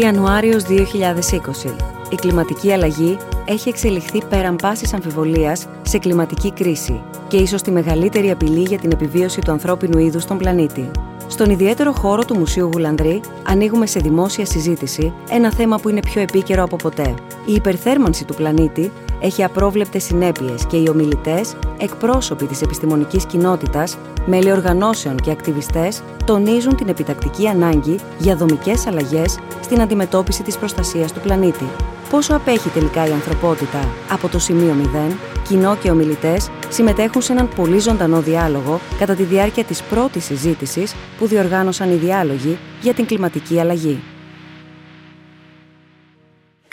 Ιανουάριος 0.00 0.64
2020. 0.64 0.74
Η 2.10 2.14
κλιματική 2.14 2.72
αλλαγή 2.72 3.16
έχει 3.44 3.68
εξελιχθεί 3.68 4.24
πέραν 4.24 4.56
πάσης 4.56 4.94
αμφιβολίας 4.94 5.66
σε 5.82 5.98
κλιματική 5.98 6.52
κρίση 6.52 7.02
και 7.28 7.36
ίσως 7.36 7.62
τη 7.62 7.70
μεγαλύτερη 7.70 8.30
απειλή 8.30 8.60
για 8.60 8.78
την 8.78 8.90
επιβίωση 8.90 9.40
του 9.40 9.50
ανθρώπινου 9.50 9.98
είδους 9.98 10.22
στον 10.22 10.38
πλανήτη. 10.38 10.90
Στον 11.26 11.50
ιδιαίτερο 11.50 11.92
χώρο 11.92 12.24
του 12.24 12.36
Μουσείου 12.38 12.70
Γουλανδρή 12.72 13.20
ανοίγουμε 13.42 13.86
σε 13.86 14.00
δημόσια 14.00 14.46
συζήτηση 14.46 15.12
ένα 15.30 15.52
θέμα 15.52 15.78
που 15.78 15.88
είναι 15.88 16.00
πιο 16.00 16.20
επίκαιρο 16.20 16.62
από 16.62 16.76
ποτέ. 16.76 17.14
Η 17.46 17.52
υπερθέρμανση 17.52 18.24
του 18.24 18.34
πλανήτη 18.34 18.92
έχει 19.24 19.44
απρόβλεπτες 19.44 20.04
συνέπειες 20.04 20.66
και 20.66 20.76
οι 20.76 20.88
ομιλητές, 20.88 21.56
εκπρόσωποι 21.78 22.46
της 22.46 22.62
επιστημονικής 22.62 23.26
κοινότητας, 23.26 23.98
μέλη 24.26 24.52
οργανώσεων 24.52 25.16
και 25.16 25.30
ακτιβιστές 25.30 26.02
τονίζουν 26.24 26.76
την 26.76 26.88
επιτακτική 26.88 27.48
ανάγκη 27.48 27.98
για 28.18 28.36
δομικές 28.36 28.86
αλλαγές 28.86 29.38
στην 29.60 29.80
αντιμετώπιση 29.80 30.42
της 30.42 30.58
προστασίας 30.58 31.12
του 31.12 31.20
πλανήτη. 31.20 31.64
Πόσο 32.10 32.34
απέχει 32.36 32.68
τελικά 32.68 33.06
η 33.06 33.10
ανθρωπότητα 33.10 33.88
από 34.10 34.28
το 34.28 34.38
σημείο 34.38 34.74
0, 35.10 35.16
κοινό 35.48 35.76
και 35.76 35.90
ομιλητές 35.90 36.50
συμμετέχουν 36.68 37.22
σε 37.22 37.32
έναν 37.32 37.48
πολύ 37.48 37.78
ζωντανό 37.78 38.20
διάλογο 38.20 38.80
κατά 38.98 39.14
τη 39.14 39.22
διάρκεια 39.22 39.64
της 39.64 39.82
πρώτης 39.82 40.24
συζήτησης 40.24 40.94
που 41.18 41.26
διοργάνωσαν 41.26 41.90
οι 41.90 41.94
διάλογοι 41.94 42.58
για 42.80 42.94
την 42.94 43.06
κλιματική 43.06 43.60
αλλαγή. 43.60 44.02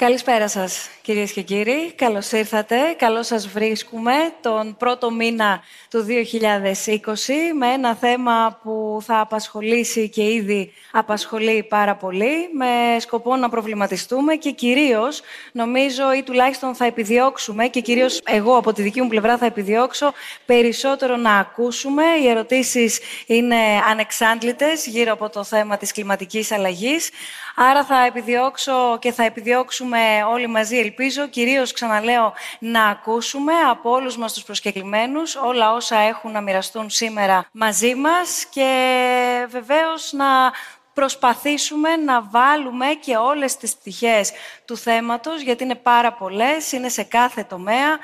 Καλησπέρα 0.02 0.48
σας 0.48 0.90
κυρίες 1.02 1.32
και 1.32 1.42
κύριοι. 1.42 1.92
Καλώς 1.96 2.32
ήρθατε. 2.32 2.76
Καλώς 2.98 3.28
σας 3.28 3.48
βρίσκουμε 3.48 4.14
τον 4.42 4.76
πρώτο 4.78 5.12
μήνα 5.12 5.62
του 5.90 6.06
2020 6.08 7.54
με 7.58 7.68
ένα 7.68 7.96
θέμα 7.96 8.60
που 8.64 9.00
θα 9.02 9.20
απασχολήσει 9.20 10.10
και 10.10 10.24
ήδη 10.24 10.74
απασχολεί 10.92 11.64
πάρα 11.64 11.96
πολύ 11.96 12.50
με 12.54 13.00
σκοπό 13.00 13.36
να 13.36 13.50
προβληματιστούμε 13.50 14.36
και 14.36 14.52
κυρίως 14.52 15.22
νομίζω 15.52 16.14
ή 16.14 16.24
τουλάχιστον 16.24 16.76
θα 16.76 16.86
επιδιώξουμε 16.86 17.68
και 17.68 17.82
κυρίως 17.82 18.22
εγώ 18.26 18.58
από 18.58 18.74
τη 18.74 18.82
δική 18.82 19.02
μου 19.02 19.08
πλευρά 19.08 19.38
θα 19.38 19.46
επιδιώξω 19.46 20.14
περισσότερο 20.46 21.16
να 21.16 21.36
ακούσουμε. 21.36 22.04
Οι 22.24 22.28
ερωτήσεις 22.28 23.00
είναι 23.26 23.58
ανεξάντλητες 23.90 24.86
γύρω 24.88 25.12
από 25.12 25.30
το 25.30 25.44
θέμα 25.44 25.78
της 25.78 25.92
κλιματικής 25.92 26.52
αλλαγής. 26.52 27.10
Άρα 27.56 27.86
θα 27.86 28.06
επιδιώξω 28.06 28.98
και 29.00 29.12
θα 29.12 29.24
επιδιώξουμε 29.24 29.91
όλοι 30.32 30.48
μαζί, 30.48 30.78
ελπίζω, 30.78 31.28
κυρίως 31.28 31.72
ξαναλέω, 31.74 32.34
να 32.60 32.86
ακούσουμε 32.86 33.54
από 33.70 33.90
όλους 33.92 34.18
μας 34.18 34.34
τους 34.34 34.44
προσκεκλημένους 34.44 35.36
όλα 35.36 35.74
όσα 35.74 35.98
έχουν 35.98 36.32
να 36.32 36.42
μοιραστούν 36.42 36.90
σήμερα 36.90 37.46
μαζί 37.52 37.96
μας 37.96 38.46
και 38.46 39.48
βεβαίως 39.50 40.12
να 40.12 40.52
προσπαθήσουμε 40.94 41.96
να 41.96 42.22
βάλουμε 42.22 42.86
και 42.86 43.16
όλες 43.16 43.58
τις 43.58 43.76
πτυχές 43.76 44.32
του 44.66 44.78
θέματος, 44.78 45.42
γιατί 45.42 45.64
είναι 45.64 45.76
πάρα 45.76 46.14
πολλές, 46.14 46.72
είναι 46.72 46.90
σε 46.90 47.04
κάθε 47.04 47.44
τομέα 47.44 48.00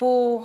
που 0.00 0.44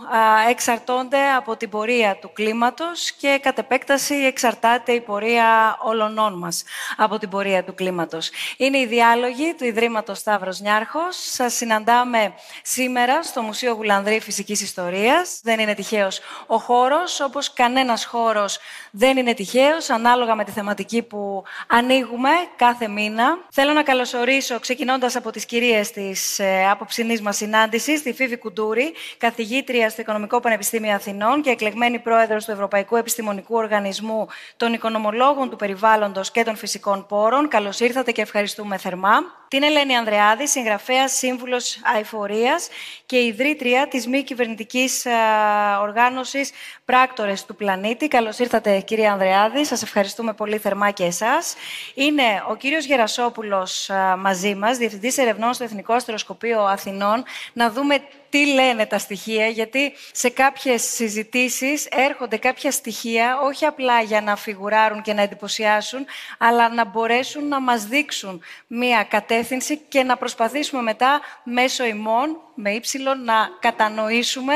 εξαρτώνται 0.50 1.32
από 1.38 1.58
την 1.58 1.70
πορεία 1.70 2.18
του 2.22 2.32
κλίματος 2.34 3.12
και 3.12 3.40
κατ' 3.42 3.58
επέκταση 3.58 4.16
εξαρτάται 4.16 4.92
η 4.92 5.02
πορεία 5.02 5.78
όλων 5.84 6.38
μας 6.38 6.64
από 6.98 7.18
την 7.18 7.30
πορεία 7.30 7.64
του 7.64 7.74
κλίματος. 7.74 8.32
Είναι 8.58 8.78
οι 8.78 8.86
διάλογοι 8.86 9.54
του 9.58 9.66
Ιδρύματος 9.66 10.18
Σταύρος 10.18 10.60
Νιάρχος. 10.60 11.16
Σας 11.32 11.54
συναντάμε 11.54 12.34
σήμερα 12.62 13.24
στο 13.24 13.42
Μουσείο 13.42 13.74
Γουλανδρή 13.74 14.20
Φυσικής 14.20 14.62
Ιστορίας. 14.62 15.40
Δεν 15.44 15.60
είναι 15.60 15.74
τυχαίος 15.74 16.20
ο 16.48 16.58
χώρος, 16.58 17.20
όπως 17.20 17.54
κανένας 17.54 18.06
χώρος 18.06 18.60
δεν 18.92 19.18
είναι 19.18 19.34
τυχαίος, 19.34 19.90
ανάλογα 19.90 20.36
με 20.36 20.44
τη 20.44 20.52
θεματική 20.52 21.02
που 21.02 21.44
ανοίγουμε 21.68 22.30
κάθε 22.56 22.88
μήνα. 22.88 23.38
Θέλω 23.52 23.74
να 23.74 23.84
καλωσορίσω, 23.84 24.60
ξεκινώντας 24.60 25.16
από 25.16 25.32
τις 25.32 25.46
κυρίες 25.46 25.92
της 25.92 26.40
ε, 26.40 26.68
απόψινής 26.70 27.22
μας 27.22 27.36
συνάντησης, 27.36 28.02
τη 28.02 28.14
Φίβη 28.14 28.38
Κουντούρη, 28.38 28.94
καθηγήτρια 29.18 29.44
στο 29.90 30.02
Οικονομικό 30.02 30.40
Πανεπιστήμιο 30.40 30.94
Αθηνών 30.94 31.42
και 31.42 31.50
εκλεγμένη 31.50 32.00
πρόεδρος 32.00 32.46
του 32.46 32.52
Ευρωπαϊκού 32.52 32.96
Επιστημονικού 32.96 33.56
Οργανισμού 33.56 34.28
των 34.58 34.74
Οικονομολόγων 34.74 35.50
του 35.50 35.56
Περιβάλλοντος 35.56 36.32
και 36.32 36.44
των 36.44 36.56
Φυσικών 36.56 37.06
Πόρων. 37.06 37.48
Καλώς 37.48 37.80
ήρθατε 37.80 38.12
και 38.12 38.22
ευχαριστούμε 38.22 38.78
θερμά. 38.78 39.45
Την 39.56 39.64
Ελένη 39.64 39.96
Ανδρεάδη, 39.96 40.48
συγγραφέας, 40.48 41.12
σύμβουλος 41.12 41.80
αηφορίας 41.96 42.68
και 43.06 43.24
ιδρύτρια 43.24 43.88
της 43.88 44.08
μη 44.08 44.24
κυβερνητικής 44.24 45.06
οργάνωσης 45.82 46.52
Πράκτορες 46.86 47.46
του 47.46 47.56
Πλανήτη. 47.56 48.08
Καλώς 48.08 48.40
ήρθατε, 48.40 48.80
κυρία 48.80 49.12
Ανδρεάδη. 49.12 49.66
Σας 49.66 49.82
ευχαριστούμε 49.82 50.34
πολύ 50.34 50.58
θερμά 50.58 50.92
και 50.92 51.04
εσάς. 51.04 51.56
Είναι 51.94 52.44
ο 52.50 52.56
κύριος 52.56 52.86
Γερασόπουλος 52.86 53.90
μαζί 54.18 54.56
μας, 54.56 54.78
διευθυντής 54.78 55.18
ερευνών 55.18 55.54
στο 55.54 55.64
Εθνικό 55.64 55.94
Αστροσκοπείο 55.94 56.62
Αθηνών, 56.62 57.24
να 57.54 57.72
δούμε 57.72 58.00
τι 58.30 58.46
λένε 58.46 58.86
τα 58.86 58.98
στοιχεία, 58.98 59.48
γιατί 59.48 59.94
σε 60.12 60.30
κάποιες 60.30 60.82
συζητήσεις 60.82 61.88
έρχονται 61.92 62.38
κάποια 62.38 62.72
στοιχεία 62.72 63.40
όχι 63.44 63.66
απλά 63.66 64.02
για 64.02 64.22
να 64.22 64.36
φιγουράρουν 64.36 65.02
και 65.02 65.14
να 65.14 65.22
εντυπωσιάσουν, 65.22 66.06
αλλά 66.38 66.70
να 66.70 66.86
μπορέσουν 66.86 67.48
να 67.48 67.62
μας 67.62 67.86
δείξουν 67.86 68.42
μία 68.68 69.04
κατεύθυνση 69.04 69.44
και 69.88 70.04
να 70.04 70.18
προσπαθήσουμε 70.18 70.82
μετά 70.82 71.22
μέσω 71.44 71.86
ημών, 71.86 72.38
με 72.56 72.72
ύψιλον, 72.72 73.24
να 73.24 73.50
κατανοήσουμε 73.60 74.54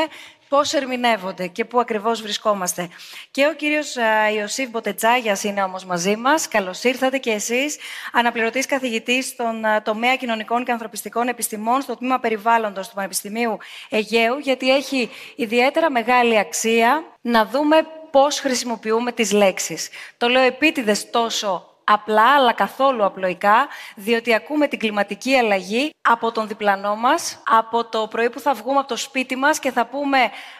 πώς 0.49 0.73
ερμηνεύονται 0.73 1.47
και 1.47 1.65
πού 1.65 1.79
ακριβώς 1.79 2.21
βρισκόμαστε. 2.21 2.89
Και 3.31 3.47
ο 3.47 3.53
κύριος 3.53 3.95
Ιωσήφ 4.35 4.69
Μποτετζάγιας 4.69 5.43
είναι 5.43 5.63
όμως 5.63 5.85
μαζί 5.85 6.15
μας. 6.15 6.47
Καλώς 6.47 6.83
ήρθατε 6.83 7.17
και 7.17 7.31
εσείς, 7.31 7.77
αναπληρωτής 8.11 8.65
καθηγητής 8.65 9.27
στον 9.27 9.61
τομέα 9.83 10.15
κοινωνικών 10.15 10.63
και 10.63 10.71
ανθρωπιστικών 10.71 11.27
επιστημών 11.27 11.81
στο 11.81 11.95
τμήμα 11.95 12.19
περιβάλλοντος 12.19 12.87
του 12.87 12.95
Πανεπιστημίου 12.95 13.57
Αιγαίου, 13.89 14.37
γιατί 14.37 14.75
έχει 14.75 15.09
ιδιαίτερα 15.35 15.91
μεγάλη 15.91 16.39
αξία 16.39 17.03
να 17.21 17.45
δούμε 17.45 17.77
πώς 18.11 18.39
χρησιμοποιούμε 18.39 19.11
τις 19.11 19.31
λέξεις. 19.31 19.89
Το 20.17 20.27
λέω 20.27 20.41
επίτηδες 20.41 21.09
τόσο 21.09 21.78
απλά 21.91 22.35
αλλά 22.35 22.53
καθόλου 22.53 23.05
απλοϊκά, 23.05 23.67
διότι 23.95 24.33
ακούμε 24.33 24.67
την 24.67 24.79
κλιματική 24.79 25.35
αλλαγή 25.35 25.89
από 26.01 26.31
τον 26.31 26.47
διπλανό 26.47 26.95
μας, 26.95 27.43
από 27.47 27.85
το 27.85 28.07
πρωί 28.07 28.29
που 28.29 28.39
θα 28.39 28.53
βγούμε 28.53 28.79
από 28.79 28.87
το 28.87 28.95
σπίτι 28.95 29.35
μας 29.35 29.59
και 29.59 29.71
θα 29.71 29.85
πούμε 29.85 30.17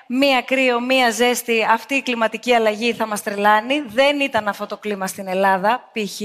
μία 0.07 0.41
κρύο, 0.41 0.79
μία 0.81 1.11
ζέστη, 1.11 1.65
αυτή 1.69 1.95
η 1.95 2.01
κλιματική 2.01 2.53
αλλαγή 2.53 2.93
θα 2.93 3.07
μας 3.07 3.23
τρελάνει. 3.23 3.83
Δεν 3.87 4.19
ήταν 4.19 4.47
αυτό 4.47 4.65
το 4.65 4.77
κλίμα 4.77 5.07
στην 5.07 5.27
Ελλάδα, 5.27 5.89
π.χ 5.93 6.21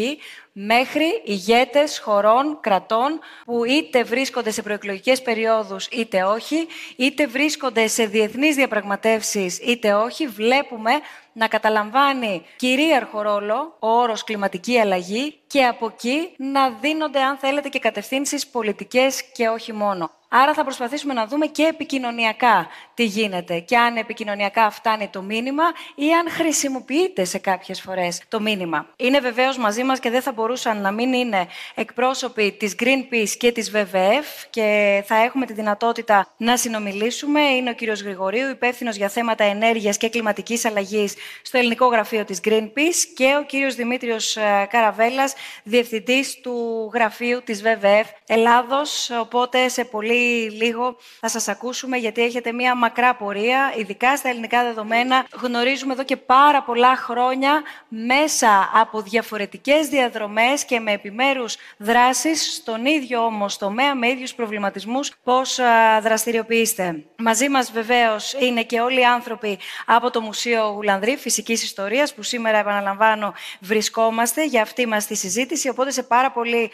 μέχρι 0.57 1.23
ηγέτες 1.25 1.99
χωρών, 1.99 2.59
κρατών, 2.61 3.21
που 3.45 3.65
είτε 3.65 4.03
βρίσκονται 4.03 4.51
σε 4.51 4.63
προεκλογικές 4.63 5.23
περιόδους 5.23 5.87
είτε 5.87 6.23
όχι, 6.23 6.67
είτε 6.97 7.27
βρίσκονται 7.27 7.87
σε 7.87 8.07
διεθνείς 8.07 8.55
διαπραγματεύσεις 8.55 9.59
είτε 9.59 9.95
όχι, 9.95 10.27
βλέπουμε 10.27 10.91
να 11.35 11.49
καταλαμβάνει 11.49 12.43
κυρίαρχο 12.57 13.23
ρόλο 13.23 13.77
ο 13.79 13.89
όρος 13.89 14.25
κλιματική 14.25 14.79
αλλαγή 14.79 15.39
και 15.47 15.65
από 15.65 15.87
εκεί 15.87 16.35
να 16.37 16.71
δίνονται, 16.71 17.23
αν 17.23 17.37
θέλετε, 17.37 17.69
και 17.69 17.79
κατευθύνσεις 17.79 18.47
πολιτικές 18.47 19.23
και 19.33 19.49
όχι 19.49 19.73
μόνο. 19.73 20.11
Άρα 20.37 20.55
θα 20.55 20.63
προσπαθήσουμε 20.63 21.15
να 21.15 21.27
δούμε 21.27 21.47
και 21.47 21.63
επικοινωνιακά 21.63 22.67
τι 22.95 23.05
γίνεται 23.05 23.59
και 23.59 23.77
αν 23.77 23.97
επικοινωνιακά 23.97 24.71
φτάνει 24.71 25.09
το 25.09 25.23
μήνυμα 25.23 25.63
ή 25.95 26.13
αν 26.13 26.31
χρησιμοποιείται 26.31 27.25
σε 27.25 27.39
κάποιες 27.39 27.81
φορές 27.81 28.23
το 28.29 28.41
μήνυμα. 28.41 28.87
Είναι 28.97 29.21
βεβαίως 29.21 29.59
μαζί 29.59 29.85
μας 29.85 30.01
και 30.01 30.11
δεν 30.11 30.23
θα 30.23 30.33
μπορούσαν 30.33 30.81
να 30.81 30.91
μην 30.91 31.13
είναι 31.13 31.47
εκπρόσωποι 31.75 32.53
της 32.53 32.75
Greenpeace 32.79 33.29
και 33.39 33.53
της 33.53 33.73
WWF 33.75 34.47
και 34.51 35.03
θα 35.07 35.17
έχουμε 35.17 35.47
τη 35.47 35.53
δυνατότητα 35.53 36.29
να 36.37 36.57
συνομιλήσουμε. 36.57 37.41
Είναι 37.41 37.71
ο 37.71 37.75
κύριος 37.75 38.03
Γρηγορίου, 38.03 38.49
υπεύθυνος 38.49 38.97
για 38.97 39.09
θέματα 39.09 39.45
ενέργειας 39.45 39.97
και 39.97 40.09
κλιματικής 40.09 40.65
αλλαγής 40.65 41.15
στο 41.43 41.59
ελληνικό 41.59 41.87
γραφείο 41.87 42.25
της 42.25 42.41
Greenpeace 42.45 43.13
και 43.15 43.37
ο 43.41 43.45
κύριος 43.45 43.75
Δημήτριος 43.75 44.37
ε, 44.37 44.67
Καραβέλας, 44.71 45.35
διευθυντής 45.63 46.41
του 46.41 46.91
γραφείου 46.95 47.43
της 47.45 47.63
WWF 47.65 48.05
Ελλάδος, 48.27 49.11
οπότε 49.21 49.69
σε 49.69 49.85
πολύ 49.85 50.51
λίγο 50.51 50.97
θα 51.21 51.29
σας 51.29 51.49
ακούσουμε 51.49 51.97
γιατί 51.97 52.23
έχετε 52.23 52.53
μία 52.53 52.75
μακρά 52.75 53.15
πορεία, 53.15 53.73
ειδικά 53.77 54.17
στα 54.17 54.29
ελληνικά 54.29 54.63
δεδομένα. 54.63 55.27
Γνωρίζουμε 55.41 55.93
εδώ 55.93 56.05
και 56.05 56.17
πάρα 56.17 56.63
πολλά 56.63 56.97
χρόνια 56.97 57.63
μέσα 57.89 58.71
από 58.75 59.01
διαφορετικές 59.01 59.89
διαδρομές 59.89 60.65
και 60.65 60.81
με 60.81 60.93
επιμέρους 60.93 61.57
δράσεις 61.77 62.55
στον 62.55 62.87
ίδιο 62.87 63.25
όμως 63.25 63.59
τομέα, 63.59 63.95
με 63.95 64.09
ίδιους 64.09 64.35
προβληματισμούς, 64.35 65.13
πώς 65.25 65.59
δραστηριοποιείστε. 66.03 67.05
Μαζί 67.17 67.49
μας 67.49 67.73
βεβαίως 67.73 68.33
είναι 68.33 68.63
και 68.63 68.81
όλοι 68.81 69.01
οι 69.01 69.05
άνθρωποι 69.05 69.59
από 69.87 70.11
το 70.11 70.21
Μουσείο 70.21 70.73
Γουλανδρή 71.15 71.17
Φυσικής 71.17 71.63
Ιστορίας 71.63 72.15
που 72.15 72.23
σήμερα 72.23 72.59
επαναλαμβάνω 72.59 73.35
βρισκόμαστε 73.61 74.45
για 74.47 74.63
αυτή 74.63 74.87
μας 74.87 75.07
τη 75.07 75.15
συζήτηση, 75.15 75.69
οπότε 75.69 75.91
σε 75.91 76.03
πάρα 76.03 76.31
πολύ 76.31 76.71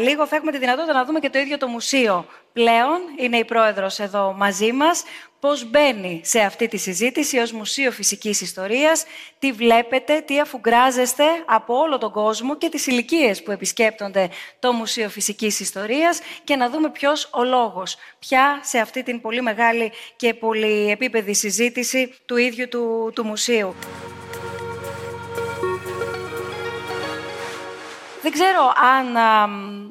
λίγο 0.00 0.26
θα 0.26 0.36
έχουμε 0.36 0.52
τη 0.52 0.58
δυνατότητα 0.58 0.92
να 0.92 1.04
δούμε 1.04 1.20
και 1.20 1.30
το 1.30 1.38
ίδιο 1.38 1.58
το 1.58 1.66
μουσείο 1.66 2.26
πλέον 2.52 3.00
είναι 3.18 3.36
η 3.36 3.44
πρόεδρος 3.44 3.98
εδώ 3.98 4.34
μαζί 4.36 4.72
μας, 4.72 5.02
πώς 5.40 5.70
μπαίνει 5.70 6.20
σε 6.24 6.40
αυτή 6.40 6.68
τη 6.68 6.76
συζήτηση 6.76 7.38
ως 7.38 7.52
Μουσείο 7.52 7.90
Φυσικής 7.90 8.40
Ιστορίας, 8.40 9.04
τι 9.38 9.52
βλέπετε, 9.52 10.20
τι 10.20 10.40
αφουγκράζεστε 10.40 11.24
από 11.46 11.74
όλο 11.74 11.98
τον 11.98 12.10
κόσμο 12.10 12.56
και 12.56 12.68
τις 12.68 12.86
ηλικίες 12.86 13.42
που 13.42 13.50
επισκέπτονται 13.50 14.30
το 14.58 14.72
Μουσείο 14.72 15.08
Φυσικής 15.08 15.60
Ιστορίας 15.60 16.20
και 16.44 16.56
να 16.56 16.70
δούμε 16.70 16.90
ποιος 16.90 17.28
ο 17.32 17.44
λόγος 17.44 17.96
πια 18.18 18.60
σε 18.62 18.78
αυτή 18.78 19.02
την 19.02 19.20
πολύ 19.20 19.42
μεγάλη 19.42 19.92
και 20.16 20.34
πολύ 20.34 20.90
επίπεδη 20.90 21.34
συζήτηση 21.34 22.14
του 22.26 22.36
ίδιου 22.36 22.68
του, 22.68 23.12
του 23.14 23.24
μουσείου. 23.24 23.74
Δεν 28.22 28.32
ξέρω 28.32 28.72
αν 28.96 29.16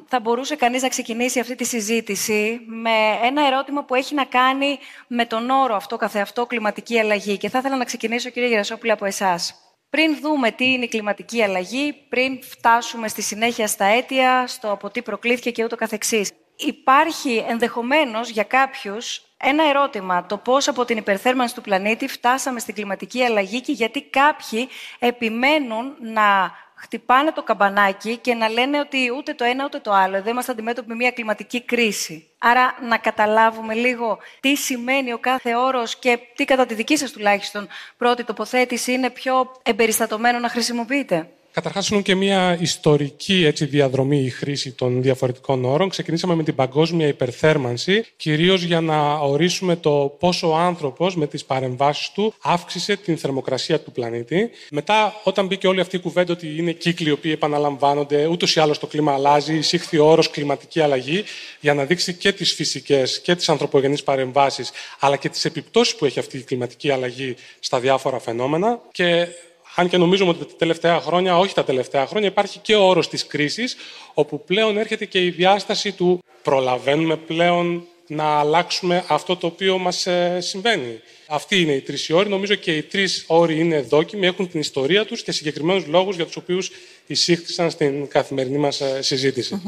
θα 0.08 0.20
μπορούσε 0.20 0.56
κανείς 0.56 0.82
να 0.82 0.88
ξεκινήσει 0.88 1.40
αυτή 1.40 1.54
τη 1.54 1.64
συζήτηση 1.64 2.60
με 2.66 2.90
ένα 3.22 3.46
ερώτημα 3.46 3.84
που 3.84 3.94
έχει 3.94 4.14
να 4.14 4.24
κάνει 4.24 4.78
με 5.06 5.24
τον 5.26 5.50
όρο 5.50 5.74
αυτό 5.74 5.96
καθεαυτό 5.96 6.46
κλιματική 6.46 6.98
αλλαγή. 6.98 7.36
Και 7.36 7.48
θα 7.48 7.58
ήθελα 7.58 7.76
να 7.76 7.84
ξεκινήσω, 7.84 8.30
κύριε 8.30 8.48
Γερασόπουλη, 8.48 8.90
από 8.90 9.04
εσάς. 9.04 9.54
Πριν 9.90 10.18
δούμε 10.20 10.50
τι 10.50 10.72
είναι 10.72 10.84
η 10.84 10.88
κλιματική 10.88 11.42
αλλαγή, 11.42 11.92
πριν 12.08 12.42
φτάσουμε 12.42 13.08
στη 13.08 13.22
συνέχεια 13.22 13.66
στα 13.66 13.84
αίτια, 13.84 14.46
στο 14.46 14.72
από 14.72 14.90
τι 14.90 15.02
προκλήθηκε 15.02 15.50
και 15.50 15.64
ούτω 15.64 15.76
καθεξής. 15.76 16.30
Υπάρχει 16.56 17.44
ενδεχομένως 17.48 18.28
για 18.28 18.42
κάποιους 18.42 19.22
ένα 19.44 19.68
ερώτημα, 19.68 20.26
το 20.26 20.36
πώς 20.36 20.68
από 20.68 20.84
την 20.84 20.96
υπερθέρμανση 20.96 21.54
του 21.54 21.60
πλανήτη 21.60 22.08
φτάσαμε 22.08 22.60
στην 22.60 22.74
κλιματική 22.74 23.22
αλλαγή 23.22 23.60
και 23.60 23.72
γιατί 23.72 24.02
κάποιοι 24.02 24.68
επιμένουν 24.98 25.96
να 26.00 26.52
χτυπάνε 26.82 27.32
το 27.32 27.42
καμπανάκι 27.42 28.16
και 28.16 28.34
να 28.34 28.48
λένε 28.48 28.78
ότι 28.78 28.98
ούτε 29.16 29.34
το 29.34 29.44
ένα 29.44 29.64
ούτε 29.64 29.78
το 29.78 29.92
άλλο. 29.92 30.16
Εδώ 30.16 30.30
είμαστε 30.30 30.52
αντιμέτωποι 30.52 30.88
με 30.88 30.94
μια 30.94 31.10
κλιματική 31.10 31.62
κρίση. 31.62 32.26
Άρα 32.38 32.74
να 32.88 32.98
καταλάβουμε 32.98 33.74
λίγο 33.74 34.18
τι 34.40 34.56
σημαίνει 34.56 35.12
ο 35.12 35.18
κάθε 35.18 35.54
όρος 35.56 35.96
και 35.96 36.18
τι 36.34 36.44
κατά 36.44 36.66
τη 36.66 36.74
δική 36.74 36.96
σας 36.96 37.10
τουλάχιστον 37.12 37.68
πρώτη 37.96 38.24
τοποθέτηση 38.24 38.92
είναι 38.92 39.10
πιο 39.10 39.52
εμπεριστατωμένο 39.62 40.38
να 40.38 40.48
χρησιμοποιείτε. 40.48 41.28
Καταρχάς, 41.52 41.88
είναι 41.88 42.00
και 42.02 42.14
μια 42.14 42.58
ιστορική 42.60 43.44
έτσι, 43.44 43.64
διαδρομή 43.64 44.24
η 44.24 44.30
χρήση 44.30 44.72
των 44.72 45.02
διαφορετικών 45.02 45.64
όρων. 45.64 45.88
Ξεκινήσαμε 45.88 46.34
με 46.34 46.42
την 46.42 46.54
παγκόσμια 46.54 47.06
υπερθέρμανση, 47.06 48.04
κυρίως 48.16 48.62
για 48.62 48.80
να 48.80 49.12
ορίσουμε 49.14 49.76
το 49.76 50.16
πόσο 50.18 50.50
ο 50.50 50.56
άνθρωπος 50.56 51.16
με 51.16 51.26
τις 51.26 51.44
παρεμβάσεις 51.44 52.10
του 52.10 52.34
αύξησε 52.42 52.96
την 52.96 53.18
θερμοκρασία 53.18 53.80
του 53.80 53.92
πλανήτη. 53.92 54.50
Μετά, 54.70 55.20
όταν 55.24 55.46
μπήκε 55.46 55.66
όλη 55.66 55.80
αυτή 55.80 55.96
η 55.96 55.98
κουβέντα 55.98 56.32
ότι 56.32 56.58
είναι 56.58 56.72
κύκλοι 56.72 57.08
οι 57.08 57.12
οποίοι 57.12 57.32
επαναλαμβάνονται, 57.34 58.26
ούτως 58.26 58.56
ή 58.56 58.60
άλλως 58.60 58.78
το 58.78 58.86
κλίμα 58.86 59.12
αλλάζει, 59.12 59.54
εισήχθη 59.54 59.98
ο 59.98 60.06
όρος 60.06 60.30
κλιματική 60.30 60.80
αλλαγή 60.80 61.24
για 61.60 61.74
να 61.74 61.84
δείξει 61.84 62.14
και 62.14 62.32
τις 62.32 62.52
φυσικές 62.52 63.20
και 63.20 63.34
τις 63.34 63.48
ανθρωπογενείς 63.48 64.02
παρεμβάσεις, 64.02 64.70
αλλά 64.98 65.16
και 65.16 65.28
τις 65.28 65.44
επιπτώσεις 65.44 65.96
που 65.96 66.04
έχει 66.04 66.18
αυτή 66.18 66.36
η 66.38 66.42
κλιματική 66.42 66.90
αλλαγή 66.90 67.34
στα 67.60 67.80
διάφορα 67.80 68.18
φαινόμενα. 68.18 68.80
Και 68.92 69.28
αν 69.74 69.88
και 69.88 69.96
νομίζουμε 69.96 70.30
ότι 70.30 70.44
τα 70.44 70.56
τελευταία 70.58 71.00
χρόνια, 71.00 71.38
όχι 71.38 71.54
τα 71.54 71.64
τελευταία 71.64 72.06
χρόνια, 72.06 72.28
υπάρχει 72.28 72.58
και 72.58 72.74
ο 72.74 72.82
όρος 72.82 73.08
της 73.08 73.26
κρίσης, 73.26 73.76
όπου 74.14 74.44
πλέον 74.44 74.78
έρχεται 74.78 75.04
και 75.04 75.24
η 75.24 75.30
διάσταση 75.30 75.92
του 75.92 76.22
προλαβαίνουμε 76.42 77.16
πλέον 77.16 77.86
να 78.06 78.24
αλλάξουμε 78.24 79.04
αυτό 79.08 79.36
το 79.36 79.46
οποίο 79.46 79.78
μας 79.78 80.06
ε, 80.06 80.38
συμβαίνει. 80.40 81.00
Αυτοί 81.26 81.60
είναι 81.60 81.72
οι 81.72 81.80
τρεις 81.80 82.10
όροι. 82.10 82.28
Νομίζω 82.28 82.54
και 82.54 82.76
οι 82.76 82.82
τρεις 82.82 83.24
όροι 83.26 83.58
είναι 83.58 83.80
δόκιμοι, 83.80 84.26
έχουν 84.26 84.48
την 84.50 84.60
ιστορία 84.60 85.04
τους 85.04 85.22
και 85.22 85.32
συγκεκριμένους 85.32 85.86
λόγους 85.86 86.16
για 86.16 86.24
τους 86.24 86.36
οποίους 86.36 86.70
εισήχθησαν 87.06 87.70
στην 87.70 88.08
καθημερινή 88.08 88.58
μας 88.58 88.80
ε, 88.80 89.02
συζήτηση. 89.02 89.62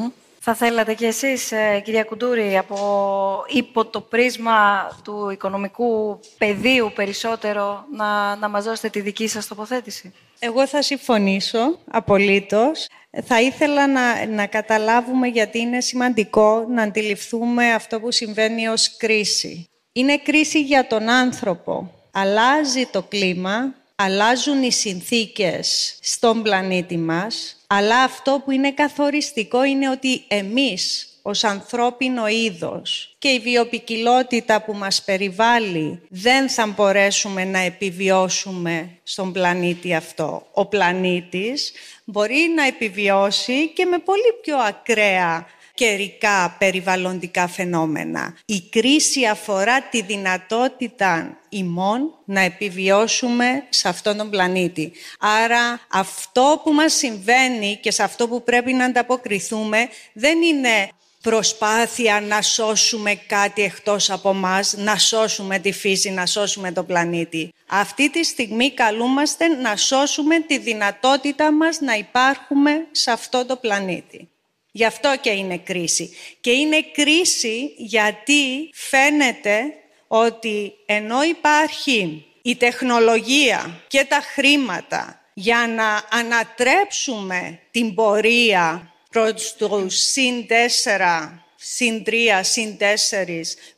Θα 0.47 0.55
θέλατε 0.55 0.95
κι 0.95 1.05
εσείς, 1.05 1.53
ε, 1.53 1.81
κυρία 1.85 2.05
Κουντούρη, 2.05 2.59
από 2.59 3.45
υπό 3.49 3.85
το 3.85 4.01
πρίσμα 4.01 4.89
του 5.05 5.31
οικονομικού 5.31 6.21
πεδίου 6.39 6.93
περισσότερο, 6.95 7.85
να, 7.97 8.37
να 8.37 8.49
μας 8.49 8.65
δώσετε 8.65 8.89
τη 8.89 9.01
δική 9.01 9.29
σας 9.29 9.47
τοποθέτηση; 9.47 10.13
Εγώ 10.39 10.67
θα 10.67 10.83
συμφωνήσω 10.83 11.79
απολύτως. 11.91 12.87
Θα 13.25 13.41
ήθελα 13.41 13.89
να, 13.89 14.27
να 14.27 14.47
καταλάβουμε 14.47 15.27
γιατί 15.27 15.59
είναι 15.59 15.81
σημαντικό 15.81 16.67
να 16.69 16.83
αντιληφθούμε 16.83 17.73
αυτό 17.73 18.01
που 18.01 18.11
συμβαίνει 18.11 18.69
ως 18.69 18.97
κρίση. 18.97 19.69
Είναι 19.93 20.19
κρίση 20.19 20.63
για 20.63 20.87
τον 20.87 21.09
άνθρωπο. 21.09 21.91
Αλλάζει 22.13 22.87
το 22.87 23.03
κλίμα, 23.03 23.75
αλλάζουν 23.97 24.63
οι 24.63 24.73
συνθήκες 24.73 25.99
στον 26.01 26.43
πλανήτη 26.43 26.97
μας, 26.97 27.57
αλλά 27.67 28.03
αυτό 28.03 28.43
που 28.45 28.51
είναι 28.51 28.73
καθοριστικό 28.73 29.65
είναι 29.65 29.91
ότι 29.91 30.25
εμείς 30.29 31.09
ως 31.23 31.45
ανθρώπινο 31.45 32.29
είδος 32.29 33.15
και 33.19 33.29
η 33.29 33.39
βιοπικιλότητα 33.39 34.63
που 34.63 34.75
μας 34.75 35.03
περιβάλλει 35.03 36.01
δεν 36.09 36.49
θα 36.49 36.67
μπορέσουμε 36.67 37.45
να 37.45 37.59
επιβιώσουμε 37.59 38.99
στον 39.03 39.33
πλανήτη 39.33 39.95
αυτό. 39.95 40.47
Ο 40.53 40.67
πλανήτης 40.67 41.73
μπορεί 42.05 42.53
να 42.57 42.67
επιβιώσει 42.67 43.69
και 43.69 43.85
με 43.85 43.99
πολύ 43.99 44.39
πιο 44.43 44.59
ακραία 44.59 45.47
καιρικά 45.75 46.57
περιβαλλοντικά 46.59 47.47
φαινόμενα. 47.47 48.37
Η 48.45 48.61
κρίση 48.71 49.27
αφορά 49.27 49.83
τη 49.83 50.03
δυνατότητα 50.03 51.39
ημών 51.49 52.15
να 52.25 52.41
επιβιώσουμε 52.41 53.65
σε 53.69 53.89
αυτόν 53.89 54.17
τον 54.17 54.31
πλανήτη. 54.31 54.93
Άρα 55.19 55.81
αυτό 55.91 56.61
που 56.65 56.73
μας 56.73 56.95
συμβαίνει 56.95 57.79
και 57.83 57.91
σε 57.91 58.03
αυτό 58.03 58.29
που 58.29 58.43
πρέπει 58.43 58.73
να 58.73 58.85
ανταποκριθούμε 58.85 59.89
δεν 60.13 60.43
είναι 60.43 60.89
προσπάθεια 61.21 62.21
να 62.21 62.43
σώσουμε 62.43 63.15
κάτι 63.15 63.63
εκτός 63.63 64.11
από 64.11 64.33
μας, 64.33 64.75
να 64.77 64.99
σώσουμε 64.99 65.59
τη 65.59 65.73
φύση, 65.73 66.11
να 66.11 66.27
σώσουμε 66.27 66.73
τον 66.73 66.87
πλανήτη. 66.87 67.53
Αυτή 67.67 68.11
τη 68.11 68.25
στιγμή 68.25 68.71
καλούμαστε 68.71 69.49
να 69.49 69.77
σώσουμε 69.77 70.41
τη 70.41 70.59
δυνατότητα 70.59 71.53
μας 71.53 71.81
να 71.81 71.95
υπάρχουμε 71.95 72.87
σε 72.91 73.11
αυτό 73.11 73.45
το 73.47 73.57
πλανήτη. 73.57 74.29
Γι' 74.77 74.85
αυτό 74.85 75.17
και 75.21 75.31
είναι 75.31 75.59
κρίση. 75.59 76.17
Και 76.41 76.51
είναι 76.51 76.83
κρίση 76.83 77.75
γιατί 77.77 78.71
φαίνεται 78.73 79.75
ότι 80.07 80.73
ενώ 80.87 81.23
υπάρχει 81.23 82.27
η 82.43 82.57
τεχνολογία 82.57 83.83
και 83.89 84.05
τα 84.05 84.21
χρήματα 84.35 85.21
για 85.35 85.67
να 85.77 86.19
ανατρέψουμε 86.19 87.61
την 87.71 87.95
πορεία 87.95 88.93
προς 89.11 89.57
το 89.57 89.87
συν 89.89 90.47
4, 90.49 91.31
συν 91.57 92.03
3, 92.07 92.11
συν 92.41 92.77
4 92.79 92.85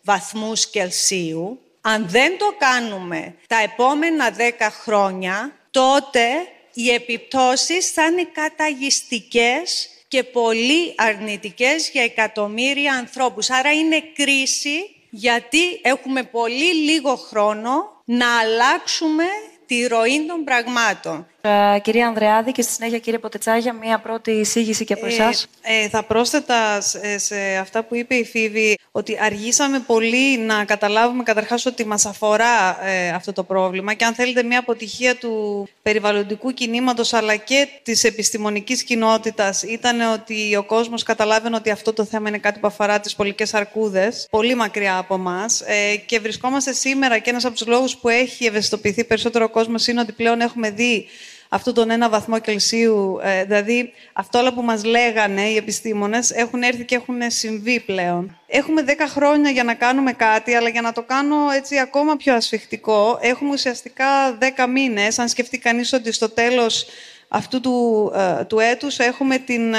βαθμούς 0.02 0.70
Κελσίου, 0.70 1.60
αν 1.80 2.08
δεν 2.08 2.38
το 2.38 2.54
κάνουμε 2.58 3.34
τα 3.46 3.62
επόμενα 3.62 4.36
10 4.36 4.40
χρόνια, 4.70 5.56
τότε 5.70 6.26
οι 6.72 6.90
επιπτώσεις 6.90 7.90
θα 7.90 8.04
είναι 8.04 8.28
καταγιστικές 8.32 9.90
και 10.16 10.24
πολύ 10.24 10.94
αρνητικές 10.96 11.90
για 11.90 12.02
εκατομμύρια 12.02 12.94
ανθρώπους. 12.94 13.50
Άρα 13.50 13.72
είναι 13.72 14.02
κρίση 14.14 14.96
γιατί 15.10 15.80
έχουμε 15.82 16.22
πολύ 16.22 16.74
λίγο 16.74 17.16
χρόνο 17.16 18.02
να 18.04 18.38
αλλάξουμε 18.38 19.24
τη 19.66 19.86
ροή 19.86 20.26
των 20.26 20.44
πραγμάτων. 20.44 21.26
Ε, 21.46 21.78
κυρία 21.78 22.06
Ανδρεάδη 22.06 22.52
και 22.52 22.62
στη 22.62 22.72
συνέχεια 22.72 22.98
κύριε 22.98 23.18
Ποτετσάγια, 23.18 23.72
μία 23.72 23.98
πρώτη 23.98 24.30
εισήγηση 24.30 24.84
και 24.84 24.92
από 24.92 25.06
εσάς. 25.06 25.46
Ε, 25.62 25.84
ε, 25.84 25.88
θα 25.88 26.02
πρόσθετα 26.02 26.80
σε, 27.16 27.56
αυτά 27.60 27.82
που 27.84 27.94
είπε 27.94 28.14
η 28.14 28.24
Φίβη 28.24 28.78
ότι 28.92 29.18
αργήσαμε 29.20 29.78
πολύ 29.80 30.38
να 30.38 30.64
καταλάβουμε 30.64 31.22
καταρχάς 31.22 31.66
ότι 31.66 31.86
μας 31.86 32.06
αφορά 32.06 32.86
ε, 32.86 33.08
αυτό 33.08 33.32
το 33.32 33.42
πρόβλημα 33.42 33.94
και 33.94 34.04
αν 34.04 34.14
θέλετε 34.14 34.42
μια 34.42 34.58
αποτυχία 34.58 35.16
του 35.16 35.68
περιβαλλοντικού 35.82 36.52
κινήματος 36.52 37.12
αλλά 37.12 37.36
και 37.36 37.68
της 37.82 38.04
επιστημονικής 38.04 38.82
κοινότητας 38.82 39.62
ήταν 39.62 40.00
ότι 40.00 40.56
ο 40.56 40.64
κόσμος 40.64 41.02
καταλάβαινε 41.02 41.56
ότι 41.56 41.70
αυτό 41.70 41.92
το 41.92 42.04
θέμα 42.04 42.28
είναι 42.28 42.38
κάτι 42.38 42.60
που 42.60 42.66
αφορά 42.66 43.00
τις 43.00 43.14
πολικές 43.14 43.54
αρκούδες, 43.54 44.26
πολύ 44.30 44.54
μακριά 44.54 44.98
από 44.98 45.14
εμά. 45.14 45.44
Ε, 45.66 45.96
και 45.96 46.18
βρισκόμαστε 46.18 46.72
σήμερα 46.72 47.18
και 47.18 47.30
ένας 47.30 47.44
από 47.44 47.54
τους 47.54 47.66
λόγους 47.66 47.96
που 47.96 48.08
έχει 48.08 48.44
ευαισθητοποιηθεί 48.44 49.04
περισσότερο 49.04 49.44
ο 49.44 49.48
κόσμος 49.48 49.86
είναι 49.86 50.00
ότι 50.00 50.12
πλέον 50.12 50.40
έχουμε 50.40 50.70
δει 50.70 51.06
αυτόν 51.48 51.74
τον 51.74 51.90
ένα 51.90 52.08
βαθμό 52.08 52.38
Κελσίου. 52.38 53.18
Ε, 53.22 53.44
δηλαδή, 53.44 53.92
αυτό 54.12 54.38
όλα 54.38 54.52
που 54.52 54.62
μας 54.62 54.84
λέγανε 54.84 55.42
οι 55.42 55.56
επιστήμονες 55.56 56.30
έχουν 56.30 56.62
έρθει 56.62 56.84
και 56.84 56.94
έχουν 56.94 57.16
συμβεί 57.26 57.80
πλέον. 57.80 58.38
Έχουμε 58.46 58.82
10 58.86 58.90
χρόνια 59.08 59.50
για 59.50 59.64
να 59.64 59.74
κάνουμε 59.74 60.12
κάτι, 60.12 60.54
αλλά 60.54 60.68
για 60.68 60.80
να 60.80 60.92
το 60.92 61.02
κάνω 61.02 61.36
έτσι 61.50 61.78
ακόμα 61.78 62.16
πιο 62.16 62.34
ασφιχτικό, 62.34 63.18
έχουμε 63.20 63.52
ουσιαστικά 63.52 64.38
10 64.56 64.66
μήνες. 64.68 65.18
Αν 65.18 65.28
σκεφτεί 65.28 65.58
κανείς 65.58 65.92
ότι 65.92 66.12
στο 66.12 66.28
τέλος 66.28 66.86
αυτού 67.28 67.60
του, 67.60 68.12
ε, 68.14 68.44
του 68.44 68.58
έτους 68.58 68.98
έχουμε 68.98 69.38
την 69.38 69.74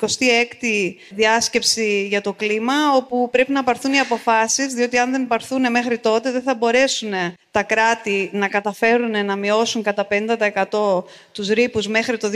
26η 0.00 0.94
διάσκεψη 1.10 2.06
για 2.08 2.20
το 2.20 2.32
κλίμα, 2.32 2.74
όπου 2.96 3.28
πρέπει 3.30 3.52
να 3.52 3.64
πάρθουν 3.64 3.92
οι 3.92 3.98
αποφάσεις, 3.98 4.74
διότι 4.74 4.98
αν 4.98 5.10
δεν 5.10 5.26
πάρθουν 5.26 5.70
μέχρι 5.70 5.98
τότε 5.98 6.30
δεν 6.30 6.42
θα 6.42 6.54
μπορέσουν 6.54 7.12
τα 7.50 7.62
κράτη 7.62 8.30
να 8.32 8.48
καταφέρουν 8.48 9.24
να 9.24 9.36
μειώσουν 9.36 9.82
κατά 9.82 10.06
50% 10.70 11.04
τους 11.32 11.48
ρήπους 11.48 11.86
μέχρι 11.86 12.16
το 12.16 12.30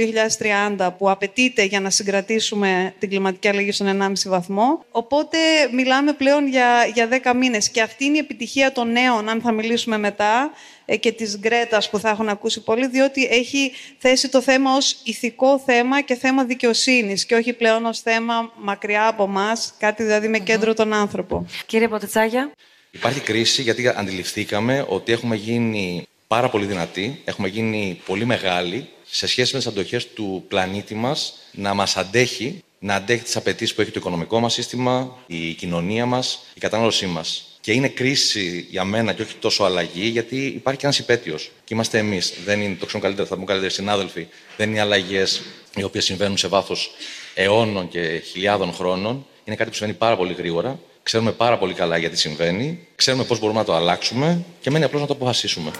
2030 0.79 0.91
που 0.99 1.11
απαιτείται 1.11 1.63
για 1.63 1.81
να 1.81 1.91
συγκρατήσουμε 1.91 2.95
την 2.99 3.09
κλιματική 3.09 3.49
αλλαγή 3.49 3.73
στον 3.73 3.87
1,5 3.87 4.13
βαθμό. 4.27 4.85
Οπότε 4.91 5.39
μιλάμε 5.73 6.13
πλέον 6.13 6.49
για, 6.49 6.87
για 6.95 7.09
10 7.25 7.33
μήνες 7.37 7.69
και 7.71 7.83
αυτή 7.83 8.05
είναι 8.05 8.17
η 8.17 8.21
επιτυχία 8.21 8.73
των 8.73 8.93
νέων, 8.93 9.29
αν 9.29 9.41
θα 9.41 9.53
μιλήσουμε 9.53 9.99
μετά, 9.99 10.51
ε, 10.74 10.74
και 11.01 11.13
της 11.13 11.39
Γκρέτας 11.39 11.91
που 11.91 11.99
θα 11.99 12.09
έχουν 12.09 12.29
ακούσει 12.29 12.61
πολύ, 12.61 12.87
διότι 12.87 13.25
έχει 13.25 13.73
θέσει 13.99 14.29
το 14.29 14.41
θέμα 14.41 14.77
ως 14.77 14.97
ηθικό 15.05 15.59
θέμα 15.59 16.01
και 16.01 16.15
θέμα 16.15 16.45
δικαιοσύνης 16.45 17.25
και 17.25 17.35
όχι 17.35 17.53
πλέον 17.53 17.85
ως 17.85 18.01
θέμα 18.01 18.53
μακριά 18.57 19.07
από 19.07 19.25
εμά, 19.25 19.53
κάτι 19.79 20.03
δηλαδή 20.03 20.29
με 20.29 20.39
κέντρο 20.39 20.75
τον 20.75 20.93
άνθρωπο. 20.93 21.47
Κύριε 21.67 21.89
Ποτετσάγια. 21.89 22.51
Υπάρχει 22.91 23.21
κρίση 23.21 23.63
γιατί 23.63 23.89
αντιληφθήκαμε 23.89 24.85
ότι 24.89 25.13
έχουμε 25.13 25.37
γίνει 25.37 26.07
πάρα 26.27 26.49
πολύ 26.49 26.65
δυνατοί, 26.65 27.21
έχουμε 27.25 27.49
γίνει 27.49 28.01
πολύ 28.07 28.25
μεγάλοι 28.25 28.89
σε 29.05 29.27
σχέση 29.27 29.53
με 29.53 29.59
τις 29.59 29.69
αντοχές 29.69 30.09
του 30.09 30.45
πλανήτη 30.49 30.95
μας 30.95 31.35
να 31.53 31.75
μας 31.75 31.97
αντέχει, 31.97 32.63
να 32.79 32.95
αντέχει 32.95 33.23
τις 33.23 33.37
απαιτήσεις 33.37 33.75
που 33.75 33.81
έχει 33.81 33.91
το 33.91 33.99
οικονομικό 33.99 34.41
μας 34.41 34.53
σύστημα, 34.53 35.19
η 35.27 35.53
κοινωνία 35.53 36.07
μας, 36.07 36.47
η 36.55 36.61
κατανάλωσή 36.61 37.07
μας. 37.07 37.54
Και 37.65 37.73
είναι 37.73 37.89
κρίση 37.89 38.67
για 38.71 38.85
μένα 38.85 39.13
και 39.13 39.23
όχι 39.23 39.35
τόσο 39.35 39.65
αλλαγή, 39.65 40.07
γιατί 40.07 40.37
υπάρχει 40.37 40.81
και 40.81 40.87
ένας 40.87 40.99
υπέτειος. 40.99 41.51
Και 41.65 41.75
είμαστε 41.75 41.99
εμείς. 41.99 42.35
Δεν 42.45 42.61
είναι, 42.61 42.75
το 42.75 42.87
ξέρουν 42.87 43.03
καλύτερα, 43.03 43.29
θα 43.29 43.35
πούμε 43.35 43.47
καλύτερα 43.47 43.73
συνάδελφοι. 43.73 44.27
Δεν 44.57 44.69
είναι 44.69 44.77
οι 44.77 44.81
αλλαγές 44.81 45.43
οι 45.77 45.83
οποίες 45.83 46.05
συμβαίνουν 46.05 46.37
σε 46.37 46.49
βάθος 46.49 46.91
αιώνων 47.35 47.89
και 47.89 48.23
χιλιάδων 48.25 48.73
χρόνων. 48.73 49.27
Είναι 49.45 49.57
κάτι 49.57 49.71
που 49.71 49.77
συμβαίνει 49.77 49.99
πάρα 49.99 50.17
πολύ 50.17 50.33
γρήγορα. 50.33 50.79
Ξέρουμε 51.03 51.33
πάρα 51.33 51.59
πολύ 51.59 51.75
καλά 51.75 51.97
γιατί 51.97 52.17
συμβαίνει. 52.17 52.87
Ξέρουμε 52.95 53.25
πώς 53.25 53.39
μπορούμε 53.39 53.59
να 53.59 53.65
το 53.65 53.75
αλλάξουμε 53.75 54.45
και 54.61 54.71
μένει 54.71 54.85
απλώς 54.85 55.01
να 55.01 55.07
το 55.07 55.13
αποφασίσουμε. 55.13 55.71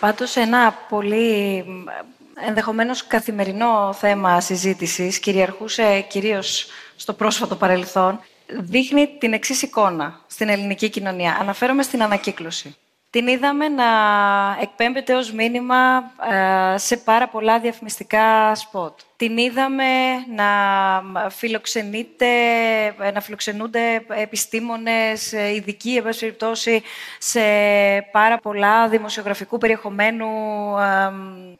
Πάντως 0.00 0.36
ένα 0.36 0.86
πολύ 0.88 1.64
ενδεχομένως 2.46 3.06
καθημερινό 3.06 3.92
θέμα 3.92 4.40
συζήτησης 4.40 5.18
κυριαρχούσε 5.18 6.00
κυρίως 6.00 6.66
στο 6.96 7.12
πρόσφατο 7.12 7.56
παρελθόν, 7.56 8.20
δείχνει 8.46 9.16
την 9.18 9.32
εξής 9.32 9.62
εικόνα 9.62 10.20
στην 10.26 10.48
ελληνική 10.48 10.88
κοινωνία. 10.88 11.36
Αναφέρομαι 11.40 11.82
στην 11.82 12.02
ανακύκλωση. 12.02 12.76
Την 13.10 13.26
είδαμε 13.26 13.68
να 13.68 13.86
εκπέμπεται 14.60 15.14
ως 15.14 15.32
μήνυμα 15.32 16.12
ε, 16.30 16.78
σε 16.78 16.96
πάρα 16.96 17.28
πολλά 17.28 17.60
διαφημιστικά 17.60 18.54
σποτ. 18.54 19.00
Την 19.16 19.36
είδαμε 19.36 19.84
να, 20.34 20.48
φιλοξενείται, 21.30 22.26
να 23.12 23.20
φιλοξενούνται 23.20 24.04
επιστήμονες, 24.08 25.32
ε, 25.32 25.54
ειδικοί, 25.54 25.96
εν 25.96 26.02
περιπτώσει, 26.02 26.82
σε 27.18 27.40
πάρα 28.12 28.38
πολλά 28.38 28.88
δημοσιογραφικού 28.88 29.58
περιεχομένου, 29.58 30.28
ε, 30.78 31.12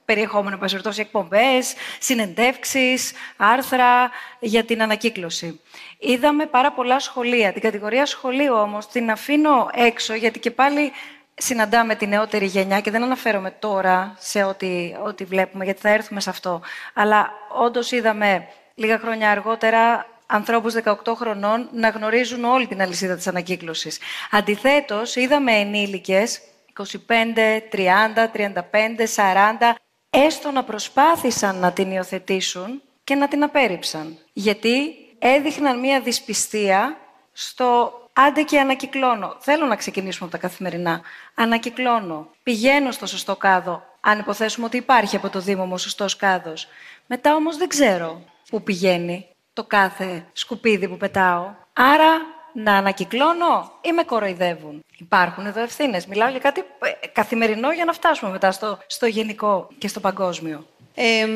περιεχόμενο, 0.04 0.58
εν 0.62 0.68
περιπτώσει, 0.68 1.00
εκπομπές, 1.00 1.74
συνεντεύξεις, 1.98 3.12
άρθρα 3.36 4.10
για 4.40 4.64
την 4.64 4.82
ανακύκλωση. 4.82 5.60
Είδαμε 5.98 6.46
πάρα 6.46 6.72
πολλά 6.72 7.00
σχολεία. 7.00 7.52
Την 7.52 7.62
κατηγορία 7.62 8.06
σχολείου 8.06 8.54
όμως 8.54 8.86
την 8.86 9.10
αφήνω 9.10 9.70
έξω, 9.74 10.14
γιατί 10.14 10.38
και 10.38 10.50
πάλι 10.50 10.92
συναντάμε 11.40 11.94
τη 11.94 12.06
νεότερη 12.06 12.46
γενιά 12.46 12.80
και 12.80 12.90
δεν 12.90 13.02
αναφέρομαι 13.02 13.50
τώρα 13.50 14.16
σε 14.18 14.42
ό,τι, 14.42 14.94
ό,τι 15.04 15.24
βλέπουμε, 15.24 15.64
γιατί 15.64 15.80
θα 15.80 15.88
έρθουμε 15.88 16.20
σε 16.20 16.30
αυτό. 16.30 16.60
Αλλά 16.94 17.30
όντως 17.58 17.90
είδαμε 17.90 18.46
λίγα 18.74 18.98
χρόνια 18.98 19.30
αργότερα 19.30 20.06
ανθρώπους 20.26 20.74
18 20.84 20.94
χρονών 21.16 21.68
να 21.72 21.88
γνωρίζουν 21.88 22.44
όλη 22.44 22.66
την 22.66 22.82
αλυσίδα 22.82 23.16
της 23.16 23.26
ανακύκλωσης. 23.26 23.98
Αντιθέτως, 24.30 25.16
είδαμε 25.16 25.52
ενήλικες 25.52 26.40
25, 26.72 27.60
30, 27.70 28.28
35, 28.32 29.06
40, 29.06 29.74
έστω 30.10 30.50
να 30.50 30.64
προσπάθησαν 30.64 31.56
να 31.56 31.72
την 31.72 31.90
υιοθετήσουν 31.90 32.82
και 33.04 33.14
να 33.14 33.28
την 33.28 33.42
απέρριψαν. 33.42 34.18
Γιατί 34.32 34.94
έδειχναν 35.18 35.80
μία 35.80 36.00
δυσπιστία 36.00 36.96
στο 37.32 37.99
Άντε 38.12 38.42
και 38.42 38.60
ανακυκλώνω. 38.60 39.36
Θέλω 39.38 39.66
να 39.66 39.76
ξεκινήσουμε 39.76 40.28
από 40.32 40.38
τα 40.38 40.46
καθημερινά. 40.48 41.00
Ανακυκλώνω. 41.34 42.28
Πηγαίνω 42.42 42.90
στο 42.90 43.06
σωστό 43.06 43.36
κάδο. 43.36 43.82
Αν 44.00 44.18
υποθέσουμε 44.18 44.66
ότι 44.66 44.76
υπάρχει 44.76 45.16
από 45.16 45.28
το 45.28 45.40
Δήμο 45.40 45.64
μου 45.64 45.78
σωστός 45.78 46.16
κάδος. 46.16 46.68
Μετά 47.06 47.34
όμως 47.34 47.56
δεν 47.56 47.68
ξέρω 47.68 48.22
πού 48.50 48.62
πηγαίνει 48.62 49.26
το 49.52 49.64
κάθε 49.64 50.26
σκουπίδι 50.32 50.88
που 50.88 50.96
πετάω. 50.96 51.50
Άρα 51.72 52.10
να 52.52 52.74
ανακυκλώνω 52.74 53.72
ή 53.80 53.92
με 53.92 54.02
κοροϊδεύουν. 54.02 54.84
Υπάρχουν 54.98 55.46
εδώ 55.46 55.60
ευθύνες. 55.60 56.06
Μιλάω 56.06 56.28
για 56.28 56.38
κάτι 56.38 56.60
ε, 56.60 57.06
καθημερινό 57.06 57.72
για 57.72 57.84
να 57.84 57.92
φτάσουμε 57.92 58.30
μετά 58.30 58.52
στο, 58.52 58.78
στο 58.86 59.06
γενικό 59.06 59.68
και 59.78 59.88
στο 59.88 60.00
παγκόσμιο. 60.00 60.66
Ε, 60.94 61.26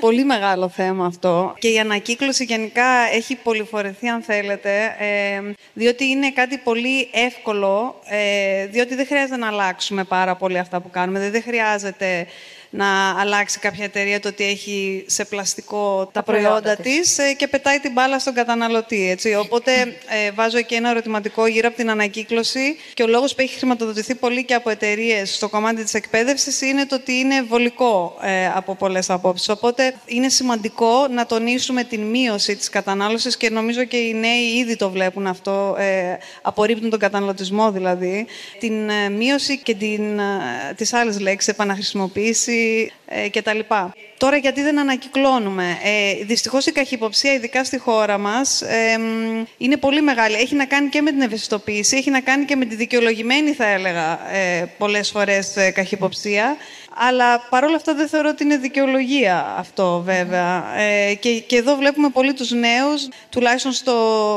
πολύ 0.00 0.24
μεγάλο 0.24 0.68
θέμα 0.68 1.06
αυτό. 1.06 1.54
Και 1.58 1.68
η 1.68 1.78
ανακύκλωση 1.78 2.44
γενικά 2.44 2.86
έχει 3.12 3.36
πολυφορεθεί, 3.36 4.08
αν 4.08 4.22
θέλετε, 4.22 4.96
ε, 4.98 5.52
διότι 5.72 6.04
είναι 6.04 6.30
κάτι 6.30 6.58
πολύ 6.58 7.08
εύκολο, 7.12 8.00
ε, 8.08 8.66
διότι 8.66 8.94
δεν 8.94 9.06
χρειάζεται 9.06 9.36
να 9.36 9.46
αλλάξουμε 9.46 10.04
πάρα 10.04 10.36
πολύ 10.36 10.58
αυτά 10.58 10.80
που 10.80 10.90
κάνουμε. 10.90 11.30
Δεν 11.30 11.42
χρειάζεται 11.42 12.26
να 12.76 13.20
αλλάξει 13.20 13.58
κάποια 13.58 13.84
εταιρεία 13.84 14.20
το 14.20 14.28
ότι 14.28 14.44
έχει 14.44 15.04
σε 15.06 15.24
πλαστικό 15.24 16.10
τα, 16.12 16.22
προϊόντα, 16.22 16.76
της 16.76 17.18
ε, 17.18 17.32
και 17.32 17.48
πετάει 17.48 17.78
την 17.78 17.92
μπάλα 17.92 18.18
στον 18.18 18.34
καταναλωτή. 18.34 19.10
Έτσι. 19.10 19.34
Οπότε 19.34 19.72
ε, 20.26 20.30
βάζω 20.30 20.58
εκεί 20.58 20.74
ένα 20.74 20.90
ερωτηματικό 20.90 21.46
γύρω 21.46 21.68
από 21.68 21.76
την 21.76 21.90
ανακύκλωση 21.90 22.76
και 22.94 23.02
ο 23.02 23.06
λόγος 23.06 23.34
που 23.34 23.40
έχει 23.40 23.54
χρηματοδοτηθεί 23.58 24.14
πολύ 24.14 24.44
και 24.44 24.54
από 24.54 24.70
εταιρείες 24.70 25.34
στο 25.34 25.48
κομμάτι 25.48 25.82
της 25.82 25.94
εκπαίδευσης 25.94 26.60
είναι 26.60 26.86
το 26.86 26.94
ότι 26.94 27.12
είναι 27.12 27.42
βολικό 27.42 28.16
ε, 28.22 28.46
από 28.46 28.74
πολλές 28.74 29.10
απόψεις. 29.10 29.48
Οπότε 29.48 29.94
είναι 30.06 30.28
σημαντικό 30.28 31.08
να 31.10 31.26
τονίσουμε 31.26 31.84
την 31.84 32.00
μείωση 32.00 32.56
της 32.56 32.68
κατανάλωσης 32.68 33.36
και 33.36 33.50
νομίζω 33.50 33.84
και 33.84 33.96
οι 33.96 34.14
νέοι 34.14 34.42
ήδη 34.58 34.76
το 34.76 34.90
βλέπουν 34.90 35.26
αυτό, 35.26 35.76
ε, 35.78 36.16
απορρίπτουν 36.42 36.90
τον 36.90 36.98
καταναλωτισμό 36.98 37.70
δηλαδή, 37.70 38.26
την 38.58 38.88
ε, 38.88 39.08
μείωση 39.08 39.58
και 39.58 39.74
την, 39.74 40.18
ε, 40.18 40.74
τις 40.76 40.92
άλλες 40.92 41.20
λέξεις, 41.20 41.52
επαναχρησιμοποίηση, 41.52 42.63
ε, 43.06 43.28
κτλ. 43.28 43.58
Τώρα 44.18 44.36
γιατί 44.36 44.62
δεν 44.62 44.78
ανακυκλώνουμε; 44.78 45.78
Ε, 45.82 46.24
δυστυχώς 46.24 46.66
η 46.66 46.72
καχυποψία, 46.72 47.32
ειδικά 47.32 47.64
στη 47.64 47.78
χώρα 47.78 48.18
μας, 48.18 48.62
ε, 48.62 48.98
είναι 49.58 49.76
πολύ 49.76 50.02
μεγάλη. 50.02 50.34
Έχει 50.34 50.54
να 50.54 50.64
κάνει 50.64 50.88
και 50.88 51.02
με 51.02 51.10
την 51.10 51.20
ευαισθητοποίηση, 51.20 51.96
έχει 51.96 52.10
να 52.10 52.20
κάνει 52.20 52.44
και 52.44 52.56
με 52.56 52.64
τη 52.64 52.74
δικαιολογημένη, 52.74 53.52
θα 53.52 53.66
έλεγα, 53.66 54.34
ε, 54.34 54.64
πολλές 54.78 55.10
φορές 55.10 55.56
ε, 55.56 55.70
καχυποψία. 55.70 56.56
Αλλά 56.96 57.46
παρόλα 57.50 57.76
αυτά 57.76 57.94
δεν 57.94 58.08
θεωρώ 58.08 58.28
ότι 58.28 58.44
είναι 58.44 58.56
δικαιολογία 58.56 59.54
αυτό 59.58 60.02
βέβαια. 60.04 60.78
Ε, 60.78 61.14
και, 61.14 61.40
και 61.40 61.56
εδώ 61.56 61.76
βλέπουμε 61.76 62.08
πολύ 62.08 62.32
τους 62.32 62.50
νέους, 62.50 63.08
τουλάχιστον 63.28 63.72
στο 63.72 63.94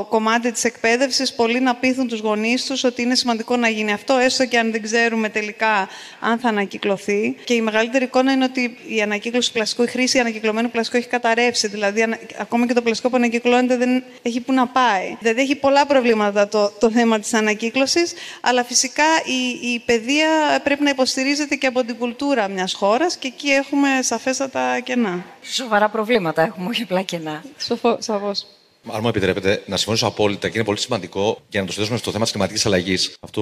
κομμάτι 0.10 0.52
της 0.52 0.64
εκπαίδευσης, 0.64 1.34
πολλοί 1.34 1.60
να 1.60 1.76
πείθουν 1.76 2.08
τους 2.08 2.20
γονείς 2.20 2.66
τους 2.66 2.84
ότι 2.84 3.02
είναι 3.02 3.16
σημαντικό 3.16 3.56
να 3.56 3.70
γίνει 3.70 3.94
αυτό, 3.94 4.18
έστω 4.18 4.46
και 4.46 4.58
αν 4.58 4.72
δεν 4.72 4.82
ξέρουμε 4.82 5.30
τελικά 5.30 5.90
αν 6.20 6.40
θα 6.40 6.50
ανακυκλωθεί. 6.50 7.36
Και 7.44 7.54
η 7.54 7.62
μεγαλύτερη 7.62 8.04
εικόνα 8.04 8.32
είναι 8.32 8.44
ότι 8.44 8.78
η 8.88 9.02
ανακύκλωση 9.02 9.52
πλαστικού, 9.52 9.84
η 9.84 9.88
χρήση 9.88 10.20
ανακυκλωμένου 10.20 10.70
πλαστικού 10.70 10.98
έχει 10.98 11.08
καταρρεύσει. 11.08 11.68
Δηλαδή, 11.68 12.06
ακόμα 12.38 12.68
και 12.68 12.74
το 12.74 12.82
πλαστικό 12.82 13.10
που 13.10 13.16
ανακυκλώνεται 13.16 13.78
δεν 13.78 14.04
έχει 14.22 14.42
που 14.42 14.54
να 14.54 14.68
πάει. 14.68 15.16
Δηλαδή, 15.20 15.42
έχει 15.42 15.56
πολλά 15.56 15.86
προβλήματα 15.86 16.48
το, 16.48 16.72
το 16.80 16.92
θέμα 16.92 17.20
της 17.20 17.34
ανακύκλωσης, 17.34 18.14
αλλά 18.42 18.64
φυσικά 18.64 19.04
η, 19.26 19.68
η 19.74 19.80
παιδεία 19.86 20.30
πρέπει 20.64 20.84
να 20.84 20.90
υποστηρίζεται 20.90 21.56
και 21.56 21.68
από 21.68 21.84
την 21.84 21.96
κουλτούρα 21.96 22.47
μιας 22.50 22.74
χώρας 22.74 23.18
και 23.18 23.28
εκεί 23.28 23.50
έχουμε 23.50 24.02
σαφέστατα 24.02 24.80
κενά. 24.80 25.26
Σοβαρά 25.42 25.90
προβλήματα 25.90 26.42
έχουμε, 26.42 26.68
όχι 26.70 26.84
απλά 26.84 27.02
κενά. 27.02 27.44
Σοφό, 27.58 27.98
σαφώς. 28.00 28.46
Αν 28.94 29.00
μου 29.02 29.08
επιτρέπετε, 29.08 29.64
να 29.66 29.78
συμφωνήσω 29.78 30.08
απόλυτα 30.08 30.50
και 30.50 30.58
είναι 30.58 30.66
πολύ 30.66 30.80
σημαντικό 30.80 31.38
για 31.50 31.60
να 31.60 31.66
το 31.66 31.72
συνδέσουμε 31.72 32.00
στο 32.00 32.12
θέμα 32.12 32.24
της 32.24 32.32
κλιματικής 32.32 32.66
αλλαγής. 32.66 33.16
Αυτό 33.20 33.42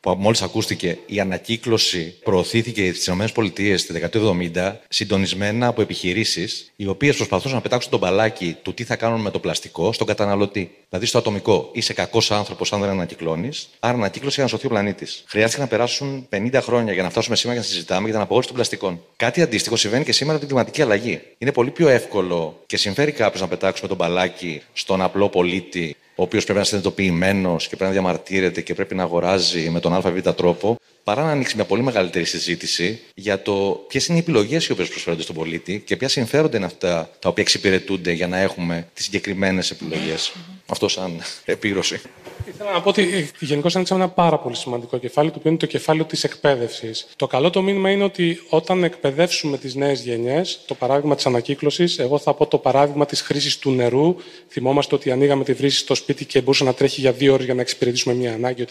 που 0.00 0.14
μόλις 0.18 0.42
ακούστηκε, 0.42 0.98
η 1.06 1.20
ανακύκλωση 1.20 2.18
προωθήθηκε 2.22 2.92
στις 2.92 3.06
ΗΠΑ 3.06 3.78
στη 3.78 3.92
δεκαετία 3.92 4.20
του 4.20 4.50
70, 4.54 4.72
συντονισμένα 4.88 5.66
από 5.66 5.80
επιχειρήσεις, 5.82 6.72
οι 6.76 6.86
οποίες 6.86 7.16
προσπαθούσαν 7.16 7.54
να 7.54 7.60
πετάξουν 7.60 7.90
τον 7.90 8.00
μπαλάκι 8.00 8.56
του 8.62 8.74
τι 8.74 8.84
θα 8.84 8.96
κάνουν 8.96 9.20
με 9.20 9.30
το 9.30 9.38
πλαστικό 9.38 9.92
στον 9.92 10.06
καταναλωτή. 10.06 10.70
Δηλαδή 10.88 11.06
στο 11.06 11.18
ατομικό. 11.18 11.70
Είσαι 11.72 11.92
κακός 11.92 12.30
άνθρωπος 12.30 12.72
αν 12.72 12.80
δεν 12.80 12.88
ανακυκλώνεις. 12.88 13.68
Άρα 13.78 13.94
ανακύκλωση 13.94 14.34
για 14.34 14.44
να 14.44 14.48
σωθεί 14.48 14.66
ο 14.66 14.68
πλανήτης. 14.68 15.24
Χρειάστηκε 15.26 15.62
να 15.62 15.68
περάσουν 15.68 16.28
50 16.30 16.58
χρόνια 16.62 16.92
για 16.92 17.02
να 17.02 17.10
φτάσουμε 17.10 17.36
σήμερα 17.36 17.60
και 17.60 17.66
να 17.66 17.72
συζητάμε 17.72 18.02
για 18.02 18.12
την 18.12 18.20
απογόρευση 18.20 18.48
των 18.48 18.56
πλαστικών. 18.56 19.00
Κάτι 19.16 19.42
αντίστοιχο 19.42 19.76
συμβαίνει 19.76 20.04
και 20.04 20.12
σήμερα 20.12 20.32
με 20.32 20.38
την 20.38 20.48
κλιματική 20.48 20.82
αλλαγή. 20.82 21.20
Είναι 21.38 21.52
πολύ 21.52 21.70
πιο 21.70 21.88
εύκολο 21.88 22.62
και 22.66 22.76
συμφέρει 22.76 23.12
κάποιος 23.12 23.40
να 23.40 23.48
πετάξουμε 23.48 23.88
τον 23.88 23.96
μπαλάκι 23.96 24.62
στον 24.78 25.02
απλό 25.02 25.28
πολίτη, 25.28 25.96
ο 26.14 26.22
οποίος 26.22 26.44
πρέπει 26.44 26.58
να 26.58 26.58
είναι 26.58 26.64
συνειδητοποιημένος 26.64 27.68
και 27.68 27.76
πρέπει 27.76 27.84
να 27.94 28.00
διαμαρτύρεται 28.00 28.60
και 28.60 28.74
πρέπει 28.74 28.94
να 28.94 29.02
αγοράζει 29.02 29.70
με 29.70 29.80
τον 29.80 29.94
ΑΒ 29.94 30.20
τρόπο, 30.36 30.76
παρά 31.06 31.22
να 31.22 31.30
ανοίξει 31.30 31.56
μια 31.56 31.64
πολύ 31.64 31.82
μεγαλύτερη 31.82 32.24
συζήτηση 32.24 33.00
για 33.14 33.42
το 33.42 33.84
ποιες 33.88 34.06
είναι 34.06 34.16
οι 34.16 34.20
επιλογές 34.20 34.66
οι 34.66 34.72
οποίες 34.72 34.88
προσφέρονται 34.88 35.22
στον 35.22 35.34
πολίτη 35.34 35.82
και 35.86 35.96
ποια 35.96 36.08
συμφέροντα 36.08 36.56
είναι 36.56 36.66
αυτά 36.66 37.10
τα 37.18 37.28
οποία 37.28 37.42
εξυπηρετούνται 37.42 38.12
για 38.12 38.26
να 38.28 38.38
έχουμε 38.38 38.88
τις 38.94 39.04
συγκεκριμένες 39.04 39.70
επιλογές. 39.70 40.32
Αυτό 40.66 40.88
σαν 40.88 41.22
επίγνωση. 41.44 42.00
Ήθελα 42.48 42.72
να 42.72 42.80
πω 42.80 42.88
ότι 42.88 43.30
γενικώς 43.40 43.76
ανοίξαμε 43.76 44.02
ένα 44.04 44.12
πάρα 44.12 44.38
πολύ 44.38 44.56
σημαντικό 44.56 44.98
κεφάλαιο, 44.98 45.32
το 45.32 45.38
οποίο 45.38 45.50
είναι 45.50 45.60
το 45.60 45.66
κεφάλαιο 45.66 46.04
της 46.04 46.24
εκπαίδευσης. 46.24 47.06
Το 47.16 47.26
καλό 47.26 47.50
το 47.50 47.62
μήνυμα 47.62 47.90
είναι 47.90 48.04
ότι 48.04 48.40
όταν 48.48 48.84
εκπαιδεύσουμε 48.84 49.58
τις 49.58 49.74
νέες 49.74 50.00
γενιές, 50.00 50.60
το 50.66 50.74
παράδειγμα 50.74 51.14
της 51.14 51.26
ανακύκλωσης, 51.26 51.98
εγώ 51.98 52.18
θα 52.18 52.34
πω 52.34 52.46
το 52.46 52.58
παράδειγμα 52.58 53.06
της 53.06 53.20
χρήσης 53.20 53.58
του 53.58 53.70
νερού. 53.70 54.16
Θυμόμαστε 54.48 54.94
ότι 54.94 55.10
ανοίγαμε 55.10 55.44
τη 55.44 55.52
βρύση 55.52 55.78
στο 55.78 55.94
σπίτι 55.94 56.24
και 56.24 56.40
μπορούσε 56.40 56.64
να 56.64 56.74
τρέχει 56.74 57.00
για 57.00 57.12
δύο 57.12 57.32
ώρες 57.32 57.44
για 57.44 57.54
να 57.54 57.60
εξυπηρετήσουμε 57.60 58.14
μια 58.14 58.32
ανάγκη. 58.32 58.64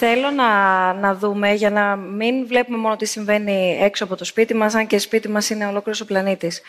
Θέλω 0.00 0.30
να, 0.30 0.92
να 0.92 1.14
δούμε, 1.14 1.52
για 1.52 1.70
να 1.70 1.96
μην 1.96 2.46
βλέπουμε 2.46 2.78
μόνο 2.78 2.96
τι 2.96 3.06
συμβαίνει 3.06 3.78
έξω 3.82 4.04
από 4.04 4.16
το 4.16 4.24
σπίτι 4.24 4.54
μας, 4.54 4.74
αν 4.74 4.86
και 4.86 4.98
σπίτι 4.98 5.28
μας 5.28 5.50
είναι 5.50 5.66
ολόκληρος 5.66 6.00
ο 6.00 6.04
πλανήτης. 6.04 6.60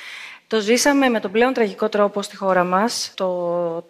Το 0.48 0.60
ζήσαμε 0.60 1.10
με 1.10 1.20
τον 1.20 1.32
πλέον 1.32 1.54
τραγικό 1.54 1.90
τρόπο 1.90 2.22
στη 2.22 2.36
χώρα 2.36 2.64
μας, 2.64 3.12
το 3.16 3.30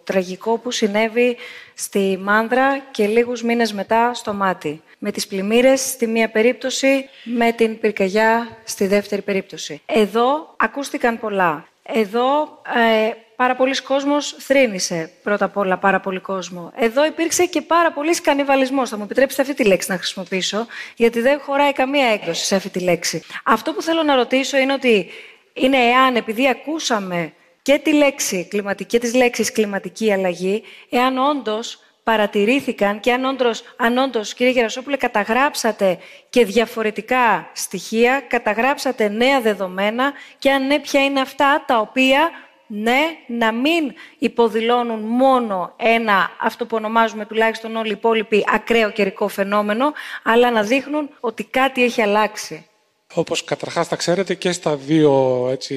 τραγικό 0.04 0.58
που 0.58 0.70
συνέβη 0.70 1.36
στη 1.74 2.18
Μάνδρα 2.22 2.78
και 2.90 3.06
λίγους 3.06 3.42
μήνες 3.42 3.72
μετά 3.72 4.14
στο 4.14 4.32
Μάτι. 4.32 4.82
Με 4.98 5.10
τις 5.10 5.26
πλημμύρες 5.26 5.80
στη 5.80 6.06
μία 6.06 6.28
περίπτωση, 6.28 7.08
με 7.24 7.52
την 7.52 7.80
πυρκαγιά 7.80 8.48
στη 8.64 8.86
δεύτερη 8.86 9.22
περίπτωση. 9.22 9.82
Εδώ 9.86 10.54
ακούστηκαν 10.56 11.18
πολλά. 11.18 11.66
Εδώ 11.82 12.60
ε, 12.76 13.10
πάρα 13.40 13.54
πολλοί 13.56 13.82
κόσμος 13.82 14.36
θρύνησε 14.38 15.10
πρώτα 15.22 15.44
απ' 15.44 15.56
όλα 15.56 15.78
πάρα 15.78 16.00
πολύ 16.00 16.20
κόσμο. 16.20 16.72
Εδώ 16.76 17.04
υπήρξε 17.04 17.46
και 17.46 17.60
πάρα 17.60 17.92
πολύ 17.92 18.20
κανιβαλισμός. 18.20 18.88
Θα 18.88 18.96
μου 18.96 19.02
επιτρέψετε 19.02 19.42
αυτή 19.42 19.54
τη 19.54 19.64
λέξη 19.64 19.90
να 19.90 19.96
χρησιμοποιήσω, 19.96 20.66
γιατί 20.96 21.20
δεν 21.20 21.40
χωράει 21.40 21.72
καμία 21.72 22.06
έκδοση 22.06 22.44
σε 22.44 22.54
αυτή 22.54 22.68
τη 22.68 22.80
λέξη. 22.80 23.22
Αυτό 23.44 23.72
που 23.72 23.82
θέλω 23.82 24.02
να 24.02 24.14
ρωτήσω 24.14 24.56
είναι 24.58 24.72
ότι 24.72 25.10
είναι 25.52 25.76
εάν, 25.76 26.16
επειδή 26.16 26.48
ακούσαμε 26.48 27.32
και 27.62 27.78
τη 27.78 27.92
λέξη 27.92 28.46
κλιματική, 28.50 28.88
και 28.90 28.98
τις 28.98 29.14
λέξεις 29.14 29.52
κλιματική 29.52 30.12
αλλαγή, 30.12 30.62
εάν 30.90 31.18
όντως 31.18 31.82
παρατηρήθηκαν 32.02 33.00
και 33.00 33.12
αν 33.12 33.24
όντως, 33.24 33.62
αν 33.76 33.98
όντως, 33.98 34.34
κύριε 34.34 34.52
Γερασόπουλε, 34.52 34.96
καταγράψατε 34.96 35.98
και 36.30 36.44
διαφορετικά 36.44 37.50
στοιχεία, 37.52 38.22
καταγράψατε 38.28 39.08
νέα 39.08 39.40
δεδομένα 39.40 40.12
και 40.38 40.50
αν 40.50 40.66
ναι, 40.66 40.78
ποια 40.78 41.04
είναι 41.04 41.20
αυτά 41.20 41.64
τα 41.66 41.78
οποία 41.78 42.30
ναι, 42.70 43.00
να 43.26 43.52
μην 43.52 43.92
υποδηλώνουν 44.18 45.00
μόνο 45.00 45.74
ένα, 45.76 46.30
αυτό 46.40 46.66
που 46.66 46.76
ονομάζουμε 46.76 47.26
τουλάχιστον 47.26 47.76
όλοι 47.76 47.88
οι 47.88 47.96
υπόλοιποι, 47.96 48.44
ακραίο 48.52 48.90
καιρικό 48.90 49.28
φαινόμενο, 49.28 49.92
αλλά 50.22 50.50
να 50.50 50.62
δείχνουν 50.62 51.10
ότι 51.20 51.44
κάτι 51.44 51.84
έχει 51.84 52.02
αλλάξει. 52.02 52.64
Όπως 53.14 53.44
καταρχάς 53.44 53.88
θα 53.88 53.96
ξέρετε 53.96 54.34
και 54.34 54.52
στα 54.52 54.76
δύο 54.76 55.46
έτσι, 55.50 55.76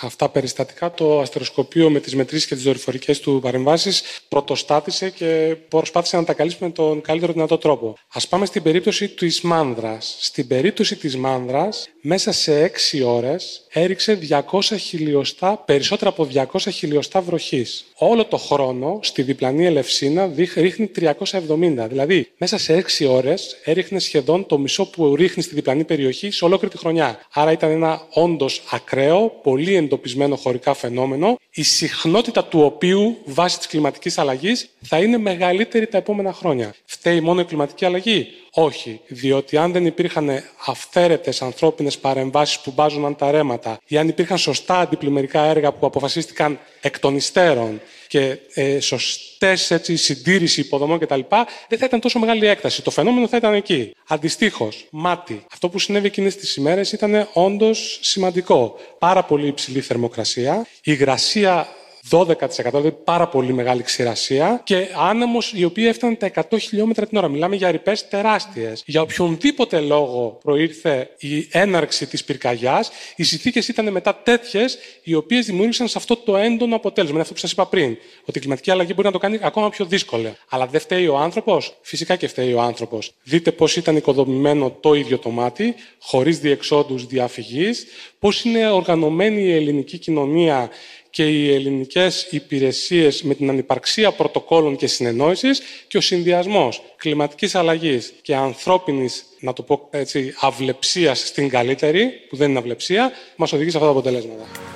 αυτά 0.00 0.28
περιστατικά 0.28 0.90
το 0.90 1.20
αστεροσκοπείο 1.20 1.90
με 1.90 2.00
τις 2.00 2.14
μετρήσεις 2.14 2.46
και 2.46 2.54
τις 2.54 2.64
δορυφορικές 2.64 3.20
του 3.20 3.38
παρεμβάσεις 3.42 4.02
πρωτοστάτησε 4.28 5.10
και 5.10 5.56
προσπάθησε 5.68 6.16
να 6.16 6.24
τα 6.24 6.32
καλύψει 6.32 6.58
με 6.60 6.70
τον 6.70 7.00
καλύτερο 7.00 7.32
δυνατό 7.32 7.58
τρόπο. 7.58 7.96
Ας 8.12 8.28
πάμε 8.28 8.46
στην 8.46 8.62
περίπτωση 8.62 9.08
της 9.08 9.40
Μάνδρας. 9.40 10.16
Στην 10.20 10.46
περίπτωση 10.46 10.96
της 10.96 11.16
Μάνδρας, 11.16 11.88
μέσα 12.06 12.32
σε 12.32 12.62
έξι 12.62 13.02
ώρες 13.02 13.66
έριξε 13.72 14.18
200 14.50 14.60
χιλιοστά, 14.78 15.62
περισσότερα 15.64 16.10
από 16.10 16.28
200 16.34 16.58
χιλιοστά 16.70 17.20
βροχής. 17.20 17.84
Όλο 17.96 18.24
το 18.24 18.36
χρόνο 18.36 18.98
στη 19.02 19.22
διπλανή 19.22 19.66
Ελευσίνα 19.66 20.30
ρίχνει 20.54 20.86
370. 20.86 21.86
Δηλαδή, 21.88 22.30
μέσα 22.38 22.58
σε 22.58 22.74
έξι 22.74 23.06
ώρες 23.06 23.56
έριχνε 23.64 23.98
σχεδόν 23.98 24.46
το 24.46 24.58
μισό 24.58 24.86
που 24.86 25.16
ρίχνει 25.16 25.42
στη 25.42 25.54
διπλανή 25.54 25.84
περιοχή 25.84 26.30
σε 26.30 26.44
ολόκληρη 26.44 26.74
τη 26.74 26.80
χρονιά. 26.80 27.20
Άρα 27.32 27.52
ήταν 27.52 27.70
ένα 27.70 28.06
όντως 28.10 28.62
ακραίο, 28.70 29.40
πολύ 29.42 29.76
εντοπισμένο 29.76 30.36
χωρικά 30.36 30.74
φαινόμενο, 30.74 31.38
η 31.50 31.62
συχνότητα 31.62 32.44
του 32.44 32.60
οποίου 32.60 33.16
βάσει 33.24 33.58
της 33.58 33.66
κλιματικής 33.66 34.18
αλλαγής 34.18 34.68
θα 34.82 34.98
είναι 34.98 35.18
μεγαλύτερη 35.18 35.86
τα 35.86 35.98
επόμενα 35.98 36.32
χρόνια. 36.32 36.74
Φταίει 36.84 37.20
μόνο 37.20 37.40
η 37.40 37.44
κλιματική 37.44 37.84
αλλαγή. 37.84 38.26
Όχι, 38.56 39.00
διότι 39.06 39.56
αν 39.56 39.72
δεν 39.72 39.86
υπήρχαν 39.86 40.30
αυθαίρετες 40.66 41.42
ανθρώπινες 41.42 41.98
παρεμβάσεις 41.98 42.60
που 42.60 42.72
μπάζουν 42.74 43.16
τα 43.16 43.30
ρέματα 43.30 43.78
ή 43.86 43.96
αν 43.98 44.08
υπήρχαν 44.08 44.38
σωστά 44.38 44.78
αντιπλημμυρικά 44.78 45.44
έργα 45.44 45.72
που 45.72 45.86
αποφασίστηκαν 45.86 46.58
εκ 46.80 46.98
των 46.98 47.16
υστέρων 47.16 47.80
και 48.08 48.38
ε, 48.54 48.80
σωστές 48.80 49.80
συντήρηση 49.94 50.60
υποδομών 50.60 50.98
κτλ., 50.98 51.20
δεν 51.68 51.78
θα 51.78 51.84
ήταν 51.84 52.00
τόσο 52.00 52.18
μεγάλη 52.18 52.46
έκταση. 52.46 52.82
Το 52.82 52.90
φαινόμενο 52.90 53.28
θα 53.28 53.36
ήταν 53.36 53.54
εκεί. 53.54 53.94
Αντιστοίχως, 54.08 54.86
μάτι. 54.90 55.44
Αυτό 55.52 55.68
που 55.68 55.78
συνέβη 55.78 56.06
εκείνες 56.06 56.36
τις 56.36 56.56
ημέρες 56.56 56.92
ήταν 56.92 57.28
όντως 57.32 57.98
σημαντικό. 58.02 58.76
Πάρα 58.98 59.22
πολύ 59.24 59.46
υψηλή 59.46 59.80
θερμοκρασία, 59.80 60.66
υγρασία 60.82 61.68
12%, 62.10 62.24
δηλαδή 62.70 62.92
πάρα 63.04 63.28
πολύ 63.28 63.52
μεγάλη 63.52 63.82
ξηρασία 63.82 64.60
και 64.64 64.88
άνεμος 65.08 65.52
οι 65.52 65.64
οποίοι 65.64 65.84
έφταναν 65.88 66.16
τα 66.16 66.30
100 66.50 66.56
χιλιόμετρα 66.60 67.06
την 67.06 67.18
ώρα. 67.18 67.28
Μιλάμε 67.28 67.56
για 67.56 67.70
ρηπές 67.70 68.08
τεράστιες. 68.08 68.82
Για 68.86 69.02
οποιονδήποτε 69.02 69.80
λόγο 69.80 70.38
προήρθε 70.42 71.10
η 71.18 71.48
έναρξη 71.50 72.06
της 72.06 72.24
πυρκαγιάς, 72.24 72.90
οι 73.16 73.22
συνθήκες 73.22 73.68
ήταν 73.68 73.92
μετά 73.92 74.14
τέτοιες, 74.14 74.78
οι 75.02 75.14
οποίες 75.14 75.46
δημιούργησαν 75.46 75.88
σε 75.88 75.98
αυτό 75.98 76.16
το 76.16 76.36
έντονο 76.36 76.76
αποτέλεσμα. 76.76 77.12
Είναι 77.14 77.22
αυτό 77.22 77.34
που 77.34 77.40
σας 77.40 77.52
είπα 77.52 77.66
πριν. 77.66 77.96
Ότι 78.24 78.38
η 78.38 78.40
κλιματική 78.40 78.70
αλλαγή 78.70 78.92
μπορεί 78.94 79.06
να 79.06 79.12
το 79.12 79.18
κάνει 79.18 79.38
ακόμα 79.42 79.68
πιο 79.68 79.84
δύσκολο. 79.84 80.36
Αλλά 80.48 80.66
δεν 80.66 80.80
φταίει 80.80 81.08
ο 81.08 81.16
άνθρωπος; 81.16 81.76
Φυσικά 81.82 82.16
και 82.16 82.28
φταίει 82.28 82.52
ο 82.52 82.60
άνθρωπος. 82.60 83.12
Δείτε 83.22 83.52
πώς 83.52 83.76
ήταν 83.76 83.96
οικοδομημένο 83.96 84.70
το 84.70 84.94
ίδιο 84.94 85.18
το 85.18 85.30
μάτι, 85.30 85.74
χωρίς 86.00 86.38
διεξόδους 86.38 87.06
διαφυγής, 87.06 87.86
πώς 88.18 88.44
είναι 88.44 88.70
οργανωμένη 88.70 89.42
η 89.42 89.52
ελληνική 89.54 89.98
κοινωνία 89.98 90.70
και 91.14 91.28
οι 91.28 91.54
ελληνικές 91.54 92.26
υπηρεσίες 92.30 93.22
με 93.22 93.34
την 93.34 93.48
ανυπαρξία 93.48 94.12
πρωτοκόλων 94.12 94.76
και 94.76 94.86
συνεννόησης 94.86 95.62
και 95.88 95.96
ο 95.96 96.00
συνδυασμός 96.00 96.82
κλιματικής 96.96 97.54
αλλαγής 97.54 98.12
και 98.22 98.34
ανθρώπινης, 98.34 99.24
να 99.40 99.52
το 99.52 99.62
πω 99.62 99.88
έτσι, 99.90 100.34
αυλεψίας 100.40 101.18
στην 101.18 101.48
καλύτερη, 101.48 102.10
που 102.28 102.36
δεν 102.36 102.50
είναι 102.50 102.58
αυλεψία, 102.58 103.12
μας 103.36 103.52
οδηγεί 103.52 103.70
σε 103.70 103.76
αυτά 103.76 103.88
τα 103.88 103.98
αποτελέσματα. 103.98 104.73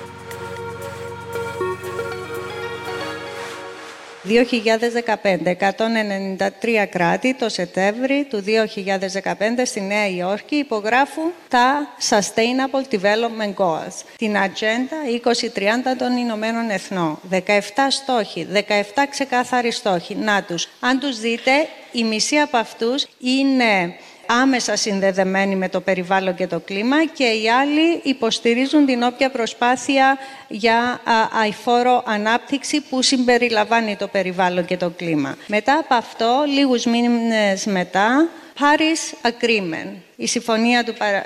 2015, 4.29 5.55
193 5.59 6.85
κράτη 6.89 7.33
το 7.33 7.49
Σεπτέμβρη 7.49 8.27
του 8.29 8.43
2015 8.43 9.33
στη 9.63 9.81
Νέα 9.81 10.07
Υόρκη 10.07 10.55
υπογράφουν 10.55 11.31
τα 11.47 11.95
Sustainable 12.09 12.95
Development 12.95 13.53
Goals, 13.63 14.03
την 14.17 14.37
Ατζέντα 14.37 14.97
2030 15.93 15.95
των 15.97 16.17
Ηνωμένων 16.17 16.69
Εθνών. 16.69 17.19
17 17.31 17.37
στόχοι, 17.89 18.47
17 18.53 18.59
ξεκάθαροι 19.09 19.71
στόχοι. 19.71 20.15
Να 20.15 20.43
τους, 20.43 20.67
αν 20.79 20.99
τους 20.99 21.19
δείτε, 21.19 21.51
η 21.91 22.03
μισή 22.03 22.35
από 22.37 22.57
αυτούς 22.57 23.07
είναι 23.19 23.95
άμεσα 24.31 24.75
συνδεδεμένοι 24.75 25.55
με 25.55 25.69
το 25.69 25.81
περιβάλλον 25.81 26.35
και 26.35 26.47
το 26.47 26.59
κλίμα 26.59 27.05
και 27.05 27.23
οι 27.23 27.49
άλλοι 27.49 27.99
υποστηρίζουν 28.03 28.85
την 28.85 29.03
όποια 29.03 29.29
προσπάθεια 29.29 30.17
για 30.47 31.01
αηφόρο 31.41 32.03
ανάπτυξη 32.05 32.81
που 32.81 33.01
συμπεριλαμβάνει 33.01 33.95
το 33.95 34.07
περιβάλλον 34.07 34.65
και 34.65 34.77
το 34.77 34.89
κλίμα. 34.89 35.37
Μετά 35.47 35.77
από 35.77 35.93
αυτό, 35.93 36.43
λίγους 36.47 36.85
μήνες 36.85 37.65
μετά, 37.65 38.27
Paris 38.59 39.29
Agreement, 39.29 39.95
η 40.15 40.27
Συμφωνία 40.27 40.85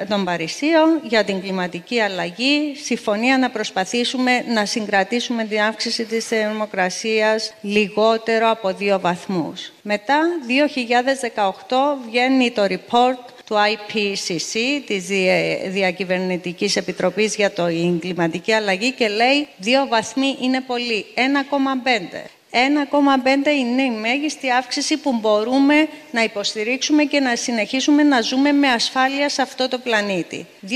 των 0.09 0.23
Παρισίων 0.23 0.99
για 1.03 1.23
την 1.23 1.41
κλιματική 1.41 1.99
αλλαγή, 1.99 2.75
συμφωνία 2.83 3.37
να 3.37 3.49
προσπαθήσουμε 3.49 4.43
να 4.53 4.65
συγκρατήσουμε 4.65 5.43
την 5.43 5.61
αύξηση 5.61 6.05
της 6.05 6.25
θερμοκρασίας 6.27 7.53
λιγότερο 7.61 8.49
από 8.49 8.73
δύο 8.73 8.99
βαθμούς. 8.99 9.71
Μετά, 9.81 10.19
2018, 10.47 11.97
βγαίνει 12.07 12.51
το 12.51 12.63
report 12.63 13.33
του 13.45 13.55
IPCC, 13.55 14.59
της 14.85 15.07
Διακυβερνητικής 15.67 16.75
Επιτροπής 16.75 17.35
για 17.35 17.49
την 17.49 17.99
Κλιματική 17.99 18.53
Αλλαγή 18.53 18.91
και 18.91 19.07
λέει 19.07 19.47
δύο 19.57 19.87
βαθμοί 19.87 20.37
είναι 20.41 20.61
πολύ, 20.61 21.05
1,5. 21.15 22.29
1,5 22.53 23.47
είναι 23.59 23.81
η 23.81 23.89
μέγιστη 23.89 24.51
αύξηση 24.51 24.97
που 24.97 25.13
μπορούμε 25.13 25.87
να 26.11 26.23
υποστηρίξουμε 26.23 27.03
και 27.03 27.19
να 27.19 27.35
συνεχίσουμε 27.35 28.03
να 28.03 28.21
ζούμε 28.21 28.51
με 28.51 28.67
ασφάλεια 28.67 29.29
σε 29.29 29.41
αυτό 29.41 29.67
το 29.67 29.77
πλανήτη. 29.77 30.45
2019, 30.61 30.67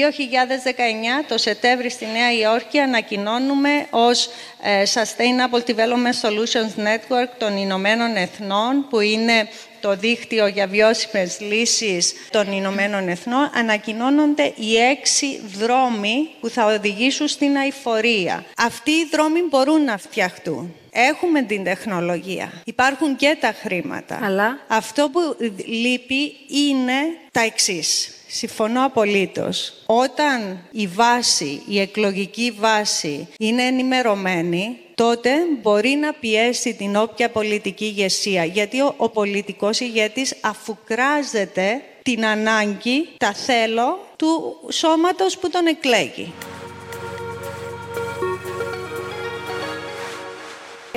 το 1.27 1.37
Σεπτέμβρη 1.37 1.89
στη 1.89 2.05
Νέα 2.05 2.33
Υόρκη, 2.33 2.79
ανακοινώνουμε 2.79 3.87
ως 3.89 4.29
ε, 4.61 4.83
Sustainable 4.93 5.69
Development 5.69 6.27
Solutions 6.27 6.85
Network 6.85 7.29
των 7.37 7.57
Ηνωμένων 7.57 8.15
Εθνών, 8.15 8.87
που 8.89 8.99
είναι 8.99 9.47
το 9.79 9.95
δίκτυο 9.95 10.47
για 10.47 10.67
βιώσιμες 10.67 11.39
λύσεις 11.39 12.13
των 12.29 12.51
Ηνωμένων 12.51 13.07
Εθνών, 13.07 13.51
ανακοινώνονται 13.53 14.53
οι 14.55 14.77
έξι 14.77 15.41
δρόμοι 15.57 16.29
που 16.39 16.49
θα 16.49 16.65
οδηγήσουν 16.65 17.27
στην 17.27 17.57
αηφορία. 17.57 18.45
Αυτοί 18.57 18.91
οι 18.91 19.07
δρόμοι 19.11 19.39
μπορούν 19.49 19.83
να 19.83 19.97
φτιαχτούν. 19.97 20.75
Έχουμε 20.99 21.41
την 21.41 21.63
τεχνολογία. 21.63 22.61
Υπάρχουν 22.65 23.15
και 23.15 23.37
τα 23.39 23.53
χρήματα. 23.61 24.19
Αλλά; 24.23 24.59
Αυτό 24.67 25.09
που 25.09 25.19
λείπει 25.65 26.35
είναι 26.47 26.93
τα 27.31 27.41
εξής. 27.41 28.11
Συμφωνώ 28.27 28.85
απολύτως. 28.85 29.73
Όταν 29.85 30.59
η 30.71 30.87
βάση, 30.87 31.61
η 31.67 31.79
εκλογική 31.79 32.55
βάση 32.59 33.27
είναι 33.39 33.63
ενημερωμένη, 33.63 34.77
τότε 34.95 35.29
μπορεί 35.61 35.89
να 35.89 36.13
πιέσει 36.13 36.73
την 36.73 36.95
όποια 36.95 37.29
πολιτική 37.29 37.85
ηγεσία. 37.85 38.43
Γιατί 38.43 38.81
ο, 38.81 38.93
ο 38.97 39.09
πολιτικός 39.09 39.79
ηγέτης 39.79 40.35
αφουκράζεται 40.41 41.81
την 42.03 42.25
ανάγκη, 42.25 43.09
τα 43.17 43.33
θέλω 43.33 44.07
του 44.15 44.59
σώματος 44.71 45.37
που 45.37 45.49
τον 45.49 45.67
εκλέγει. 45.67 46.33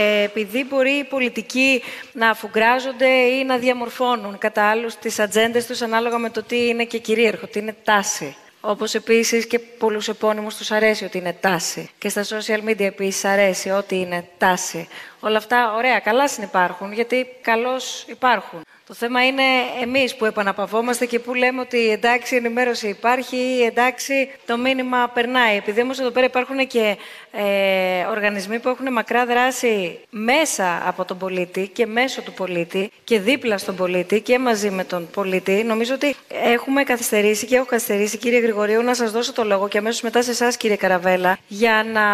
Επειδή 0.02 0.64
μπορεί 0.64 0.90
οι 0.90 1.04
πολιτικοί 1.04 1.82
να 2.12 2.30
αφουγκράζονται 2.30 3.08
ή 3.08 3.44
να 3.44 3.56
διαμορφώνουν 3.56 4.38
κατά 4.38 4.70
άλλους 4.70 4.94
τις 4.94 5.18
ατζέντες 5.18 5.66
τους 5.66 5.82
ανάλογα 5.82 6.18
με 6.18 6.30
το 6.30 6.42
τι 6.42 6.68
είναι 6.68 6.84
και 6.84 6.98
κυρίαρχο, 6.98 7.46
τι 7.46 7.58
είναι 7.58 7.76
τάση. 7.84 8.36
Όπως 8.60 8.94
επίσης 8.94 9.46
και 9.46 9.58
πολλούς 9.58 10.08
επώνυμους 10.08 10.56
τους 10.56 10.70
αρέσει 10.70 11.04
ότι 11.04 11.18
είναι 11.18 11.36
τάση. 11.40 11.90
Και 11.98 12.08
στα 12.08 12.24
social 12.24 12.68
media 12.68 12.80
επίσης 12.80 13.24
αρέσει 13.24 13.70
ότι 13.70 13.96
είναι 13.96 14.28
τάση. 14.38 14.88
Όλα 15.20 15.36
αυτά 15.36 15.74
ωραία, 15.74 15.98
καλά 15.98 16.28
συνυπάρχουν, 16.28 16.92
γιατί 16.92 17.26
καλώς 17.42 18.04
υπάρχουν. 18.08 18.62
Το 18.90 18.96
θέμα 18.96 19.26
είναι 19.26 19.42
εμείς 19.82 20.16
που 20.16 20.24
επαναπαυόμαστε 20.24 21.06
και 21.06 21.18
που 21.18 21.34
λέμε 21.34 21.60
ότι 21.60 21.90
εντάξει 21.90 22.34
η 22.34 22.36
ενημέρωση 22.36 22.88
υπάρχει, 22.88 23.36
εντάξει 23.66 24.30
το 24.46 24.58
μήνυμα 24.58 25.10
περνάει. 25.14 25.56
Επειδή 25.56 25.80
όμως 25.80 25.98
εδώ 25.98 26.10
πέρα 26.10 26.26
υπάρχουν 26.26 26.66
και 26.66 26.96
ε, 27.30 28.04
οργανισμοί 28.04 28.58
που 28.58 28.68
έχουν 28.68 28.92
μακρά 28.92 29.26
δράση 29.26 29.98
μέσα 30.10 30.82
από 30.86 31.04
τον 31.04 31.18
πολίτη 31.18 31.68
και 31.68 31.86
μέσω 31.86 32.22
του 32.22 32.32
πολίτη 32.32 32.90
και 33.04 33.20
δίπλα 33.20 33.58
στον 33.58 33.76
πολίτη 33.76 34.20
και 34.20 34.38
μαζί 34.38 34.70
με 34.70 34.84
τον 34.84 35.08
πολίτη, 35.10 35.52
νομίζω 35.52 35.94
ότι 35.94 36.16
έχουμε 36.42 36.82
καθυστερήσει 36.82 37.46
και 37.46 37.56
έχω 37.56 37.64
καθυστερήσει 37.64 38.18
κύριε 38.18 38.40
Γρηγορίου 38.40 38.82
να 38.82 38.94
σας 38.94 39.10
δώσω 39.10 39.32
το 39.32 39.44
λόγο 39.44 39.68
και 39.68 39.78
αμέσως 39.78 40.00
μετά 40.00 40.22
σε 40.22 40.30
εσάς 40.30 40.56
κύριε 40.56 40.76
Καραβέλα 40.76 41.38
για 41.48 41.84
να 41.92 42.06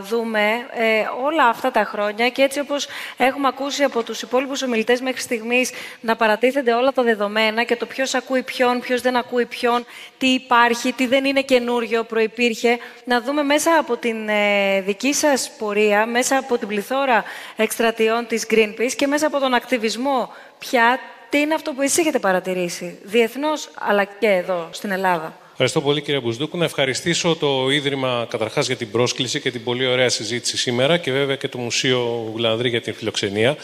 δούμε 0.00 0.40
ε, 0.72 1.04
όλα 1.24 1.46
αυτά 1.46 1.70
τα 1.70 1.84
χρόνια 1.84 2.28
και 2.28 2.42
έτσι 2.42 2.60
όπως 2.60 2.86
έχουμε 3.16 3.48
ακούσει 3.48 3.82
από 3.82 4.02
τους 4.02 4.22
υπόλοιπους 4.22 4.62
ομιλητές 4.62 5.00
μέχρι 5.00 5.20
στιγμής 5.20 5.70
να 6.00 6.16
παρατίθενται 6.16 6.72
όλα 6.72 6.92
τα 6.92 7.02
δεδομένα 7.02 7.62
και 7.62 7.76
το 7.76 7.86
ποιος 7.86 8.14
ακούει 8.14 8.42
ποιον, 8.42 8.80
ποιος 8.80 9.00
δεν 9.00 9.16
ακούει 9.16 9.46
ποιον, 9.46 9.84
τι 10.18 10.26
υπάρχει, 10.26 10.92
τι 10.92 11.06
δεν 11.06 11.24
είναι 11.24 11.42
καινούριο, 11.42 12.04
προπήρχε. 12.04 12.78
Να 13.04 13.20
δούμε 13.20 13.42
μέσα 13.42 13.78
από 13.78 13.96
την 13.96 14.28
ε, 14.28 14.80
δική 14.80 15.12
σας 15.12 15.50
πορεία, 15.58 16.06
μέσα 16.06 16.36
από 16.36 16.58
την 16.58 16.68
πληθώρα 16.68 17.24
εκστρατιών 17.56 18.26
της 18.26 18.46
Greenpeace 18.50 18.92
και 18.96 19.06
μέσα 19.06 19.26
από 19.26 19.38
τον 19.38 19.54
ακτιβισμό 19.54 20.32
πια, 20.58 20.98
τι 21.34 21.40
είναι 21.40 21.54
αυτό 21.54 21.72
που 21.72 21.82
εσείς 21.82 21.98
έχετε 21.98 22.18
παρατηρήσει, 22.18 22.98
διεθνώς 23.02 23.70
αλλά 23.74 24.04
και 24.04 24.26
εδώ 24.26 24.68
στην 24.72 24.90
Ελλάδα; 24.90 25.38
Ευχαριστώ 25.50 25.80
πολύ 25.80 26.00
κύριε 26.00 26.20
Μπουσδούκου. 26.20 26.56
Να 26.58 26.64
ευχαριστήσω 26.64 27.36
το 27.36 27.70
Ίδρυμα 27.70 28.26
καταρχάς 28.30 28.66
για 28.66 28.76
την 28.76 28.90
πρόσκληση 28.90 29.40
και 29.40 29.50
την 29.50 29.64
πολύ 29.64 29.86
ωραία 29.86 30.08
συζήτηση 30.08 30.56
σήμερα 30.56 30.96
και 30.96 31.12
βέβαια 31.12 31.36
και 31.36 31.48
το 31.48 31.58
Μουσείο 31.58 32.28
Γουλανδρή 32.32 32.68
για 32.68 32.80
την 32.80 32.94
φιλοξενία. 32.94 33.56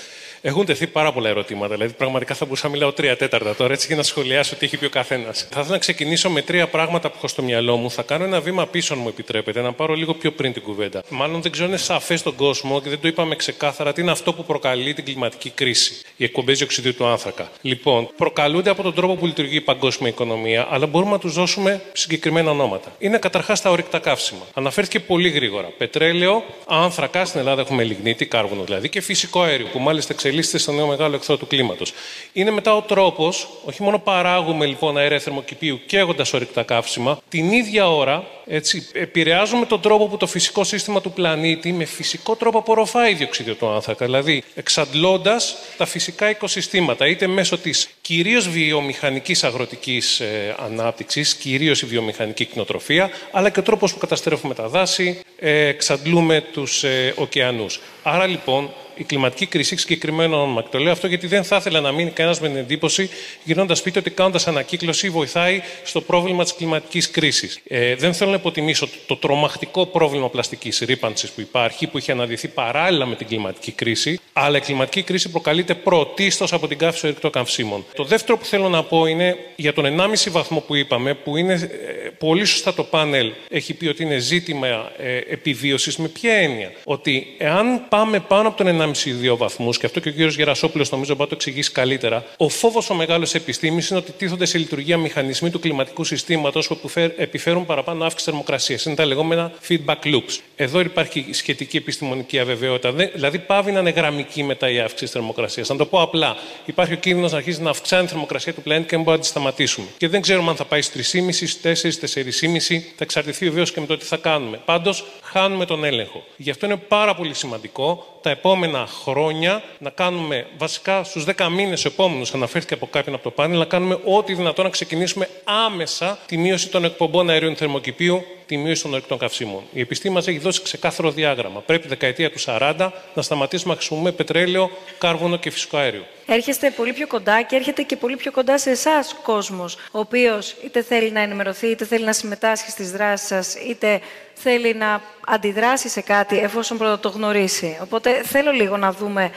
Έχουν 0.42 0.66
τεθεί 0.66 0.86
πάρα 0.86 1.12
πολλά 1.12 1.28
ερωτήματα. 1.28 1.74
Δηλαδή, 1.74 1.92
πραγματικά 1.92 2.34
θα 2.34 2.44
μπορούσα 2.44 2.66
να 2.66 2.72
μιλάω 2.72 2.92
τρία 2.92 3.16
τέταρτα 3.16 3.54
τώρα 3.54 3.72
έτσι 3.72 3.86
για 3.86 3.96
να 3.96 4.02
σχολιάσω 4.02 4.56
τι 4.56 4.64
έχει 4.64 4.76
πει 4.76 4.84
ο 4.84 4.88
καθένας. 4.88 5.38
Θα 5.50 5.60
ήθελα 5.60 5.68
να 5.68 5.78
ξεκινήσω 5.78 6.30
με 6.30 6.42
τρία 6.42 6.66
πράγματα 6.66 7.08
που 7.08 7.14
έχω 7.16 7.28
στο 7.28 7.42
μυαλό 7.42 7.76
μου. 7.76 7.90
Θα 7.90 8.02
κάνω 8.02 8.24
ένα 8.24 8.40
βήμα 8.40 8.66
πίσω, 8.66 8.94
αν 8.94 9.00
μου 9.00 9.08
επιτρέπετε, 9.08 9.60
να 9.60 9.72
πάρω 9.72 9.94
λίγο 9.94 10.14
πιο 10.14 10.32
πριν 10.32 10.52
την 10.52 10.62
κουβέντα. 10.62 11.02
Μάλλον 11.08 11.42
δεν 11.42 11.52
ξέρω 11.52 11.66
αν 11.66 11.72
είναι 11.72 11.82
σαφές 11.82 12.20
στον 12.20 12.34
κόσμο 12.34 12.80
και 12.80 12.88
δεν 12.88 13.00
το 13.00 13.08
είπαμε 13.08 13.36
ξεκάθαρα 13.36 13.92
τι 13.92 14.00
είναι 14.00 14.10
αυτό 14.10 14.32
που 14.32 14.44
προκαλεί 14.44 14.94
την 14.94 15.04
κλιματική 15.04 15.50
κρίση. 15.50 15.92
Οι 16.16 16.24
εκπομπές 16.24 16.58
διοξιδίου 16.58 16.94
του 16.94 17.06
άνθρακα. 17.06 17.50
Λοιπόν, 17.62 18.08
προκαλούνται 18.16 18.70
από 18.70 18.82
τον 18.82 18.94
τρόπο 18.94 19.14
που 19.14 19.26
λειτουργεί 19.26 19.56
η 19.56 19.60
παγκόσμια 19.60 20.08
οικονομία, 20.08 20.66
αλλά 20.70 20.86
μπορούμε 20.86 21.10
να 21.10 21.18
τους 21.18 21.34
δώσουμε 21.34 21.82
συγκεκριμένα 21.92 22.50
ονόματα. 22.50 22.92
Είναι 22.98 23.18
καταρχάς 23.18 23.60
τα 23.60 23.70
ορυκτά 23.70 23.98
καύσιμα. 23.98 24.40
Αναφέρθηκε 24.54 25.00
πολύ 25.00 25.28
γρήγορα. 25.28 25.66
Πετρέλαιο, 25.78 26.44
άνθρακα, 26.66 27.24
στην 27.24 27.40
Ελλάδα 27.40 27.60
έχουμε 27.60 27.84
λιγνίτη, 27.84 28.26
κάρβονο 28.26 28.64
δηλαδή, 28.64 28.88
και 28.88 29.00
φυσικό 29.00 29.42
αέριο, 29.42 29.66
που 29.72 29.78
μάλιστα 29.78 30.12
εξελίσσεται 30.12 30.29
στο 30.42 30.72
νέο 30.72 30.86
μεγάλο 30.86 31.14
εχθρό 31.14 31.36
του 31.36 31.46
κλίματος. 31.46 31.92
Είναι 32.32 32.50
μετά 32.50 32.76
ο 32.76 32.82
τρόπος, 32.82 33.48
όχι 33.64 33.82
μόνο 33.82 33.98
παράγουμε 33.98 34.66
λοιπόν 34.66 34.96
αέρια 34.96 35.18
θερμοκηπίου 35.18 35.80
καίγοντας 35.86 36.32
ορυκτά 36.32 36.62
καύσιμα, 36.62 37.20
την 37.28 37.50
ίδια 37.50 37.90
ώρα 37.90 38.24
έτσι, 38.52 38.88
επηρεάζουμε 38.92 39.66
τον 39.66 39.80
τρόπο 39.80 40.06
που 40.06 40.16
το 40.16 40.26
φυσικό 40.26 40.64
σύστημα 40.64 41.00
του 41.00 41.12
πλανήτη 41.12 41.72
με 41.72 41.84
φυσικό 41.84 42.36
τρόπο 42.36 42.58
απορροφάει 42.58 43.14
διοξίδιο 43.14 43.54
του 43.54 43.68
άνθρακα. 43.68 44.04
Δηλαδή, 44.04 44.42
εξαντλώντας 44.54 45.56
τα 45.76 45.86
φυσικά 45.86 46.30
οικοσυστήματα, 46.30 47.06
είτε 47.06 47.26
μέσω 47.26 47.58
της 47.58 47.88
κυρίως 48.00 48.48
βιομηχανικής 48.48 49.44
αγροτικής 49.44 50.20
ε, 50.20 50.56
ανάπτυξης, 50.58 51.34
κυρίως 51.34 51.82
η 51.82 51.86
βιομηχανική 51.86 52.44
κτηνοτροφία, 52.44 53.10
αλλά 53.30 53.50
και 53.50 53.60
ο 53.60 53.62
τρόπος 53.62 53.92
που 53.92 53.98
καταστρέφουμε 53.98 54.54
τα 54.54 54.68
δάση, 54.68 55.20
ε, 55.38 55.66
εξαντλούμε 55.66 56.44
τους 56.52 56.84
ε, 56.84 57.14
ωκεανούς. 57.16 57.80
Άρα 58.02 58.26
λοιπόν 58.26 58.70
η 59.00 59.04
κλιματική 59.04 59.46
κρίση 59.46 59.72
έχει 59.72 59.82
συγκεκριμένο 59.82 60.42
όνομα. 60.42 60.62
Και 60.62 60.68
το 60.70 60.78
λέω 60.78 60.92
αυτό 60.92 61.06
γιατί 61.06 61.26
δεν 61.26 61.44
θα 61.44 61.56
ήθελα 61.56 61.80
να 61.80 61.92
μείνει 61.92 62.10
κανένας 62.10 62.40
με 62.40 62.48
την 62.48 62.56
εντύπωση, 62.56 63.10
γυρνώντα 63.44 63.76
πείτε 63.82 63.98
ότι 63.98 64.10
κάνοντας 64.10 64.46
ανακύκλωση 64.46 65.10
βοηθάει 65.10 65.62
στο 65.84 66.00
πρόβλημα 66.00 66.42
της 66.42 66.54
κλιματικής 66.54 67.10
κρίσης. 67.10 67.60
Ε, 67.68 67.94
δεν 67.94 68.14
θέλω 68.14 68.30
να 68.30 68.36
υποτιμήσω 68.36 68.86
το, 68.86 68.92
το 69.06 69.16
τρομακτικό 69.16 69.86
πρόβλημα 69.86 70.28
πλαστικής 70.28 70.78
ρήπανσης 70.78 71.30
που 71.30 71.40
υπάρχει, 71.40 71.86
που 71.86 71.96
έχει 71.96 72.10
αναδυθεί 72.10 72.48
παράλληλα 72.48 73.06
με 73.06 73.14
την 73.14 73.26
κλιματική 73.26 73.72
κρίση, 73.72 74.20
αλλά 74.32 74.56
η 74.56 74.60
κλιματική 74.60 75.02
κρίση 75.02 75.28
προκαλείται 75.30 75.74
πρωτίστως 75.74 76.52
από 76.52 76.68
την 76.68 76.78
καύση 76.78 77.06
ορυκτών 77.06 77.30
καυσίμων. 77.30 77.84
Το 77.94 78.04
δεύτερο 78.04 78.38
που 78.38 78.44
θέλω 78.44 78.68
να 78.68 78.82
πω 78.82 79.06
είναι 79.06 79.36
για 79.56 79.72
τον 79.72 79.84
1,5 80.00 80.30
βαθμό 80.30 80.60
που 80.60 80.74
είπαμε, 80.74 81.14
που 81.14 81.36
είναι 81.36 81.52
ε, 81.52 82.08
πολύ 82.18 82.44
σωστά 82.44 82.74
το 82.74 82.84
πάνελ 82.84 83.32
έχει 83.48 83.74
πει 83.74 83.86
ότι 83.86 84.02
είναι 84.02 84.18
ζήτημα 84.18 84.92
ε, 84.98 85.16
επιβίωσης. 85.16 85.96
Με 85.96 86.08
ποια 86.08 86.32
έννοια, 86.32 86.72
ότι 86.84 87.34
εάν 87.38 87.86
πάμε 87.88 88.20
πάνω 88.20 88.48
από 88.48 88.56
τον 88.56 88.66
1,5-2 88.94 89.36
βαθμούς, 89.36 89.78
και 89.78 89.86
αυτό 89.86 90.00
και 90.00 90.08
ο 90.08 90.12
κύριος 90.12 90.36
Γερασόπουλος 90.36 90.90
νομίζω 90.90 91.14
μπορεί 91.14 91.22
να 91.22 91.28
το 91.28 91.34
εξηγήσει 91.34 91.72
καλύτερα, 91.72 92.24
ο 92.36 92.48
φόβος 92.48 92.90
ο 92.90 92.94
μεγάλος 92.94 93.34
επιστήμης 93.34 93.88
είναι 93.88 93.98
ότι 93.98 94.12
τίθονται 94.12 94.44
σε 94.44 94.58
λειτουργία 94.58 94.96
μηχανισμοί 94.96 95.50
του 95.50 95.58
κλιματικού 95.60 96.04
συστήματος 96.04 96.66
που 96.66 96.90
επιφέρουν 97.16 97.66
παραπάνω 97.66 98.04
αύξηση 98.04 98.30
θερμοκρασίας. 98.30 98.84
Είναι 98.84 98.94
τα 98.94 99.04
λεγόμενα 99.04 99.52
feedback 99.68 100.04
loops. 100.04 100.38
Εδώ 100.56 100.80
υπάρχει 100.80 101.26
σχετική 101.30 101.76
επιστημονική 101.76 102.38
αβεβαιότητα. 102.38 102.92
Δηλαδή, 102.92 103.38
πάβει 103.38 103.72
να 103.72 103.80
είναι 103.80 103.90
γραμμική 103.90 104.42
μετά 104.42 104.70
η 104.70 104.80
αύξηση 104.80 105.12
θερμοκρασίας. 105.12 105.68
Να 105.68 105.76
το 105.76 105.86
πω 105.86 106.00
απλά, 106.00 106.36
υπάρχει 106.64 106.92
ο 106.92 106.96
κίνδυνος 106.96 107.32
να 107.32 107.36
αρχίσει 107.36 107.62
να 107.62 107.70
αυξάνει 107.70 108.04
η 108.04 108.06
θερμοκρασία 108.06 108.54
του 108.54 108.62
πλανήτη 108.62 108.88
και 108.88 108.94
δεν 108.94 109.04
μπορούμε 109.04 109.16
να 109.16 109.22
τη 109.22 109.28
σταματήσουμε. 109.28 109.86
Και 109.96 110.08
δεν 110.08 110.20
ξέρουμε 110.20 110.50
αν 110.50 110.56
θα 110.56 110.64
πάει 110.64 110.82
στις 110.82 111.10
3,5, 111.10 111.56
4, 111.62 111.98
4,5. 111.98 112.82
Θα 112.96 113.04
εξαρτηθεί 113.04 113.44
βεβαίως 113.44 113.72
και 113.72 113.80
με 113.80 113.86
το 113.86 113.96
τι 113.96 114.04
θα 114.04 114.16
κάνουμε. 114.16 114.60
Πάντως, 114.64 115.04
χάνουμε 115.30 115.64
τον 115.64 115.84
έλεγχο. 115.84 116.24
Γι' 116.36 116.50
αυτό 116.50 116.66
είναι 116.66 116.76
πάρα 116.76 117.14
πολύ 117.14 117.34
σημαντικό 117.34 118.18
τα 118.22 118.30
επόμενα 118.30 118.86
χρόνια 119.02 119.62
να 119.78 119.90
κάνουμε, 119.90 120.46
βασικά 120.58 121.04
στους 121.04 121.24
10 121.36 121.48
μήνες 121.50 121.84
επόμενους, 121.84 122.34
αναφέρθηκε 122.34 122.74
από 122.74 122.86
κάποιον 122.86 123.14
από 123.14 123.24
το 123.24 123.30
πάνελ, 123.30 123.58
να 123.58 123.64
κάνουμε 123.64 123.98
ό,τι 124.04 124.34
δυνατόν 124.34 124.64
να 124.64 124.70
ξεκινήσουμε 124.70 125.28
άμεσα 125.44 126.18
τη 126.26 126.36
μείωση 126.36 126.68
των 126.68 126.84
εκπομπών 126.84 127.30
αερίων 127.30 127.56
θερμοκηπίου, 127.56 128.24
τη 128.46 128.56
μείωση 128.56 128.82
των 128.82 128.92
ορεικτών 128.92 129.18
καυσίμων. 129.18 129.62
Η 129.72 129.80
επιστήμη 129.80 130.14
μας 130.14 130.26
έχει 130.26 130.38
δώσει 130.38 130.62
ξεκάθαρο 130.62 131.10
διάγραμμα. 131.10 131.60
Πρέπει 131.60 131.88
δεκαετία 131.88 132.30
του 132.30 132.38
40 132.44 132.90
να 133.14 133.22
σταματήσουμε 133.22 133.72
να 133.72 133.78
χρησιμοποιούμε 133.78 134.12
πετρέλαιο, 134.12 134.70
κάρβονο 134.98 135.36
και 135.36 135.50
φυσικό 135.50 135.76
αέριο. 135.76 136.04
Έρχεστε 136.26 136.70
πολύ 136.70 136.92
πιο 136.92 137.06
κοντά 137.06 137.42
και 137.42 137.56
έρχεται 137.56 137.82
και 137.82 137.96
πολύ 137.96 138.16
πιο 138.16 138.30
κοντά 138.30 138.58
σε 138.58 138.70
εσάς 138.70 139.16
κόσμος, 139.22 139.74
ο 139.74 139.98
οποίος 139.98 140.56
είτε 140.64 140.82
θέλει 140.82 141.10
να 141.10 141.20
ενημερωθεί, 141.20 141.66
είτε 141.66 141.84
θέλει 141.84 142.04
να 142.04 142.12
συμμετάσχει 142.12 142.70
στις 142.70 142.90
δράσεις 142.90 143.26
σας, 143.26 143.54
είτε 143.54 144.00
θέλει 144.42 144.74
να 144.74 145.00
αντιδράσει 145.26 145.88
σε 145.88 146.00
κάτι 146.00 146.38
εφόσον 146.38 146.78
πρώτα 146.78 146.98
το 146.98 147.08
γνωρίσει. 147.08 147.78
Οπότε 147.82 148.22
θέλω 148.22 148.50
λίγο 148.50 148.76
να 148.76 148.92
δούμε 148.92 149.30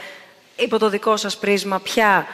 υπό 0.56 0.78
το 0.78 0.88
δικό 0.88 1.16
σας 1.16 1.38
πρίσμα 1.38 1.80
ποια 1.80 2.26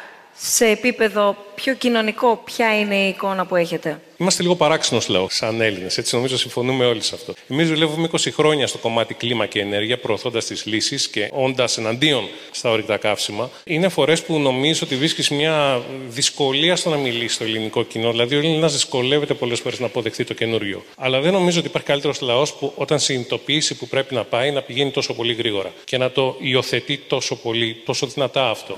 σε 0.43 0.67
επίπεδο 0.67 1.37
πιο 1.55 1.75
κοινωνικό, 1.75 2.43
ποια 2.45 2.81
είναι 2.81 2.97
η 2.97 3.09
εικόνα 3.09 3.47
που 3.47 3.57
έχετε; 3.57 4.01
Είμαστε 4.21 4.43
λίγο 4.43 4.57
παράξενος 4.57 5.09
λαό, 5.09 5.27
σαν 5.31 5.61
Έλληνες. 5.61 5.99
Έτσι, 5.99 6.15
νομίζω 6.15 6.37
συμφωνούμε 6.37 6.85
όλοι 6.85 7.03
σε 7.03 7.15
αυτό. 7.15 7.35
Εμείς 7.49 7.69
δουλεύουμε 7.69 8.09
20 8.13 8.31
χρόνια 8.33 8.67
στο 8.67 8.79
κομμάτι 8.79 9.15
κλίμα 9.15 9.47
και 9.47 9.61
ενέργεια, 9.61 9.99
προωθώντας 9.99 10.45
τις 10.45 10.67
λύσεις 10.67 11.09
και 11.09 11.31
όντας 11.33 11.79
εναντίον 11.79 12.29
στα 12.51 12.71
ορυκτά 12.71 12.97
καύσιμα. 12.97 13.51
Είναι 13.65 13.89
φορές 13.89 14.23
που 14.23 14.39
νομίζω 14.39 14.81
ότι 14.85 14.97
βρίσκεις 14.97 15.31
μια 15.31 15.83
δυσκολία 16.09 16.77
στο 16.77 16.91
να 16.91 16.97
μιλήσεις 16.97 17.35
στο 17.35 17.45
ελληνικό 17.45 17.83
κοινό. 17.83 18.11
Δηλαδή, 18.11 18.35
ο 18.35 18.39
Έλληνας 18.39 18.73
δυσκολεύεται 18.73 19.35
πολλές 19.35 19.61
φορές 19.61 19.81
να 19.81 19.87
αποδεχθεί 19.87 20.25
το 20.25 20.35
καινούριο. 20.35 20.85
Αλλά 20.97 21.21
δεν 21.21 21.33
νομίζω 21.33 21.59
ότι 21.59 21.69
υπάρχει 21.69 21.89
καλύτερος 21.89 22.21
λαός 22.21 22.55
που 22.55 22.73
όταν 22.77 22.99
συνειδητοποιήσει 22.99 23.75
που 23.75 23.89
πρέπει 23.89 24.15
να 24.15 24.25
πάει 24.25 24.51
να 24.51 24.63
πηγαίνει 24.63 24.91
τόσο 24.91 25.15
πολύ 25.15 25.33
γρήγορα 25.33 25.73
και 25.85 25.99
να 25.99 26.11
το 26.11 26.37
υιοθετεί 26.39 26.99
τόσο 27.07 27.37
πολύ, 27.37 27.83
τόσο 27.85 28.07
δυνατά 28.07 28.51
αυτό. 28.51 28.77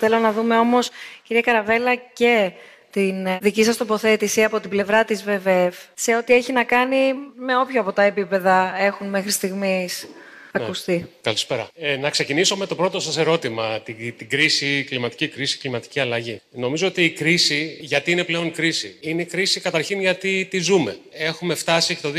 Θέλω 0.00 0.18
να 0.18 0.32
δούμε 0.32 0.58
όμως, 0.58 0.90
κυρία 1.22 1.42
Καραβέλα, 1.42 1.94
και 1.94 2.52
την 2.90 3.26
δική 3.40 3.64
σας 3.64 3.76
τοποθέτηση 3.76 4.44
από 4.44 4.60
την 4.60 4.70
πλευρά 4.70 5.04
της 5.04 5.24
ΒΒΕΦ 5.24 5.76
σε 5.94 6.16
ό,τι 6.16 6.34
έχει 6.34 6.52
να 6.52 6.64
κάνει 6.64 7.12
με 7.36 7.56
όποια 7.56 7.80
από 7.80 7.92
τα 7.92 8.02
επίπεδα 8.02 8.74
έχουν 8.78 9.08
μέχρι 9.08 9.30
στιγμής 9.30 10.06
ναι. 10.52 10.64
ακουστεί. 10.64 11.06
Καλησπέρα. 11.22 11.68
Ε, 11.74 11.96
να 11.96 12.10
ξεκινήσω 12.10 12.56
με 12.56 12.66
το 12.66 12.74
πρώτο 12.74 13.00
σας 13.00 13.16
ερώτημα, 13.16 13.80
την, 13.80 13.96
την 14.16 14.28
κρίση, 14.28 14.84
κλιματική 14.88 15.28
κρίση, 15.28 15.58
κλιματική 15.58 16.00
αλλαγή. 16.00 16.40
Νομίζω 16.52 16.86
ότι 16.86 17.04
η 17.04 17.10
κρίση, 17.10 17.78
γιατί 17.80 18.10
είναι 18.10 18.24
πλέον 18.24 18.52
κρίση; 18.52 18.96
Είναι 19.00 19.24
κρίση 19.24 19.60
καταρχήν 19.60 20.00
γιατί 20.00 20.46
τη 20.50 20.58
ζούμε. 20.58 20.96
Έχουμε 21.12 21.54
φτάσει 21.54 21.94
και 21.94 22.02
το 22.02 22.12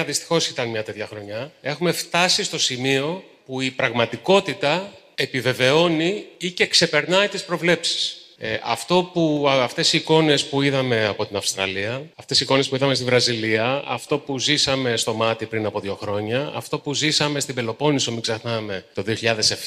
2019 0.00 0.04
δυστυχώς 0.06 0.48
ήταν 0.48 0.68
μια 0.68 0.82
τέτοια 0.82 1.06
χρονιά. 1.06 1.52
Έχουμε 1.60 1.92
φτάσει 1.92 2.44
στο 2.44 2.58
σημείο 2.58 3.24
που 3.46 3.60
η 3.60 3.70
πραγματικότητα 3.70 4.92
επιβεβαιώνει 5.14 6.24
ή 6.38 6.50
και 6.50 6.66
ξεπερνάει 6.66 7.28
τις 7.28 7.44
προβλέψεις. 7.44 8.16
Ε, 8.44 8.58
αυτό 8.62 9.10
που, 9.12 9.46
αυτές 9.48 9.92
οι 9.92 9.96
εικόνες 9.96 10.44
που 10.44 10.62
είδαμε 10.62 11.06
από 11.06 11.26
την 11.26 11.36
Αυστραλία, 11.36 12.02
αυτές 12.14 12.40
οι 12.40 12.44
εικόνες 12.44 12.68
που 12.68 12.74
είδαμε 12.74 12.94
στη 12.94 13.04
Βραζιλία, 13.04 13.82
αυτό 13.86 14.18
που 14.18 14.38
ζήσαμε 14.38 14.96
στο 14.96 15.14
μάτι 15.14 15.46
πριν 15.46 15.66
από 15.66 15.80
δύο 15.80 15.94
χρόνια, 15.94 16.52
αυτό 16.54 16.78
που 16.78 16.94
ζήσαμε 16.94 17.40
στην 17.40 17.54
Πελοπόννησο, 17.54 18.12
μην 18.12 18.20
ξεχνάμε, 18.20 18.84
το 18.94 19.02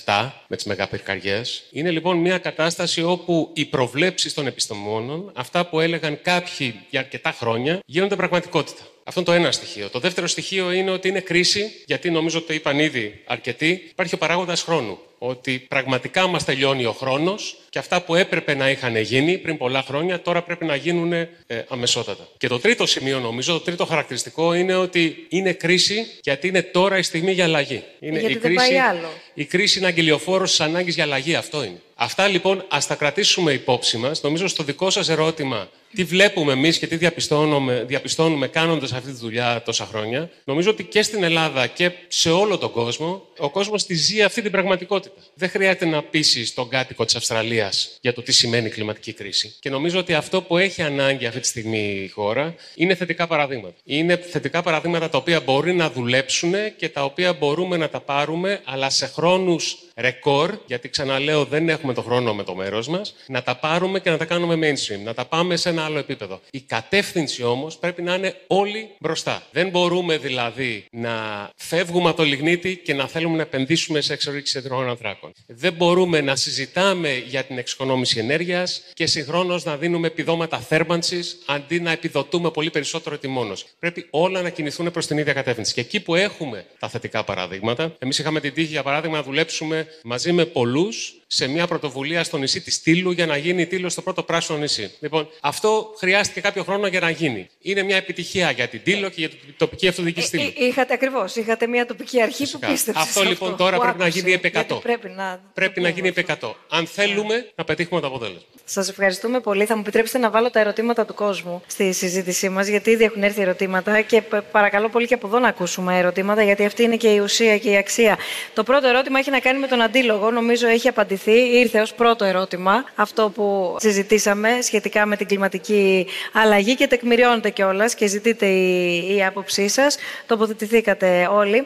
2007 0.06 0.32
με 0.48 0.56
τις 0.56 0.66
μεγαπυρκαριές, 0.66 1.64
είναι 1.72 1.92
λοιπόν 1.92 2.18
μια 2.18 2.38
κατάσταση 2.38 3.04
όπου 3.04 3.50
οι 3.54 3.66
προβλέψεις 3.66 4.34
των 4.34 4.48
επιστημόνων, 4.48 5.32
αυτά 5.36 5.66
που 5.66 5.80
έλεγαν 5.80 6.20
κάποιοι 6.22 6.76
για 6.90 7.00
αρκετά 7.00 7.32
χρόνια, 7.32 7.80
γίνονται 7.86 8.16
πραγματικότητα. 8.16 8.82
Αυτό 9.08 9.20
είναι 9.20 9.30
το 9.30 9.36
ένα 9.36 9.52
στοιχείο. 9.52 9.90
Το 9.90 10.00
δεύτερο 10.00 10.28
στοιχείο 10.28 10.72
είναι 10.72 10.92
ότι 10.92 11.08
είναι 11.08 11.20
κρίση, 11.20 11.84
γιατί 11.86 12.10
νομίζω 12.10 12.38
ότι 12.38 12.48
το 12.48 12.54
είπαν 12.54 12.80
ήδη 12.80 13.22
αρκετοί. 13.26 13.88
Υπάρχει 13.90 14.16
ο 14.16 14.18
παράγοντας 14.18 14.62
χρόνου. 14.62 15.00
Ότι 15.18 15.60
πραγματικά 15.60 16.28
μας 16.28 16.44
τελειώνει 16.44 16.86
ο 16.86 16.92
χρόνος 16.92 17.58
και 17.70 17.80
αυτά 17.80 18.02
που 18.02 18.16
έπρεπε 18.16 18.54
να 18.54 18.70
είχαν 18.70 18.98
γίνει 18.98 19.38
πριν 19.38 19.58
πολλά 19.58 19.82
χρόνια 19.82 20.22
τώρα 20.22 20.42
πρέπει 20.42 20.66
να 20.66 20.76
γίνουν 20.76 21.14
ε, 21.14 21.30
αμεσότατα. 21.68 22.28
Και 22.38 22.48
το 22.48 22.60
τρίτο 22.60 22.86
σημείο, 22.86 23.20
νομίζω, 23.20 23.54
το 23.54 23.60
τρίτο 23.60 23.86
χαρακτηριστικό 23.86 24.54
είναι 24.54 24.76
ότι 24.76 25.26
είναι 25.30 25.54
κρίση 25.54 26.06
γιατί 26.24 26.48
είναι 26.48 26.62
τώρα 26.62 26.98
η 26.98 27.02
στιγμή 27.02 27.32
για 27.32 27.44
αλλαγή. 27.44 27.84
Είναι 28.00 28.20
γιατί 28.20 28.34
η 28.34 28.38
δεν 28.38 28.52
κρίση, 28.52 28.70
πάει 28.70 28.80
άλλο. 28.80 29.10
Η 29.34 29.46
κρίση 29.46 29.78
είναι 29.78 29.88
αγγελιοφόρος 29.88 30.50
της 30.50 30.60
ανάγκης 30.60 30.96
για 30.96 31.04
αλλαγή. 31.04 31.36
Αυτό 31.36 31.64
είναι. 31.64 31.82
Αυτά 31.96 32.28
λοιπόν 32.28 32.66
ας 32.68 32.88
τα 32.88 32.96
κρατήσουμε 32.96 33.52
υπόψη 33.52 33.98
μας. 33.98 34.22
Νομίζω 34.22 34.48
στο 34.48 34.64
δικό 34.64 34.90
σας 34.90 35.10
ερώτημα 35.10 35.70
τι 35.96 36.04
βλέπουμε 36.04 36.52
εμείς 36.52 36.78
και 36.80 36.88
τι 36.88 36.96
διαπιστώνουμε, 36.96 37.84
διαπιστώνουμε 37.88 38.48
κάνοντας 38.48 38.94
αυτή 38.94 39.12
τη 39.12 39.18
δουλειά 39.18 39.62
τόσα 39.66 39.86
χρόνια. 39.86 40.30
Νομίζω 40.44 40.70
ότι 40.70 40.84
και 40.84 41.02
στην 41.02 41.24
Ελλάδα 41.24 41.68
και 41.68 41.92
σε 42.08 42.32
όλο 42.32 42.58
τον 42.58 42.72
κόσμο, 42.72 43.28
ο 43.38 43.50
κόσμος 43.50 43.86
τη 43.86 43.94
ζει 43.96 44.22
αυτή 44.22 44.42
την 44.42 44.52
πραγματικότητα. 44.52 45.05
Δεν 45.34 45.50
χρειάζεται 45.50 45.86
να 45.86 46.04
πείσεις 46.04 46.54
τον 46.54 46.70
κάτοικο 46.70 47.06
της 47.06 47.16
Αυστραλίας 47.16 47.98
για 48.02 48.14
το 48.14 48.22
τι 48.22 48.32
σημαίνει 48.32 48.70
κλιματική 48.70 49.14
κρίση. 49.14 49.56
Και 49.60 49.70
νομίζω 49.70 50.00
ότι 50.00 50.14
αυτό 50.14 50.42
που 50.42 50.58
έχει 50.58 50.82
ανάγκη 50.82 51.26
αυτή 51.26 51.40
τη 51.40 51.48
στιγμή 51.48 52.02
η 52.04 52.08
χώρα 52.08 52.56
είναι 52.76 52.96
θετικά 52.96 53.28
παραδείγματα. 53.28 53.76
Είναι 53.84 54.18
θετικά 54.18 54.62
παραδείγματα 54.62 55.10
τα 55.10 55.18
οποία 55.18 55.40
μπορεί 55.40 55.74
να 55.74 55.90
δουλέψουν 55.90 56.54
και 56.78 56.90
τα 56.90 57.04
οποία 57.04 57.34
μπορούμε 57.34 57.78
να 57.78 57.90
τα 57.90 58.00
πάρουμε, 58.00 58.62
αλλά 58.66 58.90
σε 58.90 59.08
χρόνους 59.08 59.78
ρεκόρ, 59.96 60.58
γιατί 60.66 60.90
ξαναλέω 60.90 61.46
δεν 61.46 61.70
έχουμε 61.70 61.94
το 61.94 62.02
χρόνο 62.02 62.34
με 62.34 62.44
το 62.44 62.56
μέρος 62.56 62.88
μας, 62.88 63.16
να 63.28 63.44
τα 63.44 63.56
πάρουμε 63.56 64.00
και 64.00 64.10
να 64.10 64.18
τα 64.18 64.26
κάνουμε 64.26 64.56
mainstream, 64.56 65.00
να 65.04 65.14
τα 65.14 65.26
πάμε 65.26 65.56
σε 65.56 65.70
ένα 65.70 65.84
άλλο 65.86 65.98
επίπεδο. 65.98 66.42
Η 66.52 66.62
κατεύθυνση 66.62 67.44
όμως 67.44 67.78
πρέπει 67.78 68.02
να 68.02 68.16
είναι 68.16 68.36
όλοι 68.48 68.90
μπροστά. 69.00 69.44
Δεν 69.52 69.70
μπορούμε 69.70 70.18
δηλαδή 70.18 70.86
να 70.92 71.50
φεύγουμε 71.56 72.08
από 72.10 72.18
το 72.18 72.24
λιγνίτι 72.24 72.76
και 72.78 72.94
να 72.94 73.08
θέλουμε 73.08 73.36
να 73.36 73.42
επενδύσουμε 73.42 74.02
σε 74.02 74.14
εξορίξη 74.14 74.58
υδρογόνων 74.58 74.90
ανθράκων. 74.90 75.32
Δεν 75.48 75.74
μπορούμε 75.74 76.22
να 76.22 76.36
συζητάμε 76.36 77.24
για 77.28 77.44
την 77.44 77.58
εξοικονόμηση 77.58 78.20
ενέργειας 78.20 78.82
και 78.94 79.06
συγχρόνως 79.06 79.64
να 79.64 79.78
δίνουμε 79.78 80.08
επιδόματα 80.08 80.60
θέρμανσης 80.60 81.38
αντί 81.46 81.80
να 81.80 81.92
επιδοτούμε 81.92 82.52
πολύ 82.52 82.70
περισσότερο 82.70 83.18
τη 83.18 83.28
μόνος. 83.28 83.66
Πρέπει 83.80 84.08
όλα 84.10 84.42
να 84.42 84.50
κινηθούν 84.50 84.92
προς 84.92 85.08
την 85.08 85.18
ίδια 85.18 85.34
κατεύθυνση. 85.34 85.74
Και 85.74 85.82
εκεί 85.82 86.00
που 86.00 86.16
έχουμε 86.16 86.66
τα 86.80 86.90
θετικά 86.90 87.24
παραδείγματα, 87.24 87.96
εμείς 88.00 88.20
είχαμε 88.20 88.40
την 88.40 88.54
τύχη 88.54 88.72
για 88.72 88.84
παράδειγμα 88.84 89.18
να 89.18 89.24
δουλέψουμε 89.24 89.85
μαζί 90.04 90.32
με 90.32 90.46
πολλούς 90.46 91.22
σε 91.28 91.48
μια 91.48 91.68
πρωτοβουλία 91.68 92.24
στο 92.24 92.38
νησί 92.38 92.62
της 92.62 92.82
Τήλου 92.82 93.12
για 93.12 93.26
να 93.26 93.38
γίνει 93.38 93.62
η 93.62 93.66
Τήλο 93.66 93.90
στο 93.90 94.02
πρώτο 94.02 94.24
πράσινο 94.24 94.58
νησί. 94.58 94.92
Λοιπόν, 95.00 95.30
αυτό 95.42 95.94
χρειάστηκε 95.98 96.42
κάποιο 96.42 96.64
χρόνο 96.64 96.88
για 96.88 97.00
να 97.00 97.10
γίνει. 97.10 97.50
Είναι 97.62 97.84
μια 97.84 97.96
επιτυχία 97.96 98.52
για 98.52 98.68
την 98.68 98.82
Τήλο 98.84 99.10
και 99.10 99.16
για 99.18 99.30
την 99.30 99.40
τοπική 99.58 99.88
αυτοδιοίκηση 99.88 100.30
ε, 100.34 100.38
Τήλου. 100.38 100.54
Ε, 100.58 100.66
είχατε 100.66 100.94
ακριβώς. 100.94 101.36
Είχατε 101.36 101.68
μια 101.68 101.86
τοπική 101.86 102.22
αρχή 102.22 102.36
Φυσικά. 102.36 102.68
που 102.68 102.74
πίστεψε. 102.74 103.02
Αυτό 103.02 103.24
λοιπόν 103.24 103.56
τώρα 103.56 103.80
πρέπει 103.80 103.98
να 103.98 104.08
γίνει 104.08 104.32
επί 104.32 104.52
100. 104.70 104.82
Πρέπει 104.82 105.10
να, 105.10 105.42
πρέπει 105.54 105.82
να 105.82 105.90
γίνει 105.90 106.08
επί 106.08 106.26
100. 106.42 106.52
Αν 106.70 106.88
θέλουμε 106.88 107.52
να 107.56 107.64
πετύχουμε 107.64 108.02
το 108.02 108.08
αποτέλεσμα. 108.08 108.42
Σας 108.66 108.90
ευχαριστούμε 108.90 109.40
πολύ. 109.40 109.66
Θα 109.66 109.76
μου 109.76 109.82
επιτρέψετε 109.82 110.18
να 110.18 110.30
βάλω 110.30 110.50
τα 110.50 110.60
ερωτήματα 110.60 111.06
του 111.06 111.14
κόσμου 111.14 111.62
στη 111.68 111.94
συζήτησή 111.94 112.50
μας, 112.50 112.68
γιατί 112.68 112.90
ήδη 112.90 113.04
έχουν 113.04 113.24
έρθει 113.24 113.42
ερωτήματα 113.42 114.02
και 114.02 114.24
παρακαλώ 114.52 114.90
πολύ 114.90 115.08
και 115.08 115.14
από 115.14 115.28
εδώ 115.28 115.40
να 115.40 115.48
ακούσουμε 115.48 115.98
ερωτήματα, 115.98 116.44
γιατί 116.44 116.66
αυτή 116.66 116.84
είναι 116.84 116.96
και 116.96 117.08
η 117.08 117.20
ουσία 117.20 117.58
και 117.58 117.70
η 117.70 117.78
αξία. 117.78 118.18
Το 118.54 118.64
πρώτο 118.64 118.88
ερώτημα 118.88 119.20
έχει 119.20 119.30
να 119.30 119.40
κάνει 119.40 119.60
με 119.60 119.68
τον 119.68 119.82
αντίλογο. 119.82 120.32
Νομίζω 120.32 120.68
έχει 120.68 120.88
απαντηθεί. 120.88 121.15
Ήρθε 121.54 121.80
ως 121.82 121.94
πρώτο 121.94 122.26
ερώτημα 122.26 122.84
αυτό 122.96 123.32
που 123.36 123.76
συζητήσαμε 123.80 124.58
σχετικά 124.62 125.06
με 125.06 125.16
την 125.16 125.28
κλιματική 125.28 126.08
αλλαγή 126.34 126.76
και 126.76 126.88
τεκμηριώνεται 126.88 127.50
κιόλας 127.50 127.96
και 127.96 128.08
ζητείτε 128.08 128.46
η, 128.46 129.16
η 129.16 129.24
άποψή 129.26 129.68
σας. 129.68 129.98
Τοποθετηθήκατε 130.26 131.30
όλοι. 131.32 131.66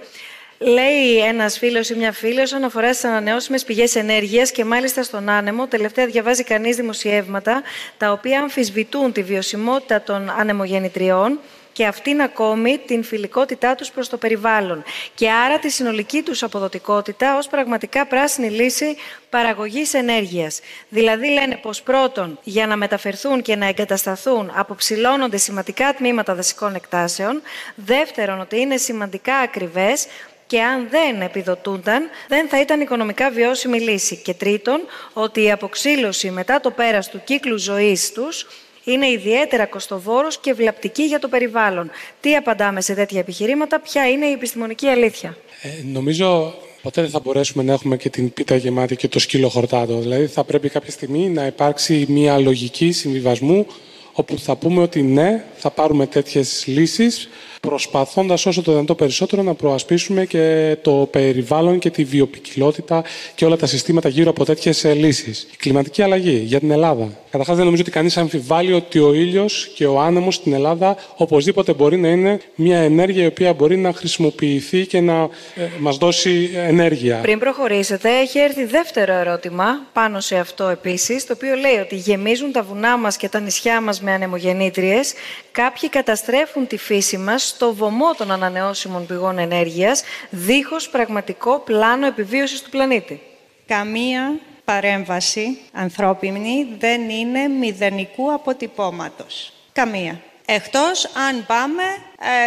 Λέει 0.61 1.17
ένας 1.27 1.57
φίλος 1.57 1.89
ή 1.89 1.95
μια 1.95 2.11
φίλη 2.11 2.39
όσον 2.39 2.63
αφορά 2.63 2.93
στις 2.93 3.09
ανανεώσιμες 3.09 3.63
πηγές 3.63 3.95
ενέργειας 3.95 4.51
και 4.51 4.65
μάλιστα 4.65 5.03
στον 5.03 5.29
άνεμο, 5.29 5.67
τελευταία 5.67 6.05
διαβάζει 6.05 6.43
κανείς 6.43 6.75
δημοσιεύματα 6.75 7.63
τα 7.97 8.11
οποία 8.11 8.39
αμφισβητούν 8.39 9.11
τη 9.11 9.23
βιωσιμότητα 9.23 10.01
των 10.01 10.29
ανεμογεννητριών 10.29 11.39
και 11.71 11.85
αυτήν 11.85 12.21
ακόμη 12.21 12.77
την 12.77 13.03
φιλικότητά 13.03 13.75
τους 13.75 13.91
προς 13.91 14.09
το 14.09 14.17
περιβάλλον 14.17 14.83
και 15.15 15.31
άρα 15.31 15.59
τη 15.59 15.69
συνολική 15.69 16.21
τους 16.21 16.43
αποδοτικότητα 16.43 17.37
ως 17.37 17.47
πραγματικά 17.47 18.05
πράσινη 18.05 18.49
λύση 18.49 18.95
παραγωγής 19.29 19.93
ενέργειας. 19.93 20.59
Δηλαδή 20.89 21.27
λένε 21.27 21.59
πως 21.61 21.81
πρώτον 21.81 22.39
για 22.43 22.67
να 22.67 22.75
μεταφερθούν 22.75 23.41
και 23.41 23.55
να 23.55 23.67
εγκατασταθούν 23.67 24.51
αποψηλώνονται 24.53 25.37
σημαντικά 25.37 25.93
τμήματα 25.93 26.35
δασικών 26.35 26.75
εκτάσεων, 26.75 27.41
δεύτερον 27.75 28.39
ότι 28.39 28.59
είναι 28.59 28.77
σημαντικά 28.77 29.35
ακριβές 29.35 30.07
και 30.47 30.61
αν 30.61 30.87
δεν 30.89 31.21
επιδοτούνταν, 31.21 32.09
δεν 32.27 32.47
θα 32.47 32.59
ήταν 32.59 32.81
οικονομικά 32.81 33.29
βιώσιμη 33.29 33.79
λύση. 33.79 34.15
Και 34.15 34.33
τρίτον, 34.33 34.81
ότι 35.13 35.43
η 35.43 35.51
αποξήλωση 35.51 36.31
μετά 36.31 36.59
το 36.59 36.71
πέρας 36.71 37.09
του 37.09 37.21
κύκλου 37.23 37.57
ζωής 37.57 38.11
τους 38.11 38.47
είναι 38.83 39.09
ιδιαίτερα 39.09 39.65
κοστοβόρος 39.65 40.37
και 40.37 40.53
βλαπτική 40.53 41.03
για 41.03 41.19
το 41.19 41.27
περιβάλλον. 41.27 41.91
Τι 42.21 42.35
απαντάμε 42.35 42.81
σε 42.81 42.93
τέτοια 42.93 43.19
επιχειρήματα, 43.19 43.79
ποια 43.79 44.09
είναι 44.09 44.25
η 44.25 44.31
επιστημονική 44.31 44.87
αλήθεια; 44.87 45.37
Ε, 45.61 45.69
νομίζω 45.83 46.53
ποτέ 46.81 47.01
δεν 47.01 47.09
θα 47.09 47.19
μπορέσουμε 47.19 47.63
να 47.63 47.73
έχουμε 47.73 47.97
και 47.97 48.09
την 48.09 48.33
πίτα 48.33 48.55
γεμάτη 48.55 48.95
και 48.95 49.07
το 49.07 49.19
σκύλο 49.19 49.49
χορτάτο. 49.49 49.99
Δηλαδή 49.99 50.27
θα 50.27 50.43
πρέπει 50.43 50.69
κάποια 50.69 50.91
στιγμή 50.91 51.29
να 51.29 51.45
υπάρξει 51.45 52.05
μια 52.09 52.39
λογική 52.39 52.91
συμβιβασμού 52.91 53.67
όπου 54.13 54.39
θα 54.39 54.55
πούμε 54.55 54.81
ότι 54.81 55.01
ναι, 55.01 55.43
θα 55.55 55.69
πάρουμε 55.69 56.07
τέτοιες 56.07 56.63
λύσεις 56.67 57.29
προσπαθώντας 57.59 58.45
όσο 58.45 58.61
το 58.61 58.71
δυνατό 58.71 58.95
περισσότερο 58.95 59.41
να 59.41 59.53
προασπίσουμε 59.53 60.25
και 60.25 60.75
το 60.81 61.07
περιβάλλον 61.11 61.79
και 61.79 61.89
τη 61.89 62.03
βιοπικιλότητα 62.03 63.03
και 63.35 63.45
όλα 63.45 63.57
τα 63.57 63.65
συστήματα 63.65 64.09
γύρω 64.09 64.29
από 64.29 64.45
τέτοιες 64.45 64.83
λύσεις. 64.83 65.47
Η 65.53 65.55
κλιματική 65.57 66.01
αλλαγή 66.01 66.37
για 66.45 66.59
την 66.59 66.71
Ελλάδα. 66.71 67.09
Καταρχάς, 67.31 67.55
δεν 67.55 67.65
νομίζω 67.65 67.81
ότι 67.81 67.91
κανείς 67.91 68.17
αμφιβάλλει 68.17 68.73
ότι 68.73 68.99
ο 68.99 69.13
ήλιος 69.13 69.71
και 69.75 69.85
ο 69.85 69.99
άνεμος 69.99 70.35
στην 70.35 70.53
Ελλάδα 70.53 70.95
οπωσδήποτε 71.15 71.73
μπορεί 71.73 71.97
να 71.97 72.07
είναι 72.07 72.39
μια 72.55 72.79
ενέργεια 72.79 73.23
η 73.23 73.27
οποία 73.27 73.53
μπορεί 73.53 73.77
να 73.77 73.93
χρησιμοποιηθεί 73.93 74.85
και 74.85 75.01
να 75.01 75.21
ε, 75.55 75.67
μας 75.79 75.97
δώσει 75.97 76.49
ενέργεια. 76.55 77.19
Πριν 77.21 77.39
προχωρήσετε, 77.39 78.09
έχει 78.09 78.39
έρθει 78.39 78.65
δεύτερο 78.65 79.13
ερώτημα 79.13 79.65
πάνω 79.93 80.19
σε 80.19 80.35
αυτό 80.35 80.67
επίσης, 80.67 81.25
το 81.25 81.33
οποίο 81.33 81.55
λέει 81.55 81.77
ότι 81.81 81.95
γεμίζουν 81.95 82.51
τα 82.51 82.63
βουνά 82.63 82.97
μας 82.97 83.17
και 83.17 83.29
τα 83.29 83.39
νησιά 83.39 83.81
μας 83.81 84.01
με 84.01 84.11
ανεμογεννήτριες, 84.11 85.13
κάποιοι 85.51 85.89
καταστρέφουν 85.89 86.67
τη 86.67 86.77
φύση 86.77 87.17
μας 87.17 87.48
στο 87.49 87.73
βωμό 87.73 88.13
των 88.13 88.31
ανανεώσιμων 88.31 89.05
πηγών 89.05 89.37
ενέργειας, 89.37 90.03
δίχως 90.29 90.89
πραγματικό 90.89 91.59
πλάνο 91.59 92.05
επιβίωσης 92.05 92.61
του 92.61 92.69
πλανήτη. 92.69 93.21
Καμία 93.67 94.39
παρέμβαση 94.65 95.59
ανθρώπινη 95.73 96.67
δεν 96.79 97.09
είναι 97.09 97.47
μηδενικού 97.47 98.33
αποτυπώματος. 98.33 99.53
Καμία. 99.73 100.21
Εκτός 100.45 101.05
αν 101.05 101.45
πάμε 101.45 101.83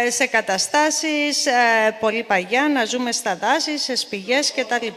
ε, 0.05 0.09
σε 0.09 0.25
καταστάσεις 0.25 1.45
ε, 1.45 1.51
πολύ 1.99 2.23
παγιά, 2.23 2.69
να 2.69 2.85
ζούμε 2.85 3.11
στα 3.11 3.35
δάση, 3.35 3.77
σε 3.77 3.95
σπηγές 3.95 4.53
κτλ. 4.53 4.87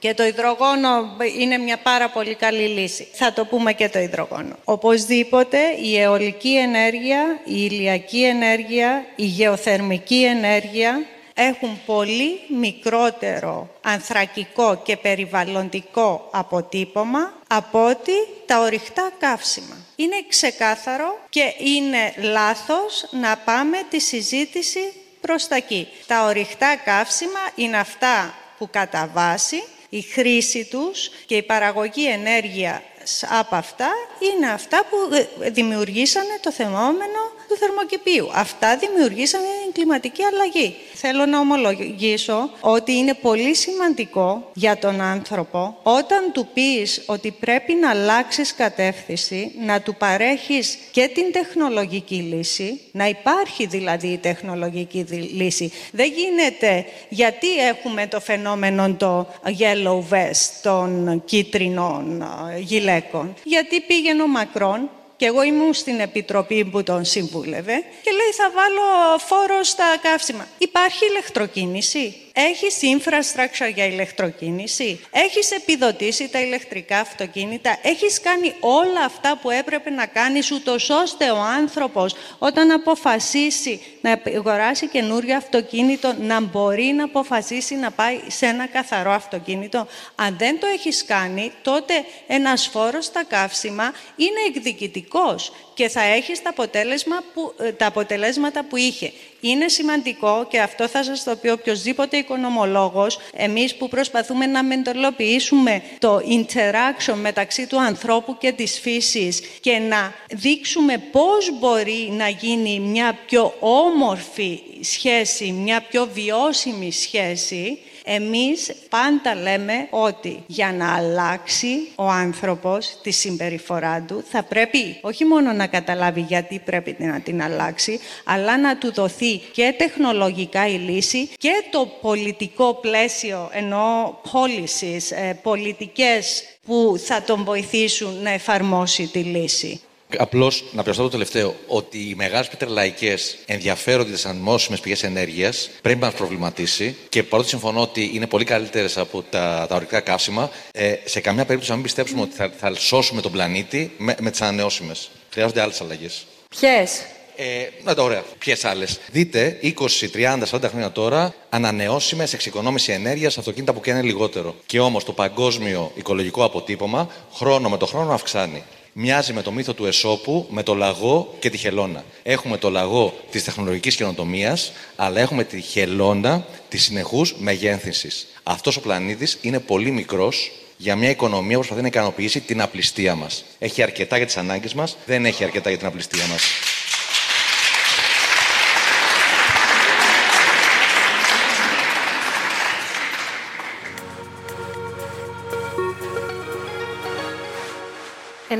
Και 0.00 0.14
το 0.14 0.24
υδρογόνο 0.24 1.16
είναι 1.38 1.58
μια 1.58 1.76
πάρα 1.76 2.08
πολύ 2.08 2.34
καλή 2.34 2.66
λύση. 2.66 3.08
Θα 3.12 3.32
το 3.32 3.44
πούμε 3.44 3.72
και 3.72 3.88
το 3.88 3.98
υδρογόνο. 3.98 4.56
Οπωσδήποτε 4.64 5.58
η 5.82 5.98
αιωλική 5.98 6.56
ενέργεια, 6.56 7.40
η 7.44 7.68
ηλιακή 7.70 8.22
ενέργεια, 8.24 9.04
η 9.16 9.24
γεωθερμική 9.24 10.24
ενέργεια 10.24 11.06
έχουν 11.34 11.80
πολύ 11.86 12.40
μικρότερο 12.48 13.68
ανθρακικό 13.80 14.80
και 14.84 14.96
περιβαλλοντικό 14.96 16.28
αποτύπωμα 16.30 17.32
από 17.46 17.86
ότι 17.86 18.12
τα 18.46 18.60
ορυκτά 18.60 19.10
καύσιμα. 19.18 19.76
Είναι 19.96 20.24
ξεκάθαρο 20.28 21.18
και 21.28 21.54
είναι 21.58 22.14
λάθος 22.16 23.06
να 23.10 23.36
πάμε 23.36 23.76
τη 23.90 24.00
συζήτηση 24.00 24.92
προς 25.20 25.48
τα 25.48 25.56
εκεί. 25.56 25.88
Τα 26.06 26.24
ορυκτά 26.24 26.76
καύσιμα 26.84 27.40
είναι 27.54 27.78
αυτά 27.78 28.34
που 28.58 28.68
κατά 28.70 29.10
βάση 29.14 29.62
η 29.90 30.00
χρήση 30.00 30.64
τους 30.64 31.10
και 31.26 31.36
η 31.36 31.42
παραγωγή 31.42 32.06
ενέργειας 32.06 33.24
από 33.40 33.56
αυτά 33.56 33.88
είναι 34.32 34.50
αυτά 34.50 34.84
που 34.90 35.14
ε, 35.40 35.50
δημιουργήσανε 35.50 36.38
το 36.40 36.52
θεμόμενο 36.52 37.32
του 37.50 37.56
θερμοκηπίου. 37.56 38.28
Αυτά 38.34 38.76
δημιουργήσανε 38.76 39.44
την 39.64 39.72
κλιματική 39.72 40.22
αλλαγή. 40.22 40.76
Θέλω 40.94 41.26
να 41.26 41.38
ομολογήσω 41.38 42.50
ότι 42.60 42.92
είναι 42.92 43.14
πολύ 43.14 43.54
σημαντικό 43.54 44.50
για 44.54 44.78
τον 44.78 45.00
άνθρωπο 45.00 45.76
όταν 45.82 46.32
του 46.32 46.48
πεις 46.54 47.02
ότι 47.06 47.30
πρέπει 47.40 47.74
να 47.74 47.90
αλλάξεις 47.90 48.54
κατεύθυνση, 48.54 49.52
να 49.66 49.80
του 49.80 49.94
παρέχεις 49.94 50.78
και 50.90 51.10
την 51.14 51.32
τεχνολογική 51.32 52.14
λύση, 52.14 52.80
να 52.92 53.08
υπάρχει 53.08 53.66
δηλαδή 53.66 54.08
η 54.08 54.18
τεχνολογική 54.18 54.98
λύση. 55.32 55.72
Δεν 55.92 56.12
γίνεται 56.12 56.84
γιατί 57.08 57.58
έχουμε 57.58 58.06
το 58.06 58.20
φαινόμενο 58.20 58.94
το 58.94 59.26
yellow 59.44 60.14
vest 60.14 60.50
των 60.62 61.22
κίτρινων 61.24 62.22
ε, 62.22 62.58
γυλαίκων. 62.58 63.34
Γιατί 63.44 63.80
πήγαινε 63.80 64.22
ο 64.22 64.28
Μακρόν 64.28 64.90
και 65.20 65.26
εγώ 65.26 65.42
ήμουν 65.42 65.74
στην 65.74 66.00
επιτροπή 66.00 66.64
που 66.64 66.82
τον 66.82 67.04
συμβούλευε 67.04 67.72
και 68.02 68.10
λέει 68.10 68.32
θα 68.36 68.50
βάλω 68.54 69.18
φόρο 69.18 69.62
στα 69.62 69.84
καύσιμα. 70.02 70.48
Υπάρχει 70.58 71.06
ηλεκτροκίνηση; 71.06 72.14
Έχεις 72.32 72.78
infrastructure 72.82 73.72
για 73.74 73.86
ηλεκτροκίνηση; 73.86 75.00
Έχεις 75.10 75.50
επιδοτήσει 75.50 76.28
τα 76.28 76.40
ηλεκτρικά 76.40 76.98
αυτοκίνητα; 76.98 77.78
Έχεις 77.82 78.20
κάνει 78.20 78.54
όλα 78.60 79.04
αυτά 79.04 79.38
που 79.42 79.50
έπρεπε 79.50 79.90
να 79.90 80.06
κάνεις 80.06 80.50
ούτως 80.50 80.90
ώστε 80.90 81.30
ο 81.30 81.38
άνθρωπος 81.38 82.14
όταν 82.38 82.70
αποφασίσει 82.70 83.80
να 84.00 84.20
αγοράσει 84.36 84.88
καινούριο 84.88 85.36
αυτοκίνητο 85.36 86.14
να 86.20 86.40
μπορεί 86.40 86.84
να 86.84 87.04
αποφασίσει 87.04 87.74
να 87.74 87.90
πάει 87.90 88.20
σε 88.26 88.46
ένα 88.46 88.66
καθαρό 88.66 89.10
αυτοκίνητο; 89.12 89.86
Αν 90.14 90.36
δεν 90.38 90.58
το 90.60 90.66
έχεις 90.66 91.04
κάνει, 91.04 91.52
τότε 91.62 91.94
ένας 92.26 92.66
φόρος 92.66 93.04
στα 93.04 93.24
καύσιμα 93.24 93.92
είναι 94.16 94.40
εκδικητικός 94.48 95.52
και 95.80 95.88
θα 95.88 96.02
έχεις 96.02 96.42
τα, 96.42 96.50
αποτέλεσμα 96.50 97.16
που, 97.34 97.54
ε, 97.58 97.72
τα 97.72 97.86
αποτελέσματα 97.86 98.64
που 98.64 98.76
είχε. 98.76 99.12
Είναι 99.40 99.68
σημαντικό 99.68 100.46
και 100.50 100.60
αυτό 100.60 100.88
θα 100.88 101.02
σας 101.02 101.24
το 101.24 101.36
πει 101.36 101.48
οποιοδήποτε 101.48 102.16
οικονομολόγος, 102.16 103.18
εμείς 103.32 103.74
που 103.74 103.88
προσπαθούμε 103.88 104.46
να 104.46 104.62
μεντολοποιήσουμε 104.62 105.82
το 105.98 106.16
interaction 106.16 107.14
μεταξύ 107.14 107.66
του 107.66 107.80
ανθρώπου 107.80 108.36
και 108.38 108.52
της 108.52 108.80
φύσης 108.80 109.40
και 109.60 109.78
να 109.78 110.14
δείξουμε 110.30 110.98
πώς 110.98 111.58
μπορεί 111.58 112.08
να 112.10 112.28
γίνει 112.28 112.80
μια 112.80 113.18
πιο 113.26 113.54
όμορφη 113.60 114.60
σχέση, 114.80 115.50
μια 115.50 115.80
πιο 115.80 116.08
βιώσιμη 116.12 116.92
σχέση, 116.92 117.78
εμείς 118.04 118.72
πάντα 118.88 119.34
λέμε 119.34 119.86
ότι 119.90 120.42
για 120.46 120.72
να 120.72 120.94
αλλάξει 120.94 121.88
ο 121.94 122.08
άνθρωπος 122.08 122.98
τη 123.02 123.10
συμπεριφορά 123.10 124.04
του 124.08 124.24
θα 124.28 124.42
πρέπει 124.42 124.98
όχι 125.00 125.24
μόνο 125.24 125.52
να 125.52 125.66
καταλάβει 125.66 126.20
γιατί 126.20 126.58
πρέπει 126.64 126.96
να 126.98 127.20
την 127.20 127.42
αλλάξει, 127.42 128.00
αλλά 128.24 128.58
να 128.58 128.78
του 128.78 128.92
δοθεί 128.92 129.38
και 129.38 129.74
τεχνολογικά 129.78 130.68
η 130.68 130.78
λύση 130.78 131.28
και 131.38 131.64
το 131.70 131.86
πολιτικό 132.00 132.74
πλαίσιο 132.74 133.50
ενώ 133.52 134.20
policies, 134.32 135.16
ε, 135.16 135.32
πολιτικές 135.42 136.44
που 136.64 136.94
θα 136.98 137.22
τον 137.22 137.44
βοηθήσουν 137.44 138.22
να 138.22 138.30
εφαρμόσει 138.30 139.06
τη 139.06 139.18
λύση. 139.18 139.80
Απλώς 140.16 140.64
να 140.72 140.82
πιαστώ 140.82 141.02
το 141.02 141.08
τελευταίο, 141.08 141.54
ότι 141.66 141.98
οι 141.98 142.14
μεγάλες 142.16 142.48
πετρελαϊκές 142.48 143.36
ενδιαφέρονται 143.46 144.10
τις 144.10 144.26
ανεμόσιμε 144.26 144.76
πηγές 144.82 145.02
ενέργειας 145.02 145.70
πρέπει 145.82 146.00
να 146.00 146.06
μας 146.06 146.14
προβληματίσει 146.14 146.96
και 147.08 147.22
παρότι 147.22 147.48
συμφωνώ 147.48 147.80
ότι 147.80 148.10
είναι 148.14 148.26
πολύ 148.26 148.44
καλύτερες 148.44 148.96
από 148.98 149.22
τα, 149.30 149.66
τα 149.68 149.74
ορυκτά 149.74 150.00
καύσιμα, 150.00 150.50
ε, 150.72 150.94
σε 151.04 151.20
καμιά 151.20 151.44
περίπτωση 151.44 151.70
να 151.70 151.76
μην 151.76 151.84
πιστέψουμε 151.84 152.20
ότι 152.20 152.34
θα, 152.34 152.50
θα 152.58 152.74
σώσουμε 152.74 153.20
τον 153.20 153.32
πλανήτη 153.32 153.92
με, 153.96 154.14
με 154.20 154.30
τις 154.30 154.40
ανανεώσιμες. 154.40 155.10
Χρειάζονται 155.30 155.60
άλλες 155.60 155.80
αλλαγές. 155.80 156.26
Ποιες; 156.48 157.02
Ε, 157.36 157.68
να 157.84 157.94
το 157.94 158.02
ωραία. 158.02 158.24
Ποιες 158.38 158.64
άλλες; 158.64 159.00
Δείτε 159.10 159.58
20, 159.62 160.08
30, 160.12 160.46
40 160.50 160.68
χρόνια 160.68 160.90
τώρα 160.90 161.34
ανανεώσιμες 161.48 162.32
εξοικονόμηση 162.32 162.92
ενέργειας 162.92 163.38
αυτοκίνητα 163.38 163.72
που 163.72 163.80
καίνε 163.80 164.02
λιγότερο. 164.02 164.54
Και 164.66 164.80
όμως 164.80 165.04
το 165.04 165.12
παγκόσμιο 165.12 165.92
οικολογικό 165.94 166.44
αποτύπωμα 166.44 167.08
χρόνο 167.32 167.68
με 167.68 167.76
το 167.76 167.86
χρόνο 167.86 168.12
αυξάνει 168.12 168.62
μοιάζει 168.92 169.32
με 169.32 169.42
το 169.42 169.52
μύθο 169.52 169.72
του 169.72 169.86
Εσώπου, 169.86 170.46
με 170.50 170.62
το 170.62 170.74
λαγό 170.74 171.34
και 171.38 171.50
τη 171.50 171.56
χελώνα. 171.56 172.04
Έχουμε 172.22 172.56
το 172.56 172.70
λαγό 172.70 173.14
της 173.30 173.44
τεχνολογικής 173.44 173.96
καινοτομίας, 173.96 174.72
αλλά 174.96 175.20
έχουμε 175.20 175.44
τη 175.44 175.60
χελώνα 175.60 176.46
της 176.68 176.82
συνεχούς 176.82 177.34
μεγένθυνση. 177.38 178.08
Αυτός 178.42 178.76
ο 178.76 178.80
πλανήτης 178.80 179.38
είναι 179.40 179.58
πολύ 179.58 179.90
μικρός 179.90 180.52
για 180.76 180.96
μια 180.96 181.10
οικονομία 181.10 181.50
που 181.50 181.56
προσπαθεί 181.56 181.80
να 181.80 181.86
ικανοποιήσει 181.86 182.40
την 182.40 182.60
απληστία 182.60 183.14
μας. 183.14 183.44
Έχει 183.58 183.82
αρκετά 183.82 184.16
για 184.16 184.26
τις 184.26 184.36
ανάγκες 184.36 184.74
μας, 184.74 184.96
δεν 185.06 185.26
έχει 185.26 185.44
αρκετά 185.44 185.68
για 185.68 185.78
την 185.78 185.86
απληστία 185.86 186.26
μας. 186.26 186.42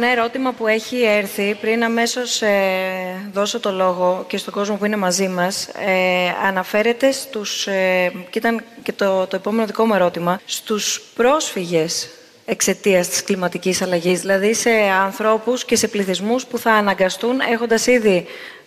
Ένα 0.03 0.11
ερώτημα 0.11 0.53
που 0.53 0.67
έχει 0.67 1.03
έρθει 1.03 1.57
πριν 1.61 1.85
αμέσως 1.85 2.43
ε, 2.43 3.31
δώσω 3.33 3.61
το 3.61 3.73
λόγο 3.73 4.25
και 4.29 4.37
στον 4.37 4.53
κόσμο 4.53 4.77
που 4.77 4.85
είναι 4.85 4.97
μαζί 4.97 5.29
μας 5.29 5.67
ε, 5.67 6.29
αναφέρεται 6.47 7.13
στους, 7.13 7.67
ε, 7.67 8.13
και 8.31 8.39
ήταν 8.39 8.65
και 8.83 8.93
το, 8.93 9.27
το 9.27 9.37
επόμενο 9.37 9.67
δικό 9.67 9.87
μου 9.87 9.95
ερώτημα, 9.95 10.41
στους 10.45 11.01
πρόσφυγες 11.15 12.09
εξαιτίας 12.45 13.09
της 13.09 13.25
κλιματικής 13.25 13.83
αλλαγής, 13.83 14.21
δηλαδή 14.21 14.55
σε 14.55 14.71
ανθρώπους 15.05 15.65
και 15.65 15.77
σε 15.77 15.89
πληθυσμούς 15.89 16.47
που 16.47 16.59
θα 16.59 16.73
αναγκαστούν 16.73 17.41
έχοντας 17.41 17.87
ήδη 17.87 18.27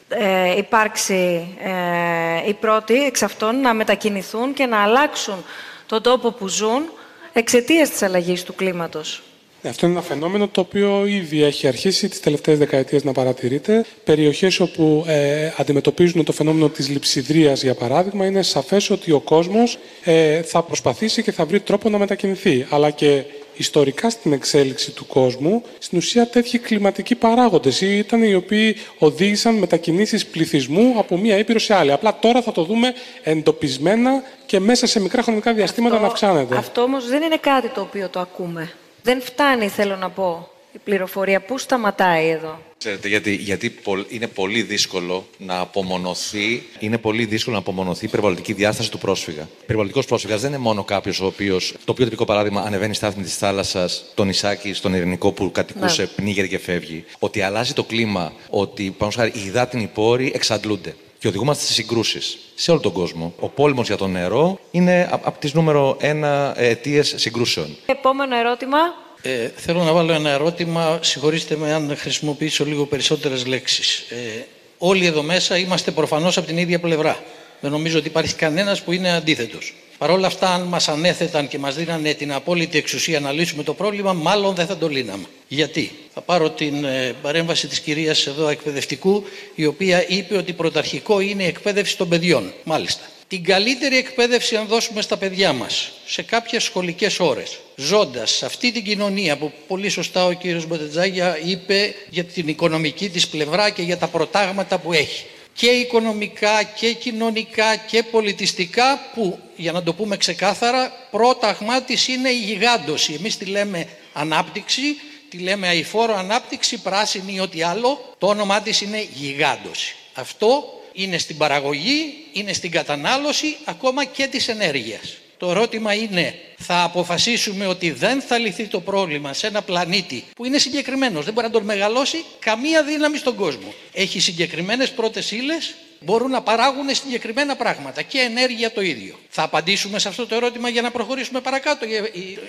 ε, 0.10 0.58
υπάρξει 0.58 1.48
ε, 1.63 2.50
οι 2.50 2.54
πρώτοι 2.54 3.06
εξ 3.06 3.24
αυτών 3.24 3.62
να 3.62 3.74
μετακινηθούν 3.74 4.54
και 4.54 4.65
να 4.65 4.84
αλλάξουν 4.84 5.46
τον 5.86 6.02
τόπο 6.02 6.32
που 6.32 6.48
ζουν 6.48 6.91
εξαιτίας 7.34 7.89
της 7.89 8.02
αλλαγής 8.02 8.43
του 8.43 8.56
κλίματος. 8.56 9.24
Ναι, 9.63 9.69
αυτό 9.69 9.86
είναι 9.86 9.95
ένα 9.95 10.04
φαινόμενο 10.04 10.47
το 10.47 10.62
οποίο 10.62 11.06
ήδη 11.06 11.43
έχει 11.43 11.67
αρχίσει 11.67 12.10
τις 12.10 12.19
τελευταίες 12.19 12.58
δεκαετίες 12.58 13.04
να 13.04 13.12
παρατηρείται. 13.12 13.86
Περιοχές 14.04 14.60
όπου 14.60 15.04
ε, 15.08 15.52
αντιμετωπίζουν 15.58 16.23
το 16.23 16.32
φαινόμενο 16.32 16.69
της 16.69 16.89
λειψιδρίας, 16.89 17.63
για 17.63 17.73
παράδειγμα, 17.73 18.26
είναι 18.26 18.41
σαφές 18.41 18.89
ότι 18.89 19.12
ο 19.12 19.19
κόσμος 19.19 19.78
ε, 20.04 20.41
θα 20.41 20.62
προσπαθήσει 20.62 21.23
και 21.23 21.32
θα 21.32 21.45
βρει 21.45 21.60
τρόπο 21.60 21.89
να 21.89 21.97
μετακινηθεί. 21.97 22.65
Αλλά 22.69 22.89
και 22.89 23.23
ιστορικά 23.56 24.10
στην 24.10 24.34
εξέλιξη 24.34 24.91
του 24.91 25.06
κόσμου, 25.08 25.63
στην 25.80 25.97
ουσία 25.97 26.28
τέτοιοι 26.28 26.58
κλιματικοί 26.58 27.15
παράγοντες 27.15 27.82
ήταν 27.82 28.23
οι 28.23 28.34
οποίοι 28.34 28.76
οδήγησαν 28.97 29.56
μετακινήσεις 29.56 30.26
πληθυσμού 30.26 30.93
από 30.97 31.17
μία 31.17 31.38
ήπειρο 31.38 31.60
σε 31.60 31.73
άλλη. 31.73 31.91
Απλά 31.91 32.17
τώρα 32.19 32.41
θα 32.41 32.52
το 32.52 32.63
δούμε 32.63 32.93
εντοπισμένα 33.23 34.23
και 34.45 34.60
μέσα 34.60 34.88
σε 34.88 34.99
μικρά 34.99 35.21
χρονικά 35.21 35.54
διαστήματα 35.54 35.95
αυτό, 35.95 36.06
να 36.06 36.12
αυξάνεται. 36.12 36.56
Αυτό 36.56 36.82
όμως 36.82 37.08
δεν 37.08 37.21
είναι 37.21 37.38
κάτι 37.38 37.69
το 37.69 37.82
οποίο 37.82 38.10
το 38.10 38.19
ακούμε. 38.19 38.71
Δεν 39.04 39.22
φτάνει, 39.22 39.68
θέλω 39.68 39.96
να 39.96 40.10
πω, 40.10 40.50
η 40.72 40.78
πληροφορία. 40.84 41.42
Πού 41.42 41.58
σταματάει 41.58 42.30
εδώ; 42.30 42.60
Ξέρετε, 42.84 43.08
γιατί, 43.08 43.36
γιατί 43.36 43.76
είναι 44.08 44.28
πολύ 44.28 44.62
δύσκολο 44.62 45.26
να 45.38 45.60
απομονωθεί, 45.60 46.63
είναι 46.80 46.98
πολύ 46.98 47.26
δύσκολο 47.26 47.56
να 47.56 47.62
απομονωθεί 47.62 48.06
η 48.06 48.08
περιβαλλοντική 48.08 48.54
διάσταση 48.54 48.92
του 48.92 48.98
πρόσφυγα. 48.98 49.48
Περιβαλλοντικός 49.66 50.06
πρόσφυγας 50.06 50.42
δεν 50.42 50.50
είναι 50.50 50.60
μόνο 50.60 50.84
κάποιος 50.84 51.20
ο 51.22 51.26
οποίος, 51.26 51.76
το 51.86 51.94
πιο 51.94 52.04
τυπικό 52.04 52.26
παράδειγμα, 52.26 52.62
ανεβαίνει 52.62 52.94
στάθμη 52.94 53.24
της 53.24 53.38
θάλασσας, 53.38 54.06
τον 54.13 54.30
Ισάκη, 54.30 54.74
στον 54.74 54.94
Ειρηνικό 54.94 55.32
που 55.32 55.52
κατοικούσε, 55.52 56.02
ναι. 56.02 56.08
πνίγεται 56.08 56.48
και 56.48 56.60
φεύγει. 56.60 57.06
Ότι 57.20 57.42
αλλάζει 57.42 57.74
το 57.74 57.84
κλίμα, 57.84 58.34
ότι 58.50 58.96
πάνω 58.98 59.12
χάρη 59.16 59.32
οι 59.36 59.46
υδάτινοι 59.46 59.89
πόροι 59.94 60.32
εξαντλούνται 60.36 60.96
και 61.24 61.30
οδηγούμαστε 61.30 61.66
σε 61.66 61.74
συγκρούσεις 61.74 62.38
σε 62.56 62.72
όλο 62.72 62.80
τον 62.80 62.92
κόσμο. 62.92 63.34
Ο 63.40 63.50
πόλεμος 63.50 63.88
για 63.88 63.98
το 63.98 64.08
νερό 64.08 64.60
είναι 64.72 65.10
από 65.12 65.40
τις 65.40 65.54
νούμερο 65.54 65.98
ένα 66.00 66.54
αιτίες 66.58 67.14
συγκρούσεων. 67.18 67.78
Επόμενο 67.86 68.38
ερώτημα. 68.38 68.78
Ε, 69.22 69.50
θέλω 69.56 69.84
να 69.84 69.92
βάλω 69.92 70.14
ένα 70.14 70.30
ερώτημα. 70.30 71.00
Συγχωρήστε 71.02 71.56
με 71.56 71.74
αν 71.74 71.98
χρησιμοποιήσω 71.98 72.66
λίγο 72.66 72.86
περισσότερες 72.86 73.46
λέξεις. 73.46 74.06
Ε, 74.10 74.46
όλοι 74.78 75.06
εδώ 75.06 75.22
μέσα 75.22 75.58
είμαστε 75.58 75.92
προφανώς 75.92 76.38
από 76.38 76.48
την 76.48 76.58
ίδια 76.58 76.80
πλευρά. 76.80 77.24
Δεν 77.60 77.72
νομίζω 77.72 77.98
ότι 77.98 78.08
υπάρχει 78.08 78.36
κανένας 78.36 78.82
που 78.82 78.92
είναι 78.92 79.12
αντίθετος. 79.12 79.74
Παρ' 79.97 80.10
όλα 80.12 80.27
αυτά, 80.27 80.53
αν 80.53 80.62
μας 80.62 80.88
ανέθεταν 80.88 81.47
και 81.47 81.60
μας 81.60 81.75
δίνανε 81.75 82.13
την 82.13 82.34
απόλυτη 82.34 82.77
εξουσία 82.77 83.19
να 83.19 83.32
λύσουμε 83.32 83.63
το 83.63 83.73
πρόβλημα, 83.73 84.13
μάλλον 84.13 84.56
δεν 84.56 84.65
θα 84.65 84.77
το 84.77 84.88
λύναμε. 84.88 85.25
Γιατί; 85.47 85.91
Θα 86.13 86.21
πάρω 86.21 86.49
την 86.49 86.86
ε, 86.86 87.15
παρέμβαση 87.21 87.67
της 87.67 87.79
κυρίας 87.79 88.27
εδώ 88.27 88.47
εκπαιδευτικού, 88.47 89.23
η 89.56 89.65
οποία 89.65 90.08
είπε 90.08 90.38
ότι 90.38 90.53
πρωταρχικό 90.53 91.19
είναι 91.19 91.43
η 91.43 91.47
εκπαίδευση 91.47 91.97
των 91.97 92.10
παιδιών. 92.10 92.53
Μάλιστα. 92.63 93.01
την 93.27 93.43
καλύτερη 93.43 93.98
εκπαίδευση 93.98 94.56
αν 94.56 94.67
δώσουμε 94.67 95.02
στα 95.02 95.17
παιδιά 95.17 95.54
μας 95.54 95.91
σε 96.06 96.21
κάποιες 96.21 96.63
σχολικές 96.63 97.19
ώρες, 97.19 97.60
ζώντας 97.75 98.31
σε 98.31 98.46
αυτή 98.46 98.71
την 98.71 98.83
κοινωνία 98.83 99.37
που 99.37 99.52
πολύ 99.67 99.89
σωστά 99.89 100.25
ο 100.25 100.31
κύριος 100.31 100.67
Μποτετζάγια 100.67 101.39
είπε 101.46 101.94
για 102.10 102.23
την 102.23 102.48
οικονομική 102.48 103.10
της 103.10 103.27
πλευρά 103.27 103.69
και 103.69 103.81
για 103.81 103.98
τα 103.98 104.08
προτάγματα 104.08 104.77
που 104.77 104.94
έχει 104.94 105.25
και 105.54 105.67
οικονομικά 105.67 106.63
και 106.63 106.93
κοινωνικά 106.93 107.75
και 107.75 108.04
πολιτιστικά 108.04 109.12
που 109.13 109.39
για 109.56 109.71
να 109.71 109.83
το 109.83 109.93
πούμε 109.93 110.17
ξεκάθαρα 110.17 111.08
πρόταγμά 111.12 111.81
της 111.81 112.08
είναι 112.08 112.29
η 112.29 112.37
γιγάντωση. 112.37 113.13
Εμείς 113.13 113.37
τη 113.37 113.45
λέμε 113.45 113.87
ανάπτυξη, 114.13 114.83
τη 115.29 115.37
λέμε 115.37 115.67
αηφόρο 115.67 116.15
ανάπτυξη, 116.15 116.77
πράσινη 116.77 117.33
ή 117.33 117.39
ό,τι 117.39 117.63
άλλο, 117.63 118.15
το 118.17 118.27
όνομά 118.27 118.62
της 118.62 118.81
είναι 118.81 119.08
γιγάντωση. 119.13 119.95
Αυτό 120.13 120.81
είναι 120.93 121.17
στην 121.17 121.37
παραγωγή, 121.37 122.13
είναι 122.33 122.54
στην 122.54 122.71
κατανάλωση 122.71 123.58
ακόμα 123.65 124.06
και 124.06 124.27
της 124.27 124.47
ενέργειας. 124.47 125.17
Το 125.44 125.50
ερώτημα 125.50 125.94
είναι, 125.94 126.39
θα 126.58 126.83
αποφασίσουμε 126.83 127.67
ότι 127.67 127.91
δεν 127.91 128.21
θα 128.21 128.37
λυθεί 128.37 128.67
το 128.67 128.79
πρόβλημα 128.79 129.33
σε 129.33 129.48
ένα 129.48 129.62
πλανήτη 129.62 130.23
που 130.35 130.46
είναι 130.46 130.58
συγκεκριμένος, 130.58 131.25
δεν 131.25 131.33
μπορεί 131.33 131.48
να 131.48 131.54
τον 131.54 131.63
μεγαλώσει 131.63 132.23
καμία 132.39 132.83
δύναμη 132.83 133.17
στον 133.17 133.35
κόσμο. 133.35 133.73
Έχει 133.94 134.19
συγκεκριμένες 134.19 134.91
πρώτες 134.91 135.31
ύλες, 135.31 135.75
μπορούν 136.00 136.31
να 136.31 136.41
παράγουν 136.41 136.96
συγκεκριμένα 136.96 137.56
πράγματα 137.56 138.02
και 138.02 138.19
ενέργεια 138.19 138.71
το 138.71 138.81
ίδιο. 138.81 139.19
Θα 139.29 139.44
απαντήσουμε 139.44 140.00
σε 140.00 140.08
αυτό 140.08 140.27
το 140.27 140.35
ερώτημα 140.35 140.69
για 140.69 140.81
να 140.81 140.91
προχωρήσουμε 140.91 141.41
παρακάτω. 141.41 141.85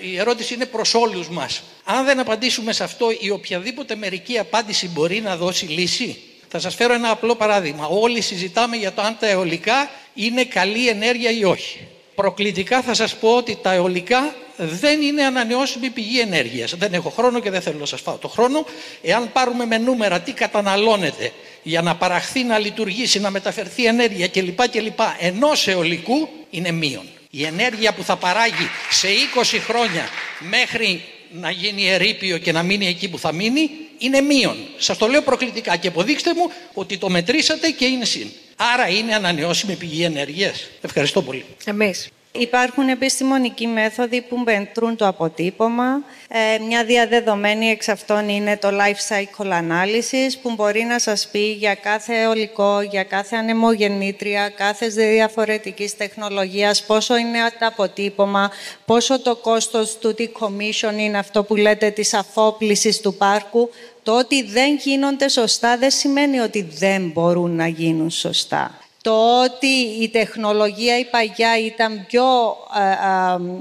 Η 0.01 0.17
ερώτηση 0.17 0.53
είναι 0.53 0.65
προς 0.65 0.93
όλους 0.93 1.29
μας. 1.29 1.63
Αν 1.83 2.05
δεν 2.05 2.19
απαντήσουμε 2.19 2.73
σε 2.73 2.83
αυτό, 2.83 3.07
η 3.19 3.29
οποιαδήποτε 3.29 3.95
μερική 3.95 4.37
απάντηση 4.37 4.87
μπορεί 4.87 5.21
να 5.21 5.37
δώσει 5.37 5.65
λύση; 5.65 6.21
Θα 6.47 6.59
σας 6.59 6.75
φέρω 6.75 6.93
ένα 6.93 7.09
απλό 7.09 7.35
παράδειγμα. 7.35 7.87
Όλοι 7.87 8.21
συζητάμε 8.21 8.75
για 8.75 8.93
το 8.93 9.01
αν 9.01 9.17
τα 9.19 9.27
αιωλικά 9.27 9.89
είναι 10.13 10.43
καλή 10.43 10.87
ενέργεια 10.87 11.31
ή 11.31 11.43
όχι. 11.43 11.87
Προκλητικά 12.15 12.81
θα 12.81 12.93
σας 12.93 13.15
πω 13.15 13.35
ότι 13.35 13.57
τα 13.61 13.71
αιωλικά 13.71 14.35
δεν 14.57 15.01
είναι 15.01 15.23
ανανεώσιμη 15.23 15.89
πηγή 15.89 16.19
ενέργειας. 16.19 16.75
Δεν 16.75 16.93
έχω 16.93 17.09
χρόνο 17.09 17.39
και 17.39 17.49
δεν 17.49 17.61
θέλω 17.61 17.79
να 17.79 17.85
σας 17.85 18.01
φάω 18.01 18.15
το 18.17 18.27
χρόνο. 18.27 18.65
Εάν 19.01 19.31
πάρουμε 19.31 19.65
με 19.65 19.77
νούμερα 19.77 20.19
τι 20.19 20.31
καταναλώνεται 20.31 21.31
για 21.63 21.81
να 21.81 21.95
παραχθεί, 21.95 22.43
να 22.43 22.57
λειτουργήσει, 22.57 23.19
να 23.19 23.29
μεταφερθεί 23.29 23.85
ενέργεια 23.85 24.27
κλπ. 24.27 24.69
κλπ. 24.69 24.99
ενός 25.19 25.67
αιωλικού 25.67 26.29
είναι 26.49 26.71
μείον. 26.71 27.05
Η 27.29 27.45
ενέργεια 27.45 27.93
που 27.93 28.03
θα 28.03 28.15
παράγει 28.15 28.69
σε 28.89 29.07
20 29.35 29.59
χρόνια 29.67 30.09
μέχρι 30.39 31.03
να 31.39 31.51
γίνει 31.51 31.87
ερείπιο 31.87 32.37
και 32.37 32.51
να 32.51 32.63
μείνει 32.63 32.87
εκεί 32.87 33.09
που 33.09 33.19
θα 33.19 33.31
μείνει 33.33 33.69
είναι 33.97 34.21
μείον. 34.21 34.57
Σας 34.77 34.97
το 34.97 35.07
λέω 35.07 35.21
προκλητικά 35.21 35.75
και 35.75 35.87
αποδείξτε 35.87 36.33
μου 36.33 36.51
ότι 36.73 36.97
το 36.97 37.09
μετρήσατε 37.09 37.69
και 37.69 37.85
είναι 37.85 38.05
συν. 38.05 38.27
Άρα 38.55 38.89
είναι 38.89 39.13
ανανεώσιμη 39.13 39.75
πηγή 39.75 40.03
ενέργειας. 40.03 40.69
Ευχαριστώ 40.81 41.21
πολύ. 41.21 41.45
Εμείς. 41.65 42.09
Υπάρχουν 42.37 42.89
επιστημονικοί 42.89 43.67
μέθοδοι 43.67 44.21
που 44.21 44.37
μετρούν 44.37 44.95
το 44.95 45.07
αποτύπωμα. 45.07 46.03
Ε, 46.27 46.63
μια 46.67 46.85
διαδεδομένη 46.85 47.69
εξ 47.69 47.87
αυτών 47.87 48.29
είναι 48.29 48.57
το 48.57 48.67
life 48.71 49.13
cycle 49.13 49.51
analysis 49.51 50.33
που 50.41 50.53
μπορεί 50.55 50.83
να 50.83 50.99
σας 50.99 51.27
πει 51.31 51.51
για 51.51 51.75
κάθε 51.75 52.25
ολικό, 52.25 52.81
για 52.81 53.03
κάθε 53.03 53.35
ανεμογεννήτρια, 53.35 54.49
κάθε 54.49 54.87
διαφορετικής 54.87 55.97
τεχνολογίας, 55.97 56.83
πόσο 56.83 57.17
είναι 57.17 57.39
το 57.59 57.65
αποτύπωμα, 57.65 58.51
πόσο 58.85 59.19
το 59.21 59.35
κόστος 59.35 59.97
του 59.97 60.15
decommission 60.17 60.93
είναι 60.97 61.17
αυτό 61.17 61.43
που 61.43 61.55
λέτε 61.55 61.89
της 61.89 62.13
αφόπλησης 62.13 63.01
του 63.01 63.13
πάρκου. 63.13 63.69
Το 64.03 64.17
ότι 64.17 64.43
δεν 64.43 64.75
γίνονται 64.75 65.29
σωστά 65.29 65.77
δεν 65.77 65.91
σημαίνει 65.91 66.39
ότι 66.39 66.61
δεν 66.61 67.09
μπορούν 67.13 67.55
να 67.55 67.67
γίνουν 67.67 68.09
σωστά. 68.09 68.84
Το 69.05 69.43
ότι 69.43 69.75
η 70.01 70.09
τεχνολογία 70.09 70.99
η 70.99 71.05
παγιά 71.05 71.59
ήταν 71.59 72.05
πιο 72.07 72.57
ε, 72.75 72.95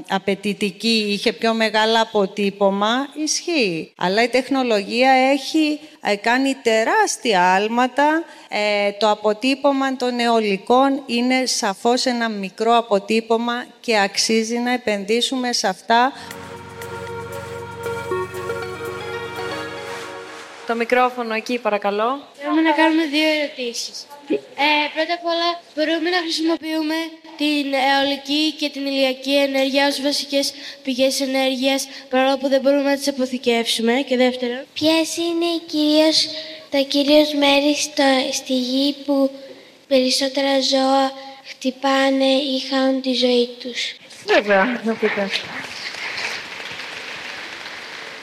απαιτητική, 0.08 1.06
είχε 1.08 1.32
πιο 1.32 1.54
μεγάλο 1.54 2.00
αποτύπωμα, 2.00 3.08
ισχύει. 3.14 3.92
Αλλά 3.96 4.22
η 4.22 4.28
τεχνολογία 4.28 5.10
έχει 5.10 5.80
ε, 6.00 6.16
κάνει 6.16 6.54
τεράστια 6.54 7.54
άλματα. 7.54 8.24
Ε, 8.48 8.92
το 8.92 9.10
αποτύπωμα 9.10 9.96
των 9.96 10.18
αιωλικών 10.18 11.02
είναι 11.06 11.46
σαφώς 11.46 12.06
ένα 12.06 12.28
μικρό 12.28 12.76
αποτύπωμα 12.76 13.64
και 13.80 14.00
αξίζει 14.00 14.58
να 14.58 14.72
επενδύσουμε 14.72 15.52
σε 15.52 15.68
αυτά. 15.68 16.12
Το 20.66 20.74
μικρόφωνο 20.74 21.34
εκεί, 21.34 21.58
παρακαλώ. 21.58 22.22
Θέλουμε 22.32 22.60
να 22.60 22.72
κάνουμε 22.72 23.04
δύο 23.06 23.28
ερωτήσεις. 23.28 24.06
Ε, 24.28 24.86
πρώτα 24.94 25.14
απ' 25.14 25.26
όλα, 25.32 25.48
μπορούμε 25.74 26.10
να 26.10 26.16
χρησιμοποιούμε 26.16 26.94
την 27.36 27.66
αιωλική 27.86 28.52
και 28.58 28.68
την 28.68 28.86
ηλιακή 28.86 29.34
ενέργεια 29.36 29.86
ως 29.86 30.00
βασικές 30.00 30.52
πηγές 30.82 31.20
ενέργειας, 31.20 31.88
παρόλο 32.10 32.36
που 32.38 32.48
δεν 32.48 32.60
μπορούμε 32.60 32.90
να 32.90 32.96
τις 32.96 33.08
αποθηκεύσουμε. 33.08 33.92
Και 34.08 34.16
δεύτερον, 34.16 34.62
ποιες 34.72 35.16
είναι 35.16 35.44
οι 35.44 35.60
κυρίως, 35.66 36.28
τα 36.70 36.78
κυρίως 36.78 37.34
μέρη 37.34 37.74
στο, 37.76 38.02
στη 38.32 38.52
γη 38.58 38.94
που 39.04 39.30
περισσότερα 39.88 40.60
ζώα 40.60 41.12
χτυπάνε 41.44 42.24
ή 42.54 42.58
χάνουν 42.70 43.00
τη 43.00 43.12
ζωή 43.14 43.48
τους; 43.60 43.96
Βέβαια, 44.26 44.80
να 44.84 44.92
πείτε. 44.94 45.30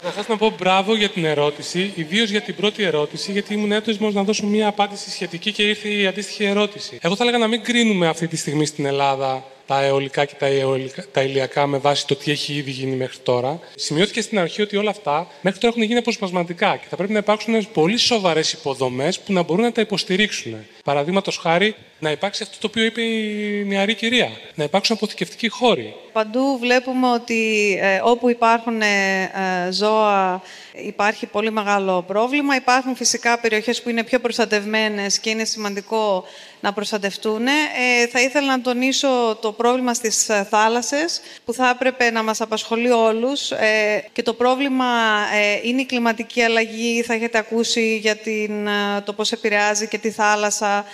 Καταρχά 0.03 0.31
να 0.31 0.37
πω 0.37 0.53
μπράβο 0.57 0.95
για 0.95 1.09
την 1.09 1.25
ερώτηση, 1.25 1.93
ιδίως 1.95 2.29
για 2.29 2.41
την 2.41 2.55
πρώτη 2.55 2.83
ερώτηση, 2.83 3.31
γιατί 3.31 3.53
ήμουν 3.53 3.71
έτοιμος 3.71 4.13
να 4.13 4.23
δώσω 4.23 4.45
μια 4.45 4.67
απάντηση 4.67 5.09
σχετική 5.09 5.51
και 5.51 5.63
ήρθε 5.63 5.89
η 5.89 6.07
αντίστοιχη 6.07 6.43
ερώτηση. 6.43 6.97
Εγώ 7.01 7.15
θα 7.15 7.23
έλεγα 7.23 7.37
να 7.37 7.47
μην 7.47 7.63
κρίνουμε 7.63 8.07
αυτή 8.07 8.27
τη 8.27 8.35
στιγμή 8.35 8.65
στην 8.65 8.85
Ελλάδα 8.85 9.43
τα 9.71 9.81
αιωλικά 9.81 10.25
και 10.25 10.35
τα, 10.39 10.45
αιωλικά, 10.45 11.05
τα 11.11 11.21
ηλιακά 11.21 11.67
με 11.67 11.77
βάση 11.77 12.07
το 12.07 12.15
τι 12.15 12.31
έχει 12.31 12.53
ήδη 12.53 12.71
γίνει 12.71 12.95
μέχρι 12.95 13.17
τώρα. 13.17 13.59
Σημειώθηκε 13.75 14.21
στην 14.21 14.39
αρχή 14.39 14.61
ότι 14.61 14.77
όλα 14.77 14.89
αυτά 14.89 15.27
μέχρι 15.41 15.59
τώρα 15.59 15.73
έχουν 15.73 15.87
γίνει 15.87 15.99
αποσπασματικά 15.99 16.75
και 16.75 16.85
θα 16.89 16.95
πρέπει 16.95 17.13
να 17.13 17.19
υπάρξουν 17.19 17.67
πολύ 17.73 17.97
σοβαρές 17.97 18.53
υποδομές 18.53 19.19
που 19.19 19.33
να 19.33 19.43
μπορούν 19.43 19.63
να 19.63 19.71
τα 19.71 19.81
υποστηρίξουν. 19.81 20.55
Παραδείγματος 20.83 21.37
χάρη, 21.37 21.75
να 21.99 22.11
υπάρξει 22.11 22.43
αυτό 22.43 22.57
το 22.59 22.67
οποίο 22.67 22.83
είπε 22.83 23.01
η 23.01 23.65
νεαρή 23.67 23.95
κυρία. 23.95 24.29
Να 24.55 24.63
υπάρξουν 24.63 24.95
αποθηκευτικοί 24.95 25.49
χώροι. 25.49 25.93
Παντού 26.11 26.57
βλέπουμε 26.59 27.11
ότι 27.11 27.73
ε, 27.81 28.01
όπου 28.03 28.29
υπάρχουν 28.29 28.81
ε, 28.81 29.21
ε, 29.67 29.71
ζώα 29.71 30.41
υπάρχει 30.73 31.25
πολύ 31.25 31.51
μεγάλο 31.51 32.01
πρόβλημα. 32.01 32.55
Υπάρχουν 32.55 32.95
φυσικά 32.95 33.39
περιοχές 33.39 33.81
που 33.81 33.89
είναι 33.89 34.03
πιο 34.03 34.19
προστατευμένες 34.19 35.19
και 35.19 35.29
είναι 35.29 35.45
σημαντικό 35.45 36.23
να 36.61 36.73
προστατευτούν. 36.73 37.47
Ε, 37.47 38.07
θα 38.11 38.21
ήθελα 38.21 38.47
να 38.47 38.61
τονίσω 38.61 39.37
το 39.41 39.51
πρόβλημα 39.51 39.93
στις 39.93 40.29
ε, 40.29 40.47
θάλασσες 40.49 41.21
που 41.45 41.53
θα 41.53 41.69
έπρεπε 41.69 42.11
να 42.11 42.23
μας 42.23 42.41
απασχολεί 42.41 42.89
όλους. 42.91 43.51
Ε, 43.51 44.03
και 44.13 44.21
το 44.21 44.33
πρόβλημα 44.33 44.85
ε, 45.33 45.67
είναι 45.67 45.81
η 45.81 45.85
κλιματική 45.85 46.41
αλλαγή. 46.41 47.01
Θα 47.01 47.13
έχετε 47.13 47.37
ακούσει 47.37 47.97
για 47.97 48.15
την, 48.15 48.67
ε, 48.67 49.01
το 49.05 49.13
πώς 49.13 49.31
επηρεάζει 49.31 49.87
και 49.87 49.97
τη 49.97 50.11
θάλασσα. 50.11 50.85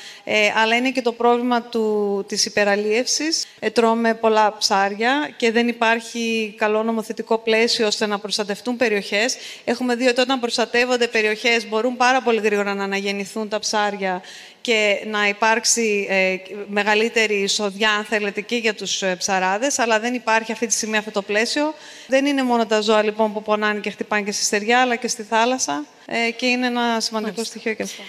αλλά 0.56 0.76
είναι 0.76 0.92
και 0.92 1.02
το 1.02 1.12
πρόβλημα 1.12 1.62
του, 1.62 2.26
της 2.28 2.46
υπεραλίευσης. 2.46 3.46
τρώμε 3.74 4.14
πολλά 4.14 4.58
ψάρια 4.58 5.30
και 5.38 5.52
δεν 5.52 5.68
υπάρχει 5.68 6.54
καλό 6.58 6.84
νομοθετικό 6.84 7.38
πλαίσιο 7.38 7.88
ώστε 7.88 8.06
να 8.06 8.20
προστατευτούν 8.20 8.78
περιοχές. 8.78 9.38
Έχουμε 9.64 9.96
δει 9.96 10.08
ότι 10.08 10.22
όταν 10.22 10.40
προστατεύονται 10.40 11.08
περιοχές 11.08 11.68
μπορούν 11.68 11.98
πάρα 11.98 12.22
πολύ 12.22 12.40
γρήγορα 12.40 12.74
να 12.74 12.84
αναγεννηθούν 12.84 13.50
τα 13.50 13.60
ψάρια 13.60 14.22
και 14.68 15.04
να 15.06 15.28
υπάρξει 15.28 16.08
ε, 16.10 16.36
μεγαλύτερη 16.68 17.36
εισοδιά, 17.36 17.92
αν 17.92 18.04
θέλετε, 18.04 18.42
και 18.42 18.56
για 18.56 18.74
τους 18.74 19.02
ε, 19.02 19.16
ψαράδες, 19.16 19.80
αλλά 19.80 20.00
δεν 20.00 20.14
υπάρχει 20.14 20.52
αυτή 20.52 20.68
τη 20.68 20.74
στιγμή 20.74 20.98
αυτό 20.98 21.12
το 21.12 21.22
πλαίσιο. 21.22 21.74
Δεν 22.08 22.26
είναι 22.26 22.44
μόνο 22.44 22.66
τα 22.66 22.82
ζώα 22.82 23.04
λοιπόν 23.04 23.34
που 23.34 23.42
πονάνε 23.42 23.80
και 23.80 23.90
χτυπάνε 23.90 24.22
και 24.22 24.32
στη 24.32 24.44
στεριά, 24.44 24.82
αλλά 24.82 24.96
και 24.96 25.08
στη 25.08 25.24
θάλασσα 25.24 25.86
ε, 26.06 26.32
και 26.32 26.46
είναι 26.46 26.66
ένα 26.66 27.00
σημαντικό 27.00 27.44
στοιχείο 27.44 27.74
και 27.74 27.84
αυτό. 27.84 28.04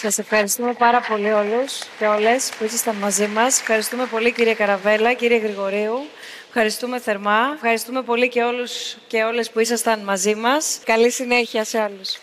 Σας 0.00 0.18
ευχαριστούμε 0.18 0.72
πάρα 0.72 1.00
πολύ 1.00 1.32
όλους 1.32 1.78
και 1.98 2.06
όλες 2.06 2.50
που 2.58 2.64
ήσασταν 2.64 2.94
μαζί 2.96 3.26
μας. 3.26 3.60
Ευχαριστούμε 3.60 4.06
πολύ 4.06 4.32
κύριε 4.32 4.54
Καραβέλα, 4.54 5.12
κύριε 5.12 5.38
Γρηγορίου. 5.38 6.06
Ευχαριστούμε 6.46 7.00
θερμά. 7.00 7.50
Ευχαριστούμε 7.54 8.02
πολύ 8.02 8.28
και 8.28 8.42
όλους 8.42 8.96
και 9.06 9.22
όλες 9.22 9.50
που 9.50 9.60
ήσασταν 9.60 10.00
μαζί 10.00 10.34
μας. 10.34 10.78
Καλή 10.84 11.10
συνέχεια 11.10 11.64
σε 11.64 11.78
όλους. 11.78 12.18